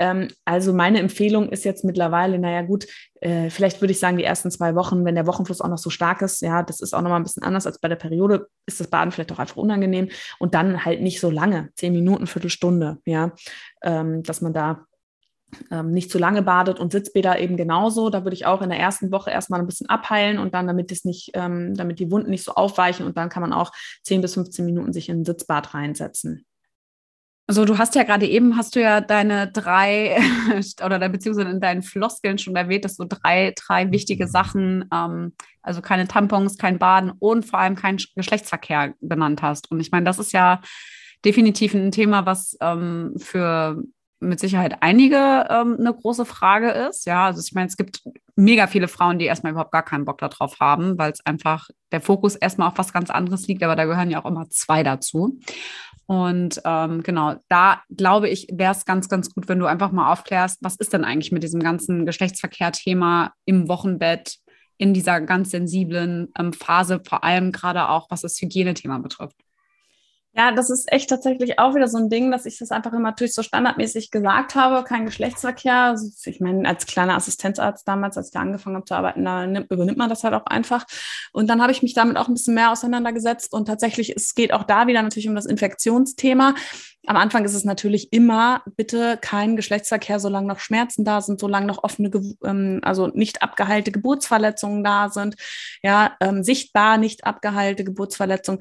ähm, 0.00 0.28
also 0.46 0.72
meine 0.72 0.98
Empfehlung 0.98 1.50
ist 1.50 1.64
jetzt 1.64 1.84
mittlerweile, 1.84 2.38
naja 2.38 2.62
gut, 2.62 2.86
äh, 3.20 3.50
vielleicht 3.50 3.82
würde 3.82 3.92
ich 3.92 4.00
sagen, 4.00 4.16
die 4.16 4.24
ersten 4.24 4.50
zwei 4.50 4.74
Wochen, 4.74 5.04
wenn 5.04 5.14
der 5.14 5.26
Wochenfluss 5.26 5.60
auch 5.60 5.68
noch 5.68 5.78
so 5.78 5.90
stark 5.90 6.22
ist, 6.22 6.40
ja, 6.40 6.62
das 6.62 6.80
ist 6.80 6.94
auch 6.94 7.02
nochmal 7.02 7.20
ein 7.20 7.24
bisschen 7.24 7.42
anders 7.42 7.66
als 7.66 7.78
bei 7.78 7.88
der 7.88 7.96
Periode, 7.96 8.48
ist 8.66 8.80
das 8.80 8.88
Baden 8.88 9.12
vielleicht 9.12 9.30
auch 9.30 9.38
einfach 9.38 9.56
unangenehm 9.56 10.08
und 10.38 10.54
dann 10.54 10.86
halt 10.86 11.02
nicht 11.02 11.20
so 11.20 11.30
lange, 11.30 11.68
zehn 11.74 11.92
Minuten, 11.92 12.26
Viertelstunde, 12.26 12.96
ja, 13.04 13.32
ähm, 13.82 14.22
dass 14.22 14.40
man 14.40 14.54
da 14.54 14.86
ähm, 15.70 15.92
nicht 15.92 16.10
zu 16.10 16.18
lange 16.18 16.42
badet 16.42 16.80
und 16.80 16.92
Sitzbäder 16.92 17.38
eben 17.38 17.58
genauso. 17.58 18.08
Da 18.08 18.24
würde 18.24 18.34
ich 18.34 18.46
auch 18.46 18.62
in 18.62 18.70
der 18.70 18.78
ersten 18.78 19.12
Woche 19.12 19.30
erstmal 19.30 19.60
ein 19.60 19.66
bisschen 19.66 19.88
abheilen 19.88 20.38
und 20.38 20.54
dann, 20.54 20.66
damit 20.66 20.90
es 20.92 21.04
nicht, 21.04 21.32
ähm, 21.34 21.74
damit 21.74 21.98
die 21.98 22.10
Wunden 22.10 22.30
nicht 22.30 22.44
so 22.44 22.52
aufweichen 22.52 23.04
und 23.04 23.18
dann 23.18 23.28
kann 23.28 23.42
man 23.42 23.52
auch 23.52 23.72
10 24.04 24.22
bis 24.22 24.34
15 24.34 24.64
Minuten 24.64 24.94
sich 24.94 25.10
in 25.10 25.20
ein 25.20 25.24
Sitzbad 25.26 25.74
reinsetzen. 25.74 26.46
Also 27.50 27.64
du 27.64 27.78
hast 27.78 27.96
ja 27.96 28.04
gerade 28.04 28.28
eben, 28.28 28.56
hast 28.56 28.76
du 28.76 28.80
ja 28.80 29.00
deine 29.00 29.50
drei 29.50 30.16
oder 30.84 31.08
beziehungsweise 31.08 31.50
in 31.50 31.58
deinen 31.58 31.82
Floskeln 31.82 32.38
schon 32.38 32.54
erwähnt, 32.54 32.84
dass 32.84 32.96
du 32.96 33.06
drei, 33.06 33.54
drei 33.56 33.90
wichtige 33.90 34.28
Sachen, 34.28 34.88
ähm, 34.94 35.32
also 35.60 35.82
keine 35.82 36.06
Tampons, 36.06 36.58
kein 36.58 36.78
Baden 36.78 37.10
und 37.18 37.44
vor 37.44 37.58
allem 37.58 37.74
kein 37.74 37.96
Geschlechtsverkehr 38.14 38.94
benannt 39.00 39.42
hast. 39.42 39.68
Und 39.68 39.80
ich 39.80 39.90
meine, 39.90 40.04
das 40.04 40.20
ist 40.20 40.30
ja 40.30 40.60
definitiv 41.24 41.74
ein 41.74 41.90
Thema, 41.90 42.24
was 42.24 42.56
ähm, 42.60 43.14
für 43.16 43.82
mit 44.20 44.38
Sicherheit 44.38 44.76
einige 44.82 45.16
ähm, 45.50 45.76
eine 45.80 45.92
große 45.92 46.26
Frage 46.26 46.70
ist. 46.70 47.04
Ja, 47.04 47.26
also 47.26 47.42
ich 47.44 47.52
meine, 47.52 47.66
es 47.66 47.76
gibt 47.76 48.02
mega 48.36 48.68
viele 48.68 48.86
Frauen, 48.86 49.18
die 49.18 49.24
erstmal 49.24 49.52
überhaupt 49.52 49.72
gar 49.72 49.82
keinen 49.82 50.04
Bock 50.04 50.18
darauf 50.18 50.60
haben, 50.60 50.98
weil 50.98 51.10
es 51.10 51.24
einfach 51.26 51.68
der 51.90 52.00
Fokus 52.00 52.36
erstmal 52.36 52.68
auf 52.68 52.78
was 52.78 52.92
ganz 52.92 53.10
anderes 53.10 53.48
liegt, 53.48 53.62
aber 53.64 53.74
da 53.74 53.86
gehören 53.86 54.10
ja 54.10 54.22
auch 54.22 54.30
immer 54.30 54.48
zwei 54.50 54.82
dazu. 54.82 55.40
Und 56.10 56.60
ähm, 56.64 57.04
genau, 57.04 57.36
da 57.48 57.82
glaube 57.96 58.28
ich, 58.28 58.48
wäre 58.52 58.72
es 58.72 58.84
ganz, 58.84 59.08
ganz 59.08 59.32
gut, 59.32 59.48
wenn 59.48 59.60
du 59.60 59.66
einfach 59.66 59.92
mal 59.92 60.10
aufklärst, 60.10 60.58
was 60.60 60.74
ist 60.74 60.92
denn 60.92 61.04
eigentlich 61.04 61.30
mit 61.30 61.44
diesem 61.44 61.60
ganzen 61.60 62.04
Geschlechtsverkehr-Thema 62.04 63.32
im 63.44 63.68
Wochenbett, 63.68 64.38
in 64.76 64.92
dieser 64.92 65.20
ganz 65.20 65.52
sensiblen 65.52 66.32
ähm, 66.36 66.52
Phase, 66.52 67.00
vor 67.08 67.22
allem 67.22 67.52
gerade 67.52 67.88
auch, 67.88 68.10
was 68.10 68.22
das 68.22 68.40
Hygienethema 68.40 68.98
betrifft. 68.98 69.36
Ja, 70.32 70.52
das 70.52 70.70
ist 70.70 70.90
echt 70.92 71.10
tatsächlich 71.10 71.58
auch 71.58 71.74
wieder 71.74 71.88
so 71.88 71.98
ein 71.98 72.08
Ding, 72.08 72.30
dass 72.30 72.46
ich 72.46 72.56
das 72.56 72.70
einfach 72.70 72.92
immer 72.92 73.10
natürlich 73.10 73.34
so 73.34 73.42
standardmäßig 73.42 74.12
gesagt 74.12 74.54
habe, 74.54 74.84
kein 74.84 75.04
Geschlechtsverkehr. 75.04 75.74
Also 75.74 76.08
ich 76.24 76.38
meine, 76.40 76.68
als 76.68 76.86
kleiner 76.86 77.16
Assistenzarzt 77.16 77.86
damals, 77.88 78.16
als 78.16 78.28
ich 78.28 78.32
da 78.32 78.40
angefangen 78.40 78.76
habe 78.76 78.84
zu 78.84 78.94
arbeiten, 78.94 79.24
da 79.24 79.44
nimmt, 79.44 79.72
übernimmt 79.72 79.98
man 79.98 80.08
das 80.08 80.22
halt 80.22 80.34
auch 80.34 80.46
einfach. 80.46 80.86
Und 81.32 81.50
dann 81.50 81.60
habe 81.60 81.72
ich 81.72 81.82
mich 81.82 81.94
damit 81.94 82.16
auch 82.16 82.28
ein 82.28 82.34
bisschen 82.34 82.54
mehr 82.54 82.70
auseinandergesetzt 82.70 83.52
und 83.52 83.66
tatsächlich, 83.66 84.14
es 84.14 84.36
geht 84.36 84.52
auch 84.52 84.62
da 84.62 84.86
wieder 84.86 85.02
natürlich 85.02 85.28
um 85.28 85.34
das 85.34 85.46
Infektionsthema. 85.46 86.54
Am 87.06 87.16
Anfang 87.16 87.44
ist 87.44 87.54
es 87.54 87.64
natürlich 87.64 88.12
immer, 88.12 88.62
bitte 88.76 89.18
kein 89.20 89.56
Geschlechtsverkehr, 89.56 90.20
solange 90.20 90.46
noch 90.46 90.60
Schmerzen 90.60 91.04
da 91.04 91.22
sind, 91.22 91.40
solange 91.40 91.66
noch 91.66 91.82
offene, 91.82 92.08
ähm, 92.44 92.78
also 92.82 93.08
nicht 93.08 93.42
abgeheilte 93.42 93.90
Geburtsverletzungen 93.90 94.84
da 94.84 95.08
sind, 95.08 95.34
ja, 95.82 96.16
ähm, 96.20 96.44
sichtbar 96.44 96.98
nicht 96.98 97.24
abgeheilte 97.24 97.82
Geburtsverletzungen. 97.82 98.60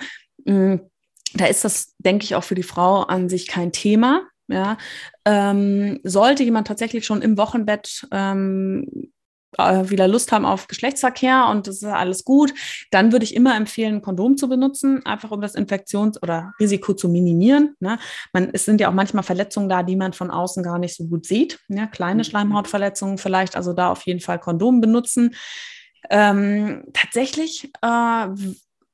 Da 1.33 1.45
ist 1.45 1.63
das, 1.63 1.95
denke 1.97 2.23
ich, 2.23 2.35
auch 2.35 2.43
für 2.43 2.55
die 2.55 2.63
Frau 2.63 3.01
an 3.03 3.29
sich 3.29 3.47
kein 3.47 3.71
Thema. 3.71 4.23
Ja, 4.47 4.77
ähm, 5.25 5.99
sollte 6.03 6.43
jemand 6.43 6.67
tatsächlich 6.67 7.05
schon 7.05 7.21
im 7.21 7.37
Wochenbett 7.37 8.07
ähm, 8.11 9.11
äh, 9.57 9.89
wieder 9.89 10.07
Lust 10.07 10.31
haben 10.31 10.45
auf 10.45 10.67
Geschlechtsverkehr 10.67 11.47
und 11.49 11.67
das 11.67 11.77
ist 11.77 11.83
alles 11.83 12.23
gut, 12.23 12.53
dann 12.91 13.11
würde 13.11 13.25
ich 13.25 13.35
immer 13.35 13.55
empfehlen, 13.55 13.95
ein 13.95 14.01
Kondom 14.01 14.37
zu 14.37 14.47
benutzen, 14.47 15.05
einfach 15.05 15.31
um 15.31 15.41
das 15.41 15.55
Infektions- 15.55 16.21
oder 16.21 16.53
Risiko 16.59 16.93
zu 16.93 17.09
minimieren. 17.09 17.75
Ne? 17.79 17.97
Man, 18.33 18.49
es 18.53 18.65
sind 18.65 18.81
ja 18.81 18.89
auch 18.89 18.93
manchmal 18.93 19.23
Verletzungen 19.23 19.69
da, 19.69 19.83
die 19.83 19.95
man 19.95 20.13
von 20.13 20.31
außen 20.31 20.63
gar 20.63 20.79
nicht 20.79 20.95
so 20.95 21.05
gut 21.05 21.25
sieht. 21.25 21.59
Ja? 21.67 21.87
Kleine 21.87 22.19
mhm. 22.19 22.25
Schleimhautverletzungen 22.25 23.17
vielleicht, 23.17 23.55
also 23.55 23.73
da 23.73 23.91
auf 23.91 24.05
jeden 24.05 24.19
Fall 24.19 24.39
Kondom 24.39 24.81
benutzen. 24.81 25.35
Ähm, 26.09 26.85
tatsächlich 26.93 27.71
äh, 27.81 28.27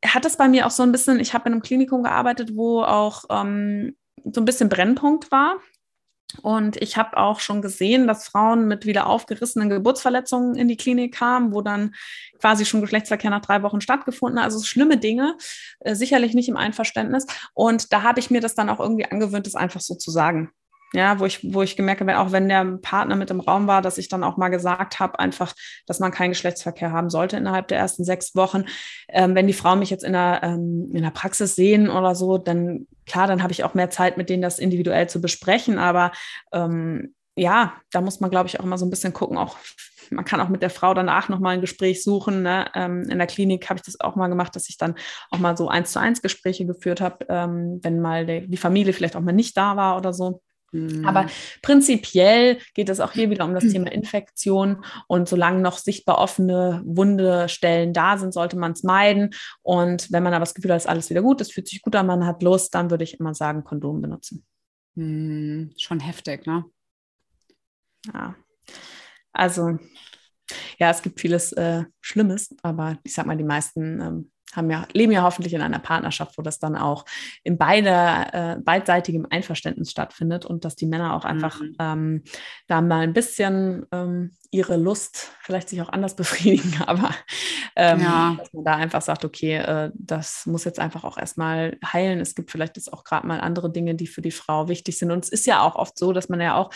hat 0.08 0.26
es 0.26 0.38
bei 0.38 0.48
mir 0.48 0.66
auch 0.66 0.72
so 0.72 0.84
ein 0.84 0.92
bisschen, 0.92 1.20
ich 1.20 1.34
habe 1.34 1.48
in 1.48 1.54
einem 1.54 1.62
Klinikum 1.62 2.04
gearbeitet, 2.04 2.56
wo 2.56 2.82
auch 2.82 3.26
ähm, 3.30 3.96
so 4.24 4.42
ein 4.42 4.46
bisschen 4.46 4.70
Brennpunkt 4.70 5.32
war. 5.32 5.58
Und 6.42 6.82
ich 6.82 6.98
habe 6.98 7.18
auch 7.18 7.40
schon 7.40 7.62
gesehen, 7.62 8.08
dass 8.08 8.28
Frauen 8.28 8.68
mit 8.68 8.86
wieder 8.86 9.08
aufgerissenen 9.08 9.70
Geburtsverletzungen 9.70 10.56
in 10.56 10.68
die 10.68 10.76
Klinik 10.76 11.14
kamen, 11.14 11.54
wo 11.54 11.62
dann 11.62 11.94
quasi 12.40 12.66
schon 12.66 12.82
Geschlechtsverkehr 12.82 13.30
nach 13.30 13.46
drei 13.46 13.64
Wochen 13.64 13.80
stattgefunden 13.80 14.40
hat. 14.40 14.46
Also 14.46 14.64
schlimme 14.64 14.98
Dinge, 14.98 15.38
äh, 15.82 15.96
sicherlich 15.96 16.34
nicht 16.34 16.50
im 16.50 16.58
Einverständnis. 16.58 17.26
Und 17.54 17.94
da 17.94 18.04
habe 18.04 18.20
ich 18.20 18.32
mir 18.32 18.42
das 18.42 18.56
dann 18.56 18.70
auch 18.70 18.80
irgendwie 18.80 19.06
angewöhnt, 19.06 19.46
das 19.46 19.56
einfach 19.56 19.82
so 19.82 19.96
zu 19.96 20.12
sagen. 20.12 20.52
Ja, 20.96 21.20
wo 21.20 21.26
ich, 21.26 21.54
wo 21.54 21.62
ich 21.62 21.76
gemerkt 21.76 22.00
habe, 22.00 22.18
auch 22.18 22.32
wenn 22.32 22.48
der 22.48 22.64
Partner 22.82 23.18
mit 23.18 23.30
im 23.30 23.42
Raum 23.42 23.68
war, 23.68 23.82
dass 23.82 23.98
ich 23.98 24.08
dann 24.08 24.24
auch 24.24 24.38
mal 24.38 24.48
gesagt 24.48 25.02
habe, 25.02 25.20
einfach, 25.20 25.54
dass 25.88 26.00
man 26.00 26.12
keinen 26.12 26.30
Geschlechtsverkehr 26.30 26.94
haben 26.94 27.10
sollte 27.10 27.36
innerhalb 27.36 27.68
der 27.68 27.80
ersten 27.80 28.06
sechs 28.06 28.34
Wochen. 28.34 28.64
Ähm, 29.10 29.36
wenn 29.36 29.46
die 29.46 29.52
Frauen 29.52 29.80
mich 29.80 29.90
jetzt 29.90 30.06
in 30.06 30.14
der, 30.14 30.40
ähm, 30.42 30.92
in 30.94 31.04
der 31.04 31.10
Praxis 31.10 31.54
sehen 31.54 31.90
oder 31.90 32.16
so, 32.16 32.38
dann 32.38 32.88
klar, 33.06 33.28
dann 33.28 33.44
habe 33.44 33.52
ich 33.52 33.66
auch 33.66 33.74
mehr 33.74 33.90
Zeit, 33.90 34.16
mit 34.16 34.30
denen 34.30 34.42
das 34.42 34.58
individuell 34.58 35.10
zu 35.10 35.20
besprechen. 35.20 35.80
Aber 35.80 36.14
ähm, 36.54 37.14
ja, 37.36 37.74
da 37.92 38.00
muss 38.00 38.22
man, 38.22 38.32
glaube 38.32 38.48
ich, 38.48 38.58
auch 38.62 38.64
immer 38.64 38.78
so 38.78 38.86
ein 38.86 38.90
bisschen 38.90 39.12
gucken, 39.12 39.38
auch 39.38 39.58
man 40.12 40.24
kann 40.24 40.40
auch 40.40 40.50
mit 40.50 40.62
der 40.62 40.70
Frau 40.70 40.94
danach 40.94 41.30
nochmal 41.30 41.56
ein 41.56 41.62
Gespräch 41.62 42.04
suchen. 42.04 42.44
Ne? 42.44 42.68
Ähm, 42.74 43.04
in 43.10 43.18
der 43.18 43.28
Klinik 43.28 43.70
habe 43.70 43.80
ich 43.80 43.86
das 43.86 44.00
auch 44.00 44.16
mal 44.16 44.28
gemacht, 44.28 44.56
dass 44.56 44.70
ich 44.70 44.78
dann 44.78 44.96
auch 45.32 45.40
mal 45.40 45.58
so 45.58 45.68
eins 45.68 45.92
zu 45.92 46.00
eins 46.00 46.22
Gespräche 46.22 46.66
geführt 46.66 47.02
habe, 47.02 47.26
ähm, 47.30 47.80
wenn 47.82 48.00
mal 48.00 48.26
die, 48.26 48.48
die 48.48 48.58
Familie 48.58 48.94
vielleicht 48.94 49.16
auch 49.16 49.22
mal 49.22 49.32
nicht 49.32 49.58
da 49.58 49.76
war 49.76 49.98
oder 49.98 50.14
so. 50.14 50.42
Aber 50.74 51.24
mhm. 51.24 51.30
prinzipiell 51.62 52.60
geht 52.74 52.90
es 52.90 53.00
auch 53.00 53.14
hier 53.14 53.30
wieder 53.30 53.46
um 53.46 53.54
das 53.54 53.68
Thema 53.68 53.92
Infektion. 53.92 54.84
Und 55.08 55.30
solange 55.30 55.62
noch 55.62 55.78
sichtbar 55.78 56.18
offene 56.18 56.82
Wundestellen 56.86 57.94
da 57.94 58.18
sind, 58.18 58.34
sollte 58.34 58.58
man 58.58 58.74
es 58.74 58.84
meiden. 58.84 59.34
Und 59.62 60.12
wenn 60.12 60.24
man 60.24 60.34
aber 60.34 60.44
das 60.44 60.54
Gefühl 60.54 60.72
hat, 60.72 60.78
ist 60.78 60.90
alles 60.90 61.10
wieder 61.10 61.22
gut, 61.22 61.42
es 61.42 61.52
fühlt 61.52 61.68
sich 61.68 61.82
gut 61.82 61.96
an, 61.96 62.08
man 62.08 62.26
hat 62.26 62.44
Lust, 62.44 62.76
dann 62.76 62.90
würde 62.90 63.04
ich 63.04 63.20
immer 63.20 63.34
sagen, 63.34 63.64
Kondom 63.64 64.02
benutzen. 64.02 64.46
Hm, 64.96 65.72
schon 65.78 66.00
heftig, 66.00 66.46
ne? 66.46 66.66
Ja. 68.14 68.36
Also, 69.34 69.78
ja, 70.78 70.92
es 70.92 71.02
gibt 71.02 71.20
vieles 71.20 71.52
äh, 71.54 71.84
Schlimmes, 72.02 72.56
aber 72.62 72.98
ich 73.04 73.14
sag 73.14 73.26
mal, 73.26 73.38
die 73.38 73.44
meisten 73.44 74.02
ähm, 74.02 74.32
haben 74.56 74.70
ja, 74.70 74.88
leben 74.94 75.12
ja 75.12 75.24
hoffentlich 75.24 75.54
in 75.54 75.62
einer 75.62 75.80
Partnerschaft, 75.80 76.38
wo 76.38 76.42
das 76.42 76.60
dann 76.60 76.76
auch 76.76 77.06
in 77.44 77.58
beider, 77.58 78.34
äh, 78.34 78.60
beidseitigem 78.60 79.28
Einverständnis 79.30 79.92
stattfindet 79.92 80.46
und 80.46 80.66
dass 80.66 80.76
die 80.76 80.86
Männer 80.86 81.16
auch 81.16 81.26
einfach 81.26 81.60
mhm. 81.60 81.76
ähm, 81.80 82.24
da 82.68 82.82
mal 82.82 83.02
ein 83.02 83.14
bisschen 83.14 83.86
ähm, 83.92 84.32
ihre 84.52 84.78
Lust 84.78 85.32
vielleicht 85.42 85.70
sich 85.70 85.82
auch 85.82 85.90
anders 85.90 86.16
befriedigen, 86.16 86.82
aber 86.86 87.12
ähm, 87.76 88.00
ja. 88.00 88.36
dass 88.38 88.54
man 88.54 88.64
da 88.64 88.76
einfach 88.76 89.02
sagt, 89.02 89.26
okay, 89.26 89.58
äh, 89.58 89.92
das 89.94 90.46
muss 90.46 90.64
jetzt 90.64 90.80
einfach 90.80 91.04
auch 91.04 91.18
erstmal 91.18 91.78
heilen. 91.86 92.20
Es 92.20 92.36
gibt 92.36 92.52
vielleicht 92.52 92.78
jetzt 92.78 92.92
auch 92.92 93.04
gerade 93.04 93.28
mal 93.28 93.42
andere 93.42 93.72
Dinge, 93.72 93.96
die 93.96 94.08
für 94.08 94.22
die 94.22 94.32
Frau 94.32 94.70
wichtig 94.70 94.98
sind. 94.98 95.12
Und 95.12 95.26
es 95.26 95.30
ist 95.30 95.46
ja 95.46 95.62
auch 95.62 95.76
oft 95.76 95.98
so, 95.98 96.14
dass 96.14 96.30
man 96.30 96.40
ja 96.40 96.56
auch 96.56 96.72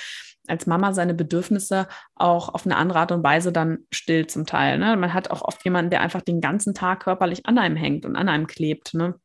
als 0.50 0.68
Mama 0.68 0.94
seine 0.94 1.14
Bedürfnisse 1.14 1.88
auch 2.16 2.50
auf 2.50 2.66
eine 2.66 2.78
andere 2.78 3.00
Art 3.00 3.12
und 3.12 3.24
Weise 3.24 3.52
dann 3.52 3.80
stillt 3.92 4.32
zum 4.32 4.46
Teil. 4.46 4.78
Ne? 4.78 4.96
Man 4.98 5.14
hat 5.14 5.32
auch 5.32 5.42
oft 5.42 5.64
jemanden, 5.64 5.92
der 5.92 6.02
einfach 6.02 6.22
den 6.22 6.42
ganzen 6.42 6.74
Tag 6.74 7.04
körperlich 7.04 7.46
an 7.46 7.58
einem 7.58 7.76
hängt 7.76 8.06
und 8.06 8.16
an 8.16 8.30
einem 8.30 8.48
klebt. 8.48 8.94
Ne? 8.94 9.16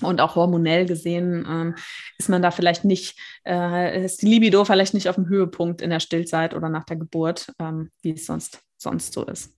Und 0.00 0.20
auch 0.20 0.36
hormonell 0.36 0.86
gesehen 0.86 1.46
ähm, 1.48 1.74
ist 2.18 2.28
man 2.28 2.42
da 2.42 2.50
vielleicht 2.50 2.84
nicht, 2.84 3.18
äh, 3.46 4.04
ist 4.04 4.22
die 4.22 4.26
Libido 4.26 4.64
vielleicht 4.64 4.94
nicht 4.94 5.08
auf 5.08 5.14
dem 5.16 5.28
Höhepunkt 5.28 5.80
in 5.80 5.90
der 5.90 6.00
Stillzeit 6.00 6.54
oder 6.54 6.68
nach 6.68 6.84
der 6.84 6.96
Geburt, 6.96 7.52
ähm, 7.58 7.90
wie 8.02 8.12
es 8.12 8.26
sonst, 8.26 8.60
sonst 8.78 9.12
so 9.12 9.24
ist. 9.24 9.56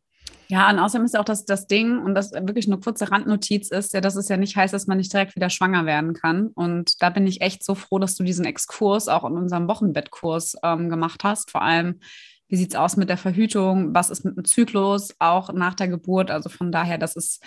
Ja, 0.48 0.70
und 0.70 0.78
außerdem 0.78 1.04
ist 1.04 1.18
auch 1.18 1.24
das, 1.24 1.44
das 1.44 1.66
Ding, 1.66 1.98
und 1.98 2.14
das 2.14 2.32
wirklich 2.32 2.66
eine 2.66 2.78
kurze 2.78 3.10
Randnotiz 3.10 3.70
ist, 3.70 3.94
ja, 3.94 4.00
dass 4.00 4.16
es 4.16 4.28
ja 4.28 4.36
nicht 4.36 4.56
heißt, 4.56 4.74
dass 4.74 4.86
man 4.86 4.98
nicht 4.98 5.12
direkt 5.12 5.36
wieder 5.36 5.50
schwanger 5.50 5.86
werden 5.86 6.14
kann. 6.14 6.48
Und 6.48 7.00
da 7.02 7.10
bin 7.10 7.26
ich 7.26 7.40
echt 7.40 7.64
so 7.64 7.74
froh, 7.74 7.98
dass 7.98 8.14
du 8.14 8.24
diesen 8.24 8.44
Exkurs 8.44 9.08
auch 9.08 9.24
in 9.24 9.36
unserem 9.36 9.68
Wochenbettkurs 9.68 10.56
ähm, 10.62 10.88
gemacht 10.88 11.24
hast. 11.24 11.50
Vor 11.50 11.62
allem, 11.62 12.00
wie 12.48 12.56
sieht 12.56 12.70
es 12.70 12.76
aus 12.78 12.96
mit 12.96 13.08
der 13.08 13.16
Verhütung? 13.16 13.94
Was 13.94 14.10
ist 14.10 14.24
mit 14.24 14.36
dem 14.36 14.44
Zyklus 14.44 15.14
auch 15.18 15.52
nach 15.52 15.74
der 15.74 15.88
Geburt? 15.88 16.30
Also 16.30 16.48
von 16.48 16.70
daher, 16.70 16.98
das 16.98 17.16
ist 17.16 17.42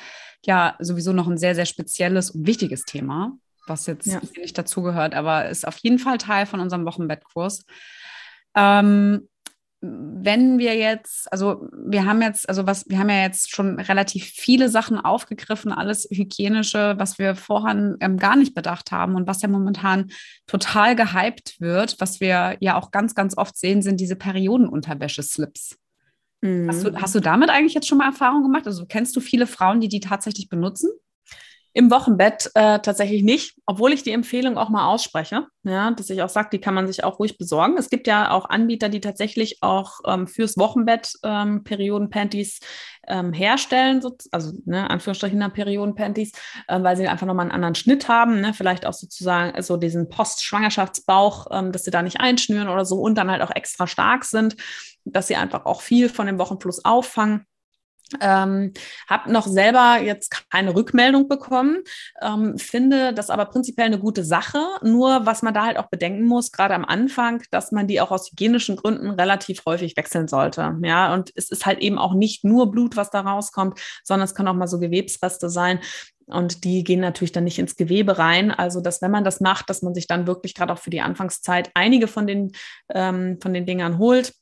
ja 0.46 0.76
sowieso 0.80 1.14
noch 1.14 1.28
ein 1.28 1.38
sehr, 1.38 1.56
sehr 1.56 1.66
spezielles 1.66 2.32
und 2.32 2.48
wichtiges 2.48 2.84
Thema, 2.84 3.34
was 3.68 3.86
jetzt 3.86 4.08
ja. 4.08 4.20
nicht 4.38 4.58
dazugehört, 4.58 5.14
aber 5.14 5.50
ist 5.50 5.68
auf 5.68 5.78
jeden 5.78 6.00
Fall 6.00 6.18
Teil 6.18 6.46
von 6.46 6.60
unserem 6.60 6.86
Wochenbettkurs. 6.86 7.64
Ähm, 8.56 9.28
wenn 9.80 10.58
wir 10.58 10.76
jetzt, 10.76 11.32
also 11.32 11.68
wir 11.72 12.06
haben 12.06 12.22
jetzt, 12.22 12.50
also 12.50 12.66
was, 12.66 12.86
wir 12.90 12.98
haben 12.98 13.10
ja 13.10 13.22
jetzt 13.22 13.52
schon 13.52 13.80
relativ 13.80 14.26
viele 14.26 14.70
Sachen 14.70 14.98
aufgegriffen, 14.98 15.72
alles 15.72 16.08
hygienische, 16.10 16.96
was 16.98 17.20
wir 17.20 17.36
vorher 17.36 17.96
ähm, 18.00 18.18
gar 18.18 18.36
nicht 18.36 18.56
bedacht 18.56 18.92
haben 18.92 19.16
und 19.16 19.28
was 19.28 19.42
ja 19.44 19.48
momentan 19.48 20.10
total 20.48 20.96
gehypt 20.96 21.62
wird, 21.62 21.96
was 22.00 22.20
wir 22.20 22.58
ja 22.60 22.76
auch 22.76 22.90
ganz, 22.90 23.14
ganz 23.14 23.38
oft 23.38 23.56
sehen, 23.56 23.84
sind 23.84 24.00
diese 24.00 24.16
Periodenunterwäsche-Slips. 24.16 25.78
Mhm. 26.42 26.70
Hast, 26.70 26.84
du, 26.84 26.96
hast 26.96 27.16
du 27.16 27.20
damit 27.20 27.50
eigentlich 27.50 27.76
jetzt 27.76 27.88
schon 27.88 28.00
mal 28.00 28.08
Erfahrung 28.08 28.44
gemacht? 28.44 28.66
Also 28.66 28.86
kennst 28.88 29.16
du 29.16 29.20
viele 29.20 29.46
Frauen, 29.46 29.80
die 29.80 29.90
die 29.90 30.00
tatsächlich 30.00 30.50
benutzen? 30.50 30.90
Im 31.78 31.92
Wochenbett 31.92 32.50
äh, 32.56 32.80
tatsächlich 32.80 33.22
nicht, 33.22 33.56
obwohl 33.68 33.94
ich 33.94 34.02
die 34.02 34.12
Empfehlung 34.12 34.58
auch 34.58 34.70
mal 34.70 34.88
ausspreche, 34.88 35.46
ja, 35.62 35.92
dass 35.92 36.10
ich 36.10 36.24
auch 36.24 36.30
sage, 36.30 36.50
die 36.52 36.60
kann 36.60 36.74
man 36.74 36.88
sich 36.88 37.04
auch 37.04 37.20
ruhig 37.20 37.38
besorgen. 37.38 37.78
Es 37.78 37.92
gibt 37.92 38.08
ja 38.08 38.32
auch 38.32 38.50
Anbieter, 38.50 38.90
die 38.90 39.00
tatsächlich 39.00 39.60
auch 39.62 40.00
ähm, 40.08 40.26
fürs 40.26 40.58
Wochenbett 40.58 41.14
ähm, 41.22 41.64
Periodenpanties 41.64 42.62
ähm, 43.08 43.32
herstellen, 43.32 44.02
so, 44.02 44.18
also 44.32 44.54
ne, 44.66 44.90
Anführungsstrichen 44.90 45.52
Periodenpanties, 45.52 46.32
äh, 46.68 46.82
weil 46.82 46.98
sie 46.98 47.08
einfach 47.08 47.28
nochmal 47.28 47.44
einen 47.44 47.52
anderen 47.52 47.76
Schnitt 47.76 48.08
haben, 48.08 48.42
ne, 48.42 48.56
vielleicht 48.56 48.88
auch 48.88 48.94
sozusagen 48.94 49.52
so 49.52 49.56
also 49.58 49.78
diesen 49.78 50.10
Post-Schwangerschaftsbauch, 50.10 51.46
ähm, 51.52 51.72
dass 51.72 51.84
sie 51.84 51.92
da 51.92 52.02
nicht 52.02 52.20
einschnüren 52.20 52.70
oder 52.70 52.86
so 52.86 52.96
und 52.96 53.20
dann 53.20 53.30
halt 53.30 53.44
auch 53.44 53.56
extra 53.56 53.86
stark 53.86 54.26
sind, 54.26 54.56
dass 55.06 55.28
sie 55.28 55.36
einfach 55.36 55.68
auch 55.68 55.82
viel 55.82 56.10
von 56.10 56.26
dem 56.26 56.40
Wochenfluss 56.40 56.84
auffangen. 56.86 57.46
Ähm, 58.22 58.74
habe 59.08 59.32
noch 59.32 59.48
selber 59.48 60.00
jetzt 60.02 60.50
keine 60.52 60.76
Rückmeldung 60.76 61.28
bekommen, 61.28 61.84
ähm, 62.22 62.58
finde 62.58 63.14
das 63.14 63.30
aber 63.30 63.46
prinzipiell 63.46 63.88
eine 63.88 64.00
gute 64.00 64.24
Sache. 64.24 64.60
Nur 64.82 65.26
was 65.26 65.42
man 65.42 65.54
da 65.54 65.66
halt 65.66 65.78
auch 65.78 65.88
bedenken 65.88 66.26
muss, 66.26 66.52
gerade 66.52 66.74
am 66.74 66.86
Anfang, 66.86 67.44
dass 67.52 67.72
man 67.72 67.88
die 67.88 68.02
auch 68.02 68.12
aus 68.12 68.32
hygienischen 68.32 68.76
Gründen 68.76 69.10
relativ 69.10 69.64
häufig 69.66 69.98
wechseln 69.98 70.28
sollte. 70.28 70.78
Ja, 70.84 71.14
und 71.14 71.32
es 71.36 71.50
ist 71.50 71.66
halt 71.66 71.80
eben 71.80 71.98
auch 71.98 72.14
nicht 72.14 72.44
nur 72.44 72.72
Blut, 72.72 72.96
was 72.96 73.10
da 73.10 73.22
rauskommt, 73.22 73.80
sondern 74.04 74.26
es 74.26 74.36
können 74.36 74.48
auch 74.48 74.54
mal 74.54 74.68
so 74.68 74.80
Gewebsreste 74.80 75.50
sein. 75.50 75.80
Und 76.28 76.66
die 76.66 76.84
gehen 76.84 77.00
natürlich 77.00 77.32
dann 77.32 77.46
nicht 77.46 77.58
ins 77.58 77.78
Gewebe 77.78 78.18
rein. 78.18 78.52
Also, 78.52 78.82
dass 78.82 79.02
wenn 79.02 79.12
man 79.12 79.24
das 79.24 79.40
macht, 79.40 79.70
dass 79.70 79.82
man 79.82 79.96
sich 79.96 80.08
dann 80.08 80.28
wirklich 80.28 80.54
gerade 80.54 80.74
auch 80.74 80.80
für 80.80 80.90
die 80.90 81.00
Anfangszeit 81.02 81.72
einige 81.74 82.08
von 82.08 82.28
den, 82.28 82.52
ähm, 82.94 83.40
von 83.42 83.54
den 83.54 83.66
Dingern 83.66 83.98
holt 83.98 84.34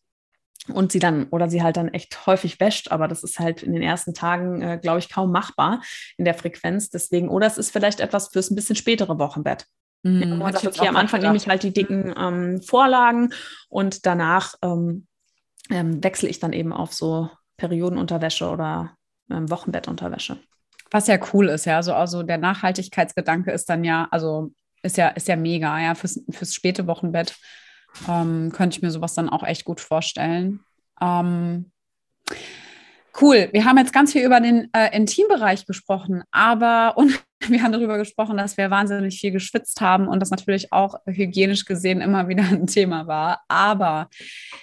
und 0.67 0.91
sie 0.91 0.99
dann 0.99 1.25
oder 1.29 1.49
sie 1.49 1.61
halt 1.61 1.77
dann 1.77 1.89
echt 1.89 2.25
häufig 2.25 2.59
wäscht, 2.59 2.91
aber 2.91 3.07
das 3.07 3.23
ist 3.23 3.39
halt 3.39 3.63
in 3.63 3.73
den 3.73 3.83
ersten 3.83 4.13
Tagen, 4.13 4.61
äh, 4.61 4.79
glaube 4.81 4.99
ich, 4.99 5.09
kaum 5.09 5.31
machbar 5.31 5.81
in 6.17 6.25
der 6.25 6.33
Frequenz. 6.33 6.89
Deswegen, 6.89 7.29
oder 7.29 7.47
es 7.47 7.57
ist 7.57 7.71
vielleicht 7.71 7.99
etwas 7.99 8.29
fürs 8.29 8.49
ein 8.49 8.55
bisschen 8.55 8.75
spätere 8.75 9.19
Wochenbett. 9.19 9.65
Mhm, 10.03 10.21
ja, 10.21 10.27
man 10.35 10.53
sagt, 10.53 10.67
okay, 10.67 10.87
am 10.87 10.95
Anfang 10.97 11.21
nehme 11.21 11.35
ich 11.35 11.47
halt 11.47 11.63
die 11.63 11.73
dicken 11.73 12.13
ähm, 12.17 12.61
Vorlagen 12.61 13.33
und 13.69 14.05
danach 14.05 14.55
ähm, 14.61 15.07
ähm, 15.69 16.03
wechsle 16.03 16.29
ich 16.29 16.39
dann 16.39 16.53
eben 16.53 16.73
auf 16.73 16.93
so 16.93 17.29
Periodenunterwäsche 17.57 18.49
oder 18.49 18.95
ähm, 19.31 19.49
Wochenbettunterwäsche. 19.49 20.37
Was 20.91 21.07
ja 21.07 21.17
cool 21.33 21.49
ist, 21.49 21.65
ja. 21.65 21.77
Also, 21.77 21.93
also 21.93 22.23
der 22.23 22.37
Nachhaltigkeitsgedanke 22.37 23.51
ist 23.51 23.69
dann 23.69 23.83
ja, 23.83 24.07
also 24.11 24.51
ist 24.83 24.97
ja, 24.97 25.09
ist 25.09 25.27
ja 25.27 25.35
mega, 25.35 25.79
ja, 25.79 25.95
fürs, 25.95 26.21
fürs 26.29 26.53
späte 26.53 26.85
Wochenbett 26.85 27.35
ähm, 28.07 28.51
könnte 28.51 28.77
ich 28.77 28.81
mir 28.81 28.91
sowas 28.91 29.13
dann 29.13 29.29
auch 29.29 29.43
echt 29.43 29.65
gut 29.65 29.81
vorstellen. 29.81 30.59
Ähm, 31.01 31.71
cool. 33.21 33.49
Wir 33.51 33.65
haben 33.65 33.77
jetzt 33.77 33.93
ganz 33.93 34.11
viel 34.11 34.23
über 34.25 34.39
den 34.39 34.69
äh, 34.73 34.95
Intimbereich 34.95 35.65
gesprochen, 35.65 36.23
aber 36.31 36.93
und 36.97 37.23
wir 37.47 37.61
haben 37.61 37.71
darüber 37.71 37.97
gesprochen, 37.97 38.37
dass 38.37 38.57
wir 38.57 38.71
wahnsinnig 38.71 39.19
viel 39.19 39.31
geschwitzt 39.31 39.81
haben 39.81 40.07
und 40.07 40.19
das 40.19 40.31
natürlich 40.31 40.71
auch 40.71 40.95
hygienisch 41.05 41.65
gesehen 41.65 42.01
immer 42.01 42.27
wieder 42.27 42.43
ein 42.43 42.67
Thema 42.67 43.07
war. 43.07 43.41
Aber 43.47 44.09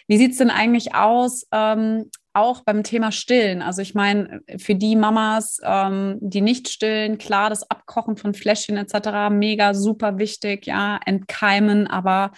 wie 0.08 0.18
sieht 0.18 0.32
es 0.32 0.38
denn 0.38 0.50
eigentlich 0.50 0.94
aus? 0.94 1.46
Ähm, 1.52 2.10
auch 2.34 2.62
beim 2.62 2.82
Thema 2.82 3.12
Stillen. 3.12 3.62
Also 3.62 3.82
ich 3.82 3.94
meine, 3.94 4.40
für 4.58 4.74
die 4.74 4.96
Mamas, 4.96 5.58
ähm, 5.64 6.18
die 6.20 6.40
nicht 6.40 6.68
stillen, 6.68 7.18
klar, 7.18 7.50
das 7.50 7.68
Abkochen 7.70 8.16
von 8.16 8.34
Fläschchen 8.34 8.76
etc. 8.76 9.30
mega 9.30 9.74
super 9.74 10.18
wichtig, 10.18 10.66
ja, 10.66 10.98
entkeimen. 11.04 11.86
Aber 11.86 12.32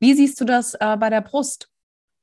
wie 0.00 0.14
siehst 0.14 0.40
du 0.40 0.44
das 0.44 0.74
äh, 0.74 0.96
bei 0.96 1.10
der 1.10 1.20
Brust? 1.20 1.68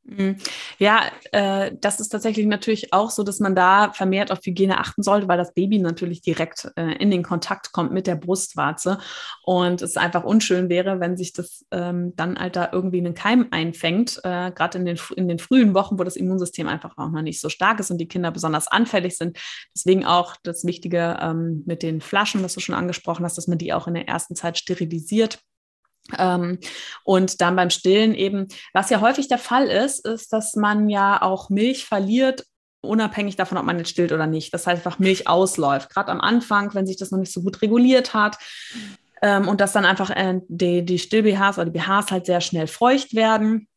Mhm. 0.03 0.37
Ja, 0.79 1.11
äh, 1.31 1.71
das 1.79 1.99
ist 1.99 2.09
tatsächlich 2.09 2.47
natürlich 2.47 2.91
auch 2.91 3.11
so, 3.11 3.23
dass 3.23 3.39
man 3.39 3.53
da 3.55 3.91
vermehrt 3.93 4.31
auf 4.31 4.39
Hygiene 4.43 4.79
achten 4.79 5.03
sollte, 5.03 5.27
weil 5.27 5.37
das 5.37 5.53
Baby 5.53 5.77
natürlich 5.77 6.21
direkt 6.21 6.71
äh, 6.75 6.93
in 6.95 7.11
den 7.11 7.21
Kontakt 7.21 7.71
kommt 7.71 7.91
mit 7.91 8.07
der 8.07 8.15
Brustwarze 8.15 8.97
und 9.43 9.83
es 9.83 9.97
einfach 9.97 10.23
unschön 10.23 10.69
wäre, 10.69 10.99
wenn 10.99 11.17
sich 11.17 11.33
das 11.33 11.65
ähm, 11.69 12.15
dann 12.15 12.39
halt 12.39 12.55
da 12.55 12.69
irgendwie 12.71 12.97
einen 12.97 13.13
Keim 13.13 13.47
einfängt, 13.51 14.17
äh, 14.23 14.51
gerade 14.51 14.79
in 14.79 14.85
den, 14.85 14.99
in 15.15 15.27
den 15.27 15.39
frühen 15.39 15.75
Wochen, 15.75 15.99
wo 15.99 16.03
das 16.03 16.15
Immunsystem 16.15 16.67
einfach 16.67 16.97
auch 16.97 17.11
noch 17.11 17.21
nicht 17.21 17.39
so 17.39 17.49
stark 17.49 17.79
ist 17.79 17.91
und 17.91 17.99
die 17.99 18.07
Kinder 18.07 18.31
besonders 18.31 18.67
anfällig 18.67 19.17
sind. 19.17 19.37
Deswegen 19.75 20.05
auch 20.05 20.35
das 20.41 20.65
Wichtige 20.65 21.19
ähm, 21.21 21.63
mit 21.67 21.83
den 21.83 22.01
Flaschen, 22.01 22.43
was 22.43 22.55
du 22.55 22.59
schon 22.59 22.75
angesprochen 22.75 23.23
hast, 23.23 23.37
dass 23.37 23.47
man 23.47 23.59
die 23.59 23.71
auch 23.71 23.87
in 23.87 23.93
der 23.93 24.07
ersten 24.07 24.35
Zeit 24.35 24.57
sterilisiert 24.57 25.43
ähm, 26.17 26.59
und 27.03 27.41
dann 27.41 27.55
beim 27.55 27.69
Stillen 27.69 28.13
eben, 28.13 28.47
was 28.73 28.89
ja 28.89 29.01
häufig 29.01 29.27
der 29.27 29.37
Fall 29.37 29.67
ist, 29.67 30.05
ist, 30.05 30.33
dass 30.33 30.55
man 30.55 30.89
ja 30.89 31.21
auch 31.21 31.49
Milch 31.49 31.85
verliert, 31.85 32.45
unabhängig 32.81 33.35
davon, 33.35 33.57
ob 33.57 33.65
man 33.65 33.77
jetzt 33.77 33.89
stillt 33.89 34.11
oder 34.11 34.27
nicht. 34.27 34.53
Das 34.53 34.67
heißt 34.67 34.85
einfach 34.85 34.99
Milch 34.99 35.27
ausläuft. 35.27 35.89
Gerade 35.89 36.11
am 36.11 36.21
Anfang, 36.21 36.73
wenn 36.73 36.87
sich 36.87 36.97
das 36.97 37.11
noch 37.11 37.19
nicht 37.19 37.31
so 37.31 37.41
gut 37.41 37.61
reguliert 37.61 38.13
hat. 38.13 38.37
Ähm, 39.21 39.47
und 39.47 39.61
dass 39.61 39.73
dann 39.73 39.85
einfach 39.85 40.09
äh, 40.09 40.39
die, 40.47 40.83
die 40.83 40.97
Still-BHs 40.97 41.57
oder 41.57 41.65
die 41.65 41.79
BHs 41.79 42.09
halt 42.09 42.25
sehr 42.25 42.41
schnell 42.41 42.67
feucht 42.67 43.15
werden. 43.15 43.67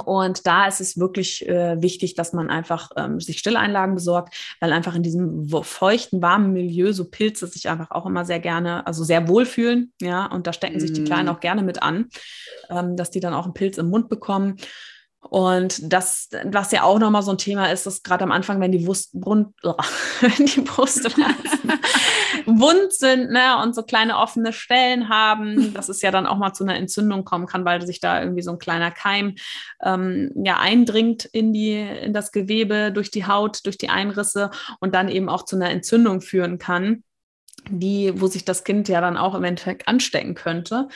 Und 0.00 0.46
da 0.46 0.66
ist 0.66 0.80
es 0.80 0.98
wirklich 0.98 1.48
äh, 1.48 1.80
wichtig, 1.80 2.14
dass 2.14 2.32
man 2.32 2.50
einfach 2.50 2.90
ähm, 2.96 3.20
sich 3.20 3.38
Stilleinlagen 3.38 3.94
besorgt, 3.94 4.34
weil 4.60 4.72
einfach 4.72 4.94
in 4.94 5.02
diesem 5.02 5.48
feuchten, 5.62 6.22
warmen 6.22 6.52
Milieu 6.52 6.92
so 6.92 7.08
Pilze 7.08 7.46
sich 7.46 7.68
einfach 7.68 7.90
auch 7.90 8.06
immer 8.06 8.24
sehr 8.24 8.40
gerne, 8.40 8.86
also 8.86 9.04
sehr 9.04 9.28
wohlfühlen. 9.28 9.92
Ja, 10.00 10.26
und 10.26 10.46
da 10.46 10.52
stecken 10.52 10.80
sich 10.80 10.92
die 10.92 11.04
Kleinen 11.04 11.28
mhm. 11.28 11.34
auch 11.34 11.40
gerne 11.40 11.62
mit 11.62 11.82
an, 11.82 12.08
ähm, 12.70 12.96
dass 12.96 13.10
die 13.10 13.20
dann 13.20 13.34
auch 13.34 13.44
einen 13.44 13.54
Pilz 13.54 13.78
im 13.78 13.90
Mund 13.90 14.08
bekommen. 14.08 14.56
Und 15.20 15.92
das, 15.92 16.28
was 16.44 16.70
ja 16.70 16.84
auch 16.84 16.98
nochmal 16.98 17.22
so 17.22 17.32
ein 17.32 17.38
Thema 17.38 17.70
ist, 17.72 17.86
dass 17.86 18.02
gerade 18.04 18.22
am 18.22 18.30
Anfang, 18.30 18.60
wenn 18.60 18.70
die, 18.70 18.86
Wurst, 18.86 19.12
Brund, 19.12 19.52
wenn 20.20 20.46
die 20.46 20.60
Brustwarzen 20.60 21.72
wund 22.46 22.92
sind 22.92 23.30
ne, 23.30 23.60
und 23.62 23.74
so 23.74 23.82
kleine 23.82 24.16
offene 24.16 24.52
Stellen 24.52 25.08
haben, 25.08 25.74
dass 25.74 25.88
es 25.88 26.02
ja 26.02 26.12
dann 26.12 26.26
auch 26.26 26.38
mal 26.38 26.52
zu 26.52 26.64
einer 26.64 26.76
Entzündung 26.76 27.24
kommen 27.24 27.46
kann, 27.46 27.64
weil 27.64 27.84
sich 27.84 28.00
da 28.00 28.20
irgendwie 28.20 28.42
so 28.42 28.52
ein 28.52 28.58
kleiner 28.58 28.92
Keim 28.92 29.34
ähm, 29.82 30.30
ja 30.44 30.58
eindringt 30.58 31.24
in, 31.24 31.52
die, 31.52 31.74
in 31.74 32.12
das 32.12 32.30
Gewebe 32.30 32.92
durch 32.92 33.10
die 33.10 33.26
Haut, 33.26 33.66
durch 33.66 33.76
die 33.76 33.90
Einrisse 33.90 34.50
und 34.78 34.94
dann 34.94 35.08
eben 35.08 35.28
auch 35.28 35.44
zu 35.44 35.56
einer 35.56 35.70
Entzündung 35.70 36.20
führen 36.20 36.58
kann, 36.58 37.02
die, 37.68 38.12
wo 38.20 38.28
sich 38.28 38.44
das 38.44 38.62
Kind 38.62 38.88
ja 38.88 39.00
dann 39.00 39.16
auch 39.16 39.34
im 39.34 39.44
Endeffekt 39.44 39.88
anstecken 39.88 40.34
könnte. 40.34 40.88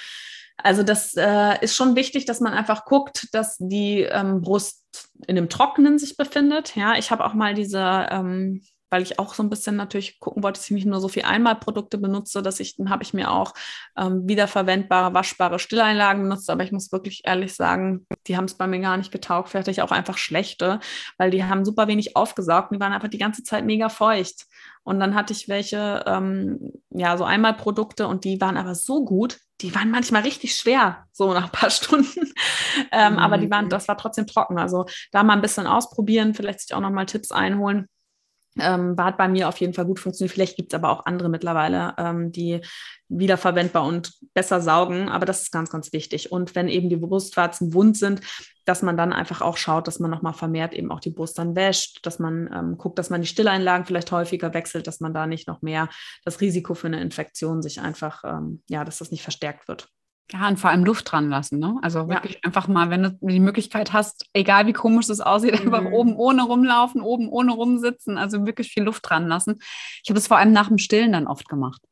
Also 0.62 0.82
das 0.82 1.14
äh, 1.16 1.62
ist 1.62 1.76
schon 1.76 1.96
wichtig, 1.96 2.24
dass 2.24 2.40
man 2.40 2.52
einfach 2.52 2.84
guckt, 2.84 3.28
dass 3.32 3.56
die 3.58 4.02
ähm, 4.02 4.40
Brust 4.40 4.84
in 5.26 5.36
dem 5.36 5.48
Trockenen 5.48 5.98
sich 5.98 6.16
befindet. 6.16 6.76
Ja, 6.76 6.96
ich 6.96 7.10
habe 7.10 7.24
auch 7.24 7.34
mal 7.34 7.54
diese, 7.54 8.06
ähm, 8.10 8.62
weil 8.92 9.02
ich 9.02 9.18
auch 9.18 9.32
so 9.32 9.42
ein 9.42 9.48
bisschen 9.48 9.74
natürlich 9.74 10.20
gucken 10.20 10.42
wollte, 10.42 10.60
dass 10.60 10.66
ich 10.66 10.74
nicht 10.74 10.86
nur 10.86 11.00
so 11.00 11.08
viel 11.08 11.22
Einmalprodukte 11.22 11.96
benutze, 11.96 12.42
dass 12.42 12.60
ich, 12.60 12.76
dann 12.76 12.90
habe 12.90 13.02
ich 13.02 13.14
mir 13.14 13.30
auch 13.30 13.54
ähm, 13.96 14.28
wiederverwendbare, 14.28 15.14
waschbare 15.14 15.58
Stilleinlagen 15.58 16.22
benutzt. 16.22 16.50
Aber 16.50 16.62
ich 16.62 16.72
muss 16.72 16.92
wirklich 16.92 17.22
ehrlich 17.24 17.54
sagen, 17.54 18.06
die 18.26 18.36
haben 18.36 18.44
es 18.44 18.54
bei 18.54 18.66
mir 18.66 18.80
gar 18.80 18.98
nicht 18.98 19.10
getaugt. 19.10 19.48
Vielleicht 19.48 19.68
ich 19.68 19.80
auch 19.80 19.92
einfach 19.92 20.18
schlechte, 20.18 20.78
weil 21.16 21.30
die 21.30 21.42
haben 21.42 21.64
super 21.64 21.88
wenig 21.88 22.16
aufgesaugt 22.16 22.70
und 22.70 22.76
die 22.76 22.80
waren 22.80 22.92
einfach 22.92 23.08
die 23.08 23.16
ganze 23.18 23.42
Zeit 23.42 23.64
mega 23.64 23.88
feucht. 23.88 24.44
Und 24.84 25.00
dann 25.00 25.14
hatte 25.14 25.32
ich 25.32 25.48
welche, 25.48 26.04
ähm, 26.06 26.72
ja, 26.90 27.16
so 27.16 27.24
Einmalprodukte 27.24 28.06
und 28.06 28.24
die 28.24 28.42
waren 28.42 28.58
aber 28.58 28.74
so 28.74 29.06
gut, 29.06 29.38
die 29.62 29.74
waren 29.74 29.90
manchmal 29.90 30.22
richtig 30.22 30.54
schwer, 30.54 31.06
so 31.12 31.32
nach 31.32 31.44
ein 31.44 31.50
paar 31.50 31.70
Stunden. 31.70 32.30
ähm, 32.90 33.14
mhm. 33.14 33.18
Aber 33.18 33.38
die 33.38 33.50
waren, 33.50 33.66
mhm. 33.66 33.70
das 33.70 33.88
war 33.88 33.96
trotzdem 33.96 34.26
trocken. 34.26 34.58
Also 34.58 34.84
da 35.12 35.22
mal 35.22 35.32
ein 35.32 35.40
bisschen 35.40 35.66
ausprobieren, 35.66 36.34
vielleicht 36.34 36.60
sich 36.60 36.74
auch 36.74 36.80
nochmal 36.80 37.06
Tipps 37.06 37.32
einholen. 37.32 37.88
Ähm, 38.58 38.96
hat 38.98 39.16
bei 39.16 39.28
mir 39.28 39.48
auf 39.48 39.58
jeden 39.58 39.72
Fall 39.72 39.86
gut 39.86 39.98
funktioniert. 39.98 40.32
Vielleicht 40.32 40.56
gibt 40.56 40.72
es 40.72 40.78
aber 40.78 40.90
auch 40.90 41.06
andere 41.06 41.28
mittlerweile, 41.28 41.94
ähm, 41.98 42.32
die 42.32 42.60
wiederverwendbar 43.08 43.84
und 43.84 44.12
besser 44.34 44.60
saugen. 44.60 45.08
Aber 45.08 45.24
das 45.24 45.42
ist 45.42 45.52
ganz, 45.52 45.70
ganz 45.70 45.92
wichtig. 45.92 46.32
Und 46.32 46.54
wenn 46.54 46.68
eben 46.68 46.88
die 46.88 46.96
Brustwarzen 46.96 47.72
wund 47.72 47.96
sind, 47.96 48.20
dass 48.64 48.82
man 48.82 48.96
dann 48.96 49.12
einfach 49.12 49.40
auch 49.40 49.56
schaut, 49.56 49.88
dass 49.88 49.98
man 49.98 50.10
nochmal 50.10 50.34
vermehrt 50.34 50.72
eben 50.74 50.92
auch 50.92 51.00
die 51.00 51.10
Brust 51.10 51.38
dann 51.38 51.56
wäscht, 51.56 52.04
dass 52.06 52.18
man 52.18 52.50
ähm, 52.54 52.78
guckt, 52.78 52.98
dass 52.98 53.10
man 53.10 53.20
die 53.20 53.26
Stilleinlagen 53.26 53.86
vielleicht 53.86 54.12
häufiger 54.12 54.54
wechselt, 54.54 54.86
dass 54.86 55.00
man 55.00 55.14
da 55.14 55.26
nicht 55.26 55.48
noch 55.48 55.62
mehr 55.62 55.88
das 56.24 56.40
Risiko 56.40 56.74
für 56.74 56.86
eine 56.86 57.00
Infektion 57.00 57.62
sich 57.62 57.80
einfach, 57.80 58.22
ähm, 58.24 58.62
ja, 58.68 58.84
dass 58.84 58.98
das 58.98 59.10
nicht 59.10 59.22
verstärkt 59.22 59.66
wird. 59.66 59.88
Ja, 60.30 60.48
und 60.48 60.58
vor 60.58 60.70
allem 60.70 60.84
Luft 60.84 61.10
dran 61.12 61.28
lassen, 61.28 61.58
ne? 61.58 61.78
Also 61.82 62.08
wirklich 62.08 62.34
ja. 62.34 62.40
einfach 62.44 62.66
mal, 62.68 62.88
wenn 62.90 63.02
du 63.02 63.18
die 63.20 63.40
Möglichkeit 63.40 63.92
hast, 63.92 64.26
egal 64.32 64.66
wie 64.66 64.72
komisch 64.72 65.08
es 65.08 65.20
aussieht, 65.20 65.52
mhm. 65.52 65.74
einfach 65.74 65.90
oben 65.90 66.16
ohne 66.16 66.42
rumlaufen, 66.42 67.02
oben 67.02 67.28
ohne 67.28 67.52
rumsitzen, 67.52 68.16
also 68.16 68.46
wirklich 68.46 68.72
viel 68.72 68.84
Luft 68.84 69.08
dran 69.08 69.28
lassen. 69.28 69.58
Ich 70.02 70.08
habe 70.08 70.18
es 70.18 70.28
vor 70.28 70.38
allem 70.38 70.52
nach 70.52 70.68
dem 70.68 70.78
Stillen 70.78 71.12
dann 71.12 71.26
oft 71.26 71.48
gemacht. 71.48 71.82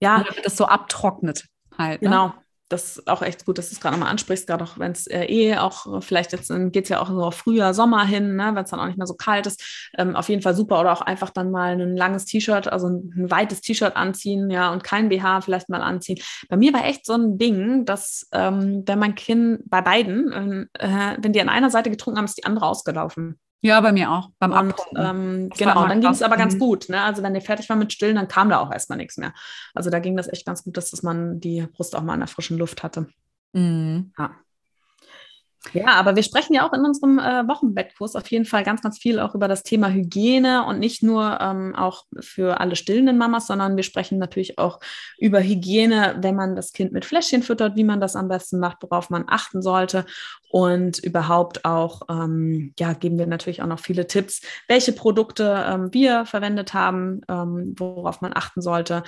Ja. 0.00 0.18
Damit 0.18 0.46
das 0.46 0.56
so 0.56 0.66
abtrocknet 0.66 1.46
halt. 1.76 2.02
Ne? 2.02 2.32
Das 2.72 2.96
ist 2.96 3.08
auch 3.08 3.22
echt 3.22 3.44
gut, 3.44 3.58
dass 3.58 3.68
du 3.68 3.74
es 3.74 3.80
gerade 3.80 3.96
nochmal 3.96 4.10
ansprichst, 4.10 4.46
gerade 4.46 4.64
auch 4.64 4.78
wenn 4.78 4.92
es 4.92 5.06
äh, 5.06 5.24
eh 5.26 5.56
auch, 5.58 6.02
vielleicht 6.02 6.32
jetzt 6.32 6.50
geht 6.72 6.84
es 6.84 6.88
ja 6.88 7.00
auch 7.00 7.08
so 7.08 7.30
Frühjahr, 7.30 7.74
Sommer 7.74 8.06
hin, 8.06 8.36
ne, 8.36 8.52
wenn 8.54 8.64
es 8.64 8.70
dann 8.70 8.80
auch 8.80 8.86
nicht 8.86 8.98
mehr 8.98 9.06
so 9.06 9.14
kalt 9.14 9.46
ist. 9.46 9.90
Ähm, 9.98 10.16
auf 10.16 10.28
jeden 10.28 10.42
Fall 10.42 10.54
super. 10.54 10.80
Oder 10.80 10.92
auch 10.92 11.02
einfach 11.02 11.30
dann 11.30 11.50
mal 11.50 11.78
ein 11.78 11.96
langes 11.96 12.24
T-Shirt, 12.24 12.68
also 12.68 12.88
ein, 12.88 13.12
ein 13.16 13.30
weites 13.30 13.60
T-Shirt 13.60 13.96
anziehen, 13.96 14.50
ja, 14.50 14.72
und 14.72 14.84
kein 14.84 15.08
BH 15.10 15.42
vielleicht 15.42 15.68
mal 15.68 15.82
anziehen. 15.82 16.18
Bei 16.48 16.56
mir 16.56 16.72
war 16.72 16.84
echt 16.84 17.04
so 17.04 17.12
ein 17.14 17.38
Ding, 17.38 17.84
dass 17.84 18.28
ähm, 18.32 18.82
wenn 18.86 18.98
mein 18.98 19.14
Kind 19.14 19.60
bei 19.66 19.82
beiden, 19.82 20.32
ähm, 20.32 20.68
äh, 20.78 21.16
wenn 21.18 21.32
die 21.32 21.40
an 21.40 21.48
einer 21.48 21.70
Seite 21.70 21.90
getrunken 21.90 22.18
haben, 22.18 22.24
ist 22.24 22.38
die 22.38 22.44
andere 22.44 22.66
ausgelaufen. 22.66 23.38
Ja, 23.64 23.80
bei 23.80 23.92
mir 23.92 24.10
auch. 24.10 24.30
Beim 24.40 24.52
und, 24.52 24.74
ähm, 24.96 25.48
genau, 25.56 25.86
dann 25.86 26.00
ging 26.00 26.10
es 26.10 26.22
aber 26.22 26.36
ganz 26.36 26.58
gut. 26.58 26.88
Ne? 26.88 27.00
Also 27.00 27.22
wenn 27.22 27.32
der 27.32 27.42
fertig 27.42 27.68
war 27.68 27.76
mit 27.76 27.92
Stillen, 27.92 28.16
dann 28.16 28.26
kam 28.26 28.50
da 28.50 28.58
auch 28.58 28.72
erstmal 28.72 28.98
nichts 28.98 29.16
mehr. 29.18 29.32
Also 29.72 29.88
da 29.88 30.00
ging 30.00 30.16
das 30.16 30.28
echt 30.28 30.44
ganz 30.44 30.64
gut, 30.64 30.76
dass, 30.76 30.90
dass 30.90 31.04
man 31.04 31.38
die 31.38 31.62
Brust 31.72 31.94
auch 31.94 32.02
mal 32.02 32.14
in 32.14 32.20
der 32.20 32.26
frischen 32.26 32.58
Luft 32.58 32.82
hatte. 32.82 33.06
Mhm. 33.52 34.12
Ja. 34.18 34.32
Ja, 35.72 35.94
aber 35.94 36.16
wir 36.16 36.22
sprechen 36.22 36.54
ja 36.54 36.68
auch 36.68 36.72
in 36.72 36.84
unserem 36.84 37.18
äh, 37.18 37.46
Wochenbettkurs 37.46 38.16
auf 38.16 38.26
jeden 38.30 38.44
Fall 38.44 38.64
ganz, 38.64 38.82
ganz 38.82 38.98
viel 38.98 39.20
auch 39.20 39.34
über 39.34 39.48
das 39.48 39.62
Thema 39.62 39.90
Hygiene 39.90 40.66
und 40.66 40.80
nicht 40.80 41.02
nur 41.02 41.38
ähm, 41.40 41.74
auch 41.74 42.04
für 42.20 42.60
alle 42.60 42.76
stillenden 42.76 43.16
Mamas, 43.16 43.46
sondern 43.46 43.76
wir 43.76 43.84
sprechen 43.84 44.18
natürlich 44.18 44.58
auch 44.58 44.80
über 45.18 45.40
Hygiene, 45.40 46.16
wenn 46.20 46.34
man 46.34 46.56
das 46.56 46.72
Kind 46.72 46.92
mit 46.92 47.04
Fläschchen 47.04 47.42
füttert, 47.42 47.76
wie 47.76 47.84
man 47.84 48.00
das 48.00 48.16
am 48.16 48.28
besten 48.28 48.58
macht, 48.58 48.78
worauf 48.82 49.08
man 49.08 49.24
achten 49.28 49.62
sollte. 49.62 50.04
Und 50.50 50.98
überhaupt 50.98 51.64
auch, 51.64 52.02
ähm, 52.10 52.74
ja, 52.78 52.92
geben 52.92 53.18
wir 53.18 53.26
natürlich 53.26 53.62
auch 53.62 53.66
noch 53.66 53.80
viele 53.80 54.06
Tipps, 54.06 54.42
welche 54.68 54.92
Produkte 54.92 55.64
ähm, 55.66 55.88
wir 55.94 56.26
verwendet 56.26 56.74
haben, 56.74 57.22
ähm, 57.28 57.74
worauf 57.78 58.20
man 58.20 58.32
achten 58.34 58.60
sollte 58.60 59.04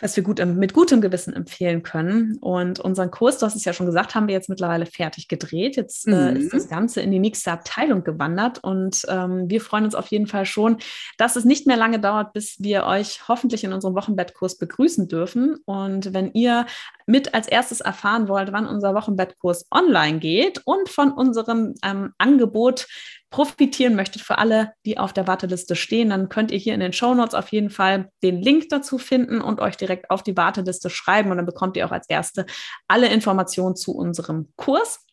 was 0.00 0.16
wir 0.16 0.22
gut, 0.22 0.44
mit 0.44 0.74
gutem 0.74 1.00
Gewissen 1.00 1.34
empfehlen 1.34 1.82
können. 1.82 2.38
Und 2.40 2.80
unseren 2.80 3.10
Kurs, 3.10 3.38
du 3.38 3.46
hast 3.46 3.56
es 3.56 3.64
ja 3.64 3.72
schon 3.72 3.86
gesagt, 3.86 4.14
haben 4.14 4.26
wir 4.26 4.34
jetzt 4.34 4.48
mittlerweile 4.48 4.86
fertig 4.86 5.28
gedreht. 5.28 5.76
Jetzt 5.76 6.06
mhm. 6.06 6.14
äh, 6.14 6.38
ist 6.38 6.52
das 6.52 6.66
mhm. 6.66 6.70
Ganze 6.70 7.00
in 7.00 7.10
die 7.10 7.18
nächste 7.18 7.52
Abteilung 7.52 8.04
gewandert 8.04 8.62
und 8.62 9.02
ähm, 9.08 9.48
wir 9.48 9.60
freuen 9.60 9.84
uns 9.84 9.94
auf 9.94 10.08
jeden 10.08 10.26
Fall 10.26 10.46
schon, 10.46 10.78
dass 11.18 11.36
es 11.36 11.44
nicht 11.44 11.66
mehr 11.66 11.76
lange 11.76 12.00
dauert, 12.00 12.32
bis 12.32 12.56
wir 12.60 12.84
euch 12.84 13.28
hoffentlich 13.28 13.64
in 13.64 13.72
unserem 13.72 13.94
Wochenbettkurs 13.94 14.58
begrüßen 14.58 15.08
dürfen. 15.08 15.56
Und 15.64 16.12
wenn 16.14 16.32
ihr 16.32 16.66
mit 17.10 17.34
als 17.34 17.48
erstes 17.48 17.80
erfahren 17.80 18.28
wollt, 18.28 18.52
wann 18.52 18.66
unser 18.66 18.94
Wochenbettkurs 18.94 19.66
online 19.70 20.20
geht 20.20 20.62
und 20.64 20.88
von 20.88 21.12
unserem 21.12 21.74
ähm, 21.82 22.14
Angebot 22.18 22.86
profitieren 23.30 23.94
möchtet 23.94 24.22
für 24.22 24.38
alle, 24.38 24.72
die 24.86 24.98
auf 24.98 25.12
der 25.12 25.26
Warteliste 25.26 25.76
stehen, 25.76 26.10
dann 26.10 26.28
könnt 26.28 26.50
ihr 26.50 26.58
hier 26.58 26.74
in 26.74 26.80
den 26.80 26.92
Show 26.92 27.14
Notes 27.14 27.34
auf 27.34 27.48
jeden 27.48 27.70
Fall 27.70 28.10
den 28.22 28.40
Link 28.40 28.68
dazu 28.70 28.98
finden 28.98 29.40
und 29.40 29.60
euch 29.60 29.76
direkt 29.76 30.10
auf 30.10 30.22
die 30.22 30.36
Warteliste 30.36 30.90
schreiben 30.90 31.30
und 31.30 31.36
dann 31.36 31.46
bekommt 31.46 31.76
ihr 31.76 31.86
auch 31.86 31.92
als 31.92 32.08
Erste 32.08 32.46
alle 32.88 33.08
Informationen 33.08 33.76
zu 33.76 33.94
unserem 33.94 34.52
Kurs. 34.56 35.04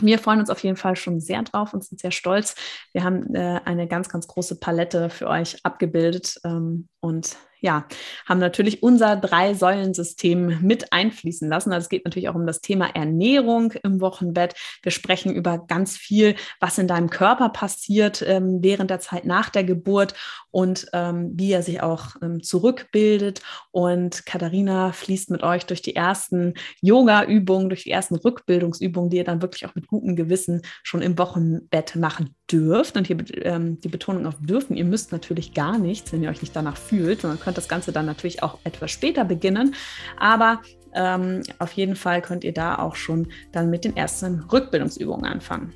Wir 0.00 0.18
freuen 0.18 0.40
uns 0.40 0.50
auf 0.50 0.62
jeden 0.64 0.76
Fall 0.76 0.96
schon 0.96 1.20
sehr 1.20 1.42
drauf 1.42 1.72
und 1.72 1.84
sind 1.84 2.00
sehr 2.00 2.10
stolz. 2.10 2.56
Wir 2.92 3.04
haben 3.04 3.32
äh, 3.34 3.60
eine 3.64 3.86
ganz, 3.86 4.08
ganz 4.08 4.26
große 4.26 4.58
Palette 4.58 5.08
für 5.08 5.28
euch 5.28 5.58
abgebildet 5.62 6.40
ähm, 6.44 6.88
und 7.00 7.36
ja, 7.64 7.86
haben 8.26 8.40
natürlich 8.40 8.82
unser 8.82 9.16
Drei-Säulen-System 9.16 10.58
mit 10.60 10.92
einfließen 10.92 11.48
lassen. 11.48 11.72
Also 11.72 11.84
es 11.84 11.88
geht 11.88 12.04
natürlich 12.04 12.28
auch 12.28 12.34
um 12.34 12.46
das 12.46 12.60
Thema 12.60 12.94
Ernährung 12.94 13.72
im 13.82 14.02
Wochenbett. 14.02 14.54
Wir 14.82 14.92
sprechen 14.92 15.34
über 15.34 15.64
ganz 15.66 15.96
viel, 15.96 16.36
was 16.60 16.76
in 16.76 16.88
deinem 16.88 17.08
Körper 17.08 17.48
passiert 17.48 18.20
ähm, 18.20 18.58
während 18.60 18.90
der 18.90 19.00
Zeit 19.00 19.24
nach 19.24 19.48
der 19.48 19.64
Geburt 19.64 20.12
und 20.50 20.88
ähm, 20.92 21.32
wie 21.36 21.52
er 21.52 21.62
sich 21.62 21.80
auch 21.80 22.16
ähm, 22.20 22.42
zurückbildet. 22.42 23.40
Und 23.70 24.26
Katharina 24.26 24.92
fließt 24.92 25.30
mit 25.30 25.42
euch 25.42 25.64
durch 25.64 25.80
die 25.80 25.96
ersten 25.96 26.52
Yoga-Übungen, 26.82 27.70
durch 27.70 27.84
die 27.84 27.92
ersten 27.92 28.16
Rückbildungsübungen, 28.16 29.08
die 29.08 29.16
ihr 29.16 29.24
dann 29.24 29.40
wirklich 29.40 29.64
auch 29.64 29.74
mit 29.74 29.86
gutem 29.86 30.16
Gewissen 30.16 30.60
schon 30.82 31.00
im 31.00 31.16
Wochenbett 31.16 31.96
machen 31.96 32.34
dürft. 32.50 32.96
Und 32.96 33.06
hier 33.06 33.16
ähm, 33.42 33.80
die 33.80 33.88
Betonung 33.88 34.26
auf 34.26 34.34
dürfen. 34.40 34.76
Ihr 34.76 34.84
müsst 34.84 35.12
natürlich 35.12 35.54
gar 35.54 35.78
nichts, 35.78 36.12
wenn 36.12 36.22
ihr 36.22 36.30
euch 36.30 36.42
nicht 36.42 36.54
danach 36.54 36.76
fühlt, 36.76 37.22
sondern 37.22 37.40
könnt 37.40 37.56
das 37.56 37.68
Ganze 37.68 37.92
dann 37.92 38.06
natürlich 38.06 38.42
auch 38.42 38.58
etwas 38.64 38.90
später 38.90 39.24
beginnen. 39.24 39.74
Aber 40.18 40.60
ähm, 40.94 41.42
auf 41.58 41.72
jeden 41.72 41.96
Fall 41.96 42.22
könnt 42.22 42.44
ihr 42.44 42.54
da 42.54 42.76
auch 42.76 42.96
schon 42.96 43.28
dann 43.52 43.70
mit 43.70 43.84
den 43.84 43.96
ersten 43.96 44.40
Rückbildungsübungen 44.40 45.24
anfangen. 45.24 45.72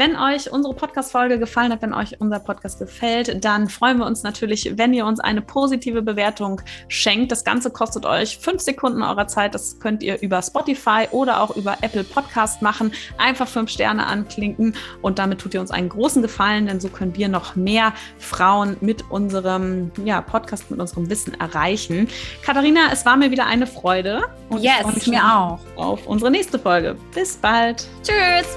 Wenn 0.00 0.16
euch 0.16 0.50
unsere 0.50 0.72
Podcast-Folge 0.72 1.38
gefallen 1.38 1.72
hat, 1.72 1.82
wenn 1.82 1.92
euch 1.92 2.18
unser 2.22 2.38
Podcast 2.38 2.78
gefällt, 2.78 3.44
dann 3.44 3.68
freuen 3.68 3.98
wir 3.98 4.06
uns 4.06 4.22
natürlich, 4.22 4.78
wenn 4.78 4.94
ihr 4.94 5.04
uns 5.04 5.20
eine 5.20 5.42
positive 5.42 6.00
Bewertung 6.00 6.62
schenkt. 6.88 7.30
Das 7.30 7.44
Ganze 7.44 7.70
kostet 7.70 8.06
euch 8.06 8.38
fünf 8.38 8.62
Sekunden 8.62 9.02
eurer 9.02 9.26
Zeit. 9.26 9.54
Das 9.54 9.78
könnt 9.78 10.02
ihr 10.02 10.22
über 10.22 10.40
Spotify 10.40 11.06
oder 11.10 11.42
auch 11.42 11.54
über 11.54 11.76
Apple 11.82 12.04
Podcast 12.04 12.62
machen. 12.62 12.92
Einfach 13.18 13.46
fünf 13.46 13.68
Sterne 13.68 14.06
anklinken 14.06 14.74
und 15.02 15.18
damit 15.18 15.38
tut 15.38 15.52
ihr 15.52 15.60
uns 15.60 15.70
einen 15.70 15.90
großen 15.90 16.22
Gefallen, 16.22 16.64
denn 16.66 16.80
so 16.80 16.88
können 16.88 17.14
wir 17.14 17.28
noch 17.28 17.54
mehr 17.54 17.92
Frauen 18.16 18.78
mit 18.80 19.04
unserem 19.10 19.92
ja, 20.06 20.22
Podcast, 20.22 20.70
mit 20.70 20.80
unserem 20.80 21.10
Wissen 21.10 21.38
erreichen. 21.38 22.08
Katharina, 22.42 22.90
es 22.90 23.04
war 23.04 23.18
mir 23.18 23.30
wieder 23.30 23.44
eine 23.44 23.66
Freude. 23.66 24.22
Und 24.48 24.62
yes, 24.62 25.06
mir 25.06 25.22
auch. 25.22 25.58
Auf 25.76 26.06
unsere 26.06 26.30
nächste 26.30 26.58
Folge. 26.58 26.96
Bis 27.12 27.36
bald. 27.36 27.86
Tschüss. 28.02 28.56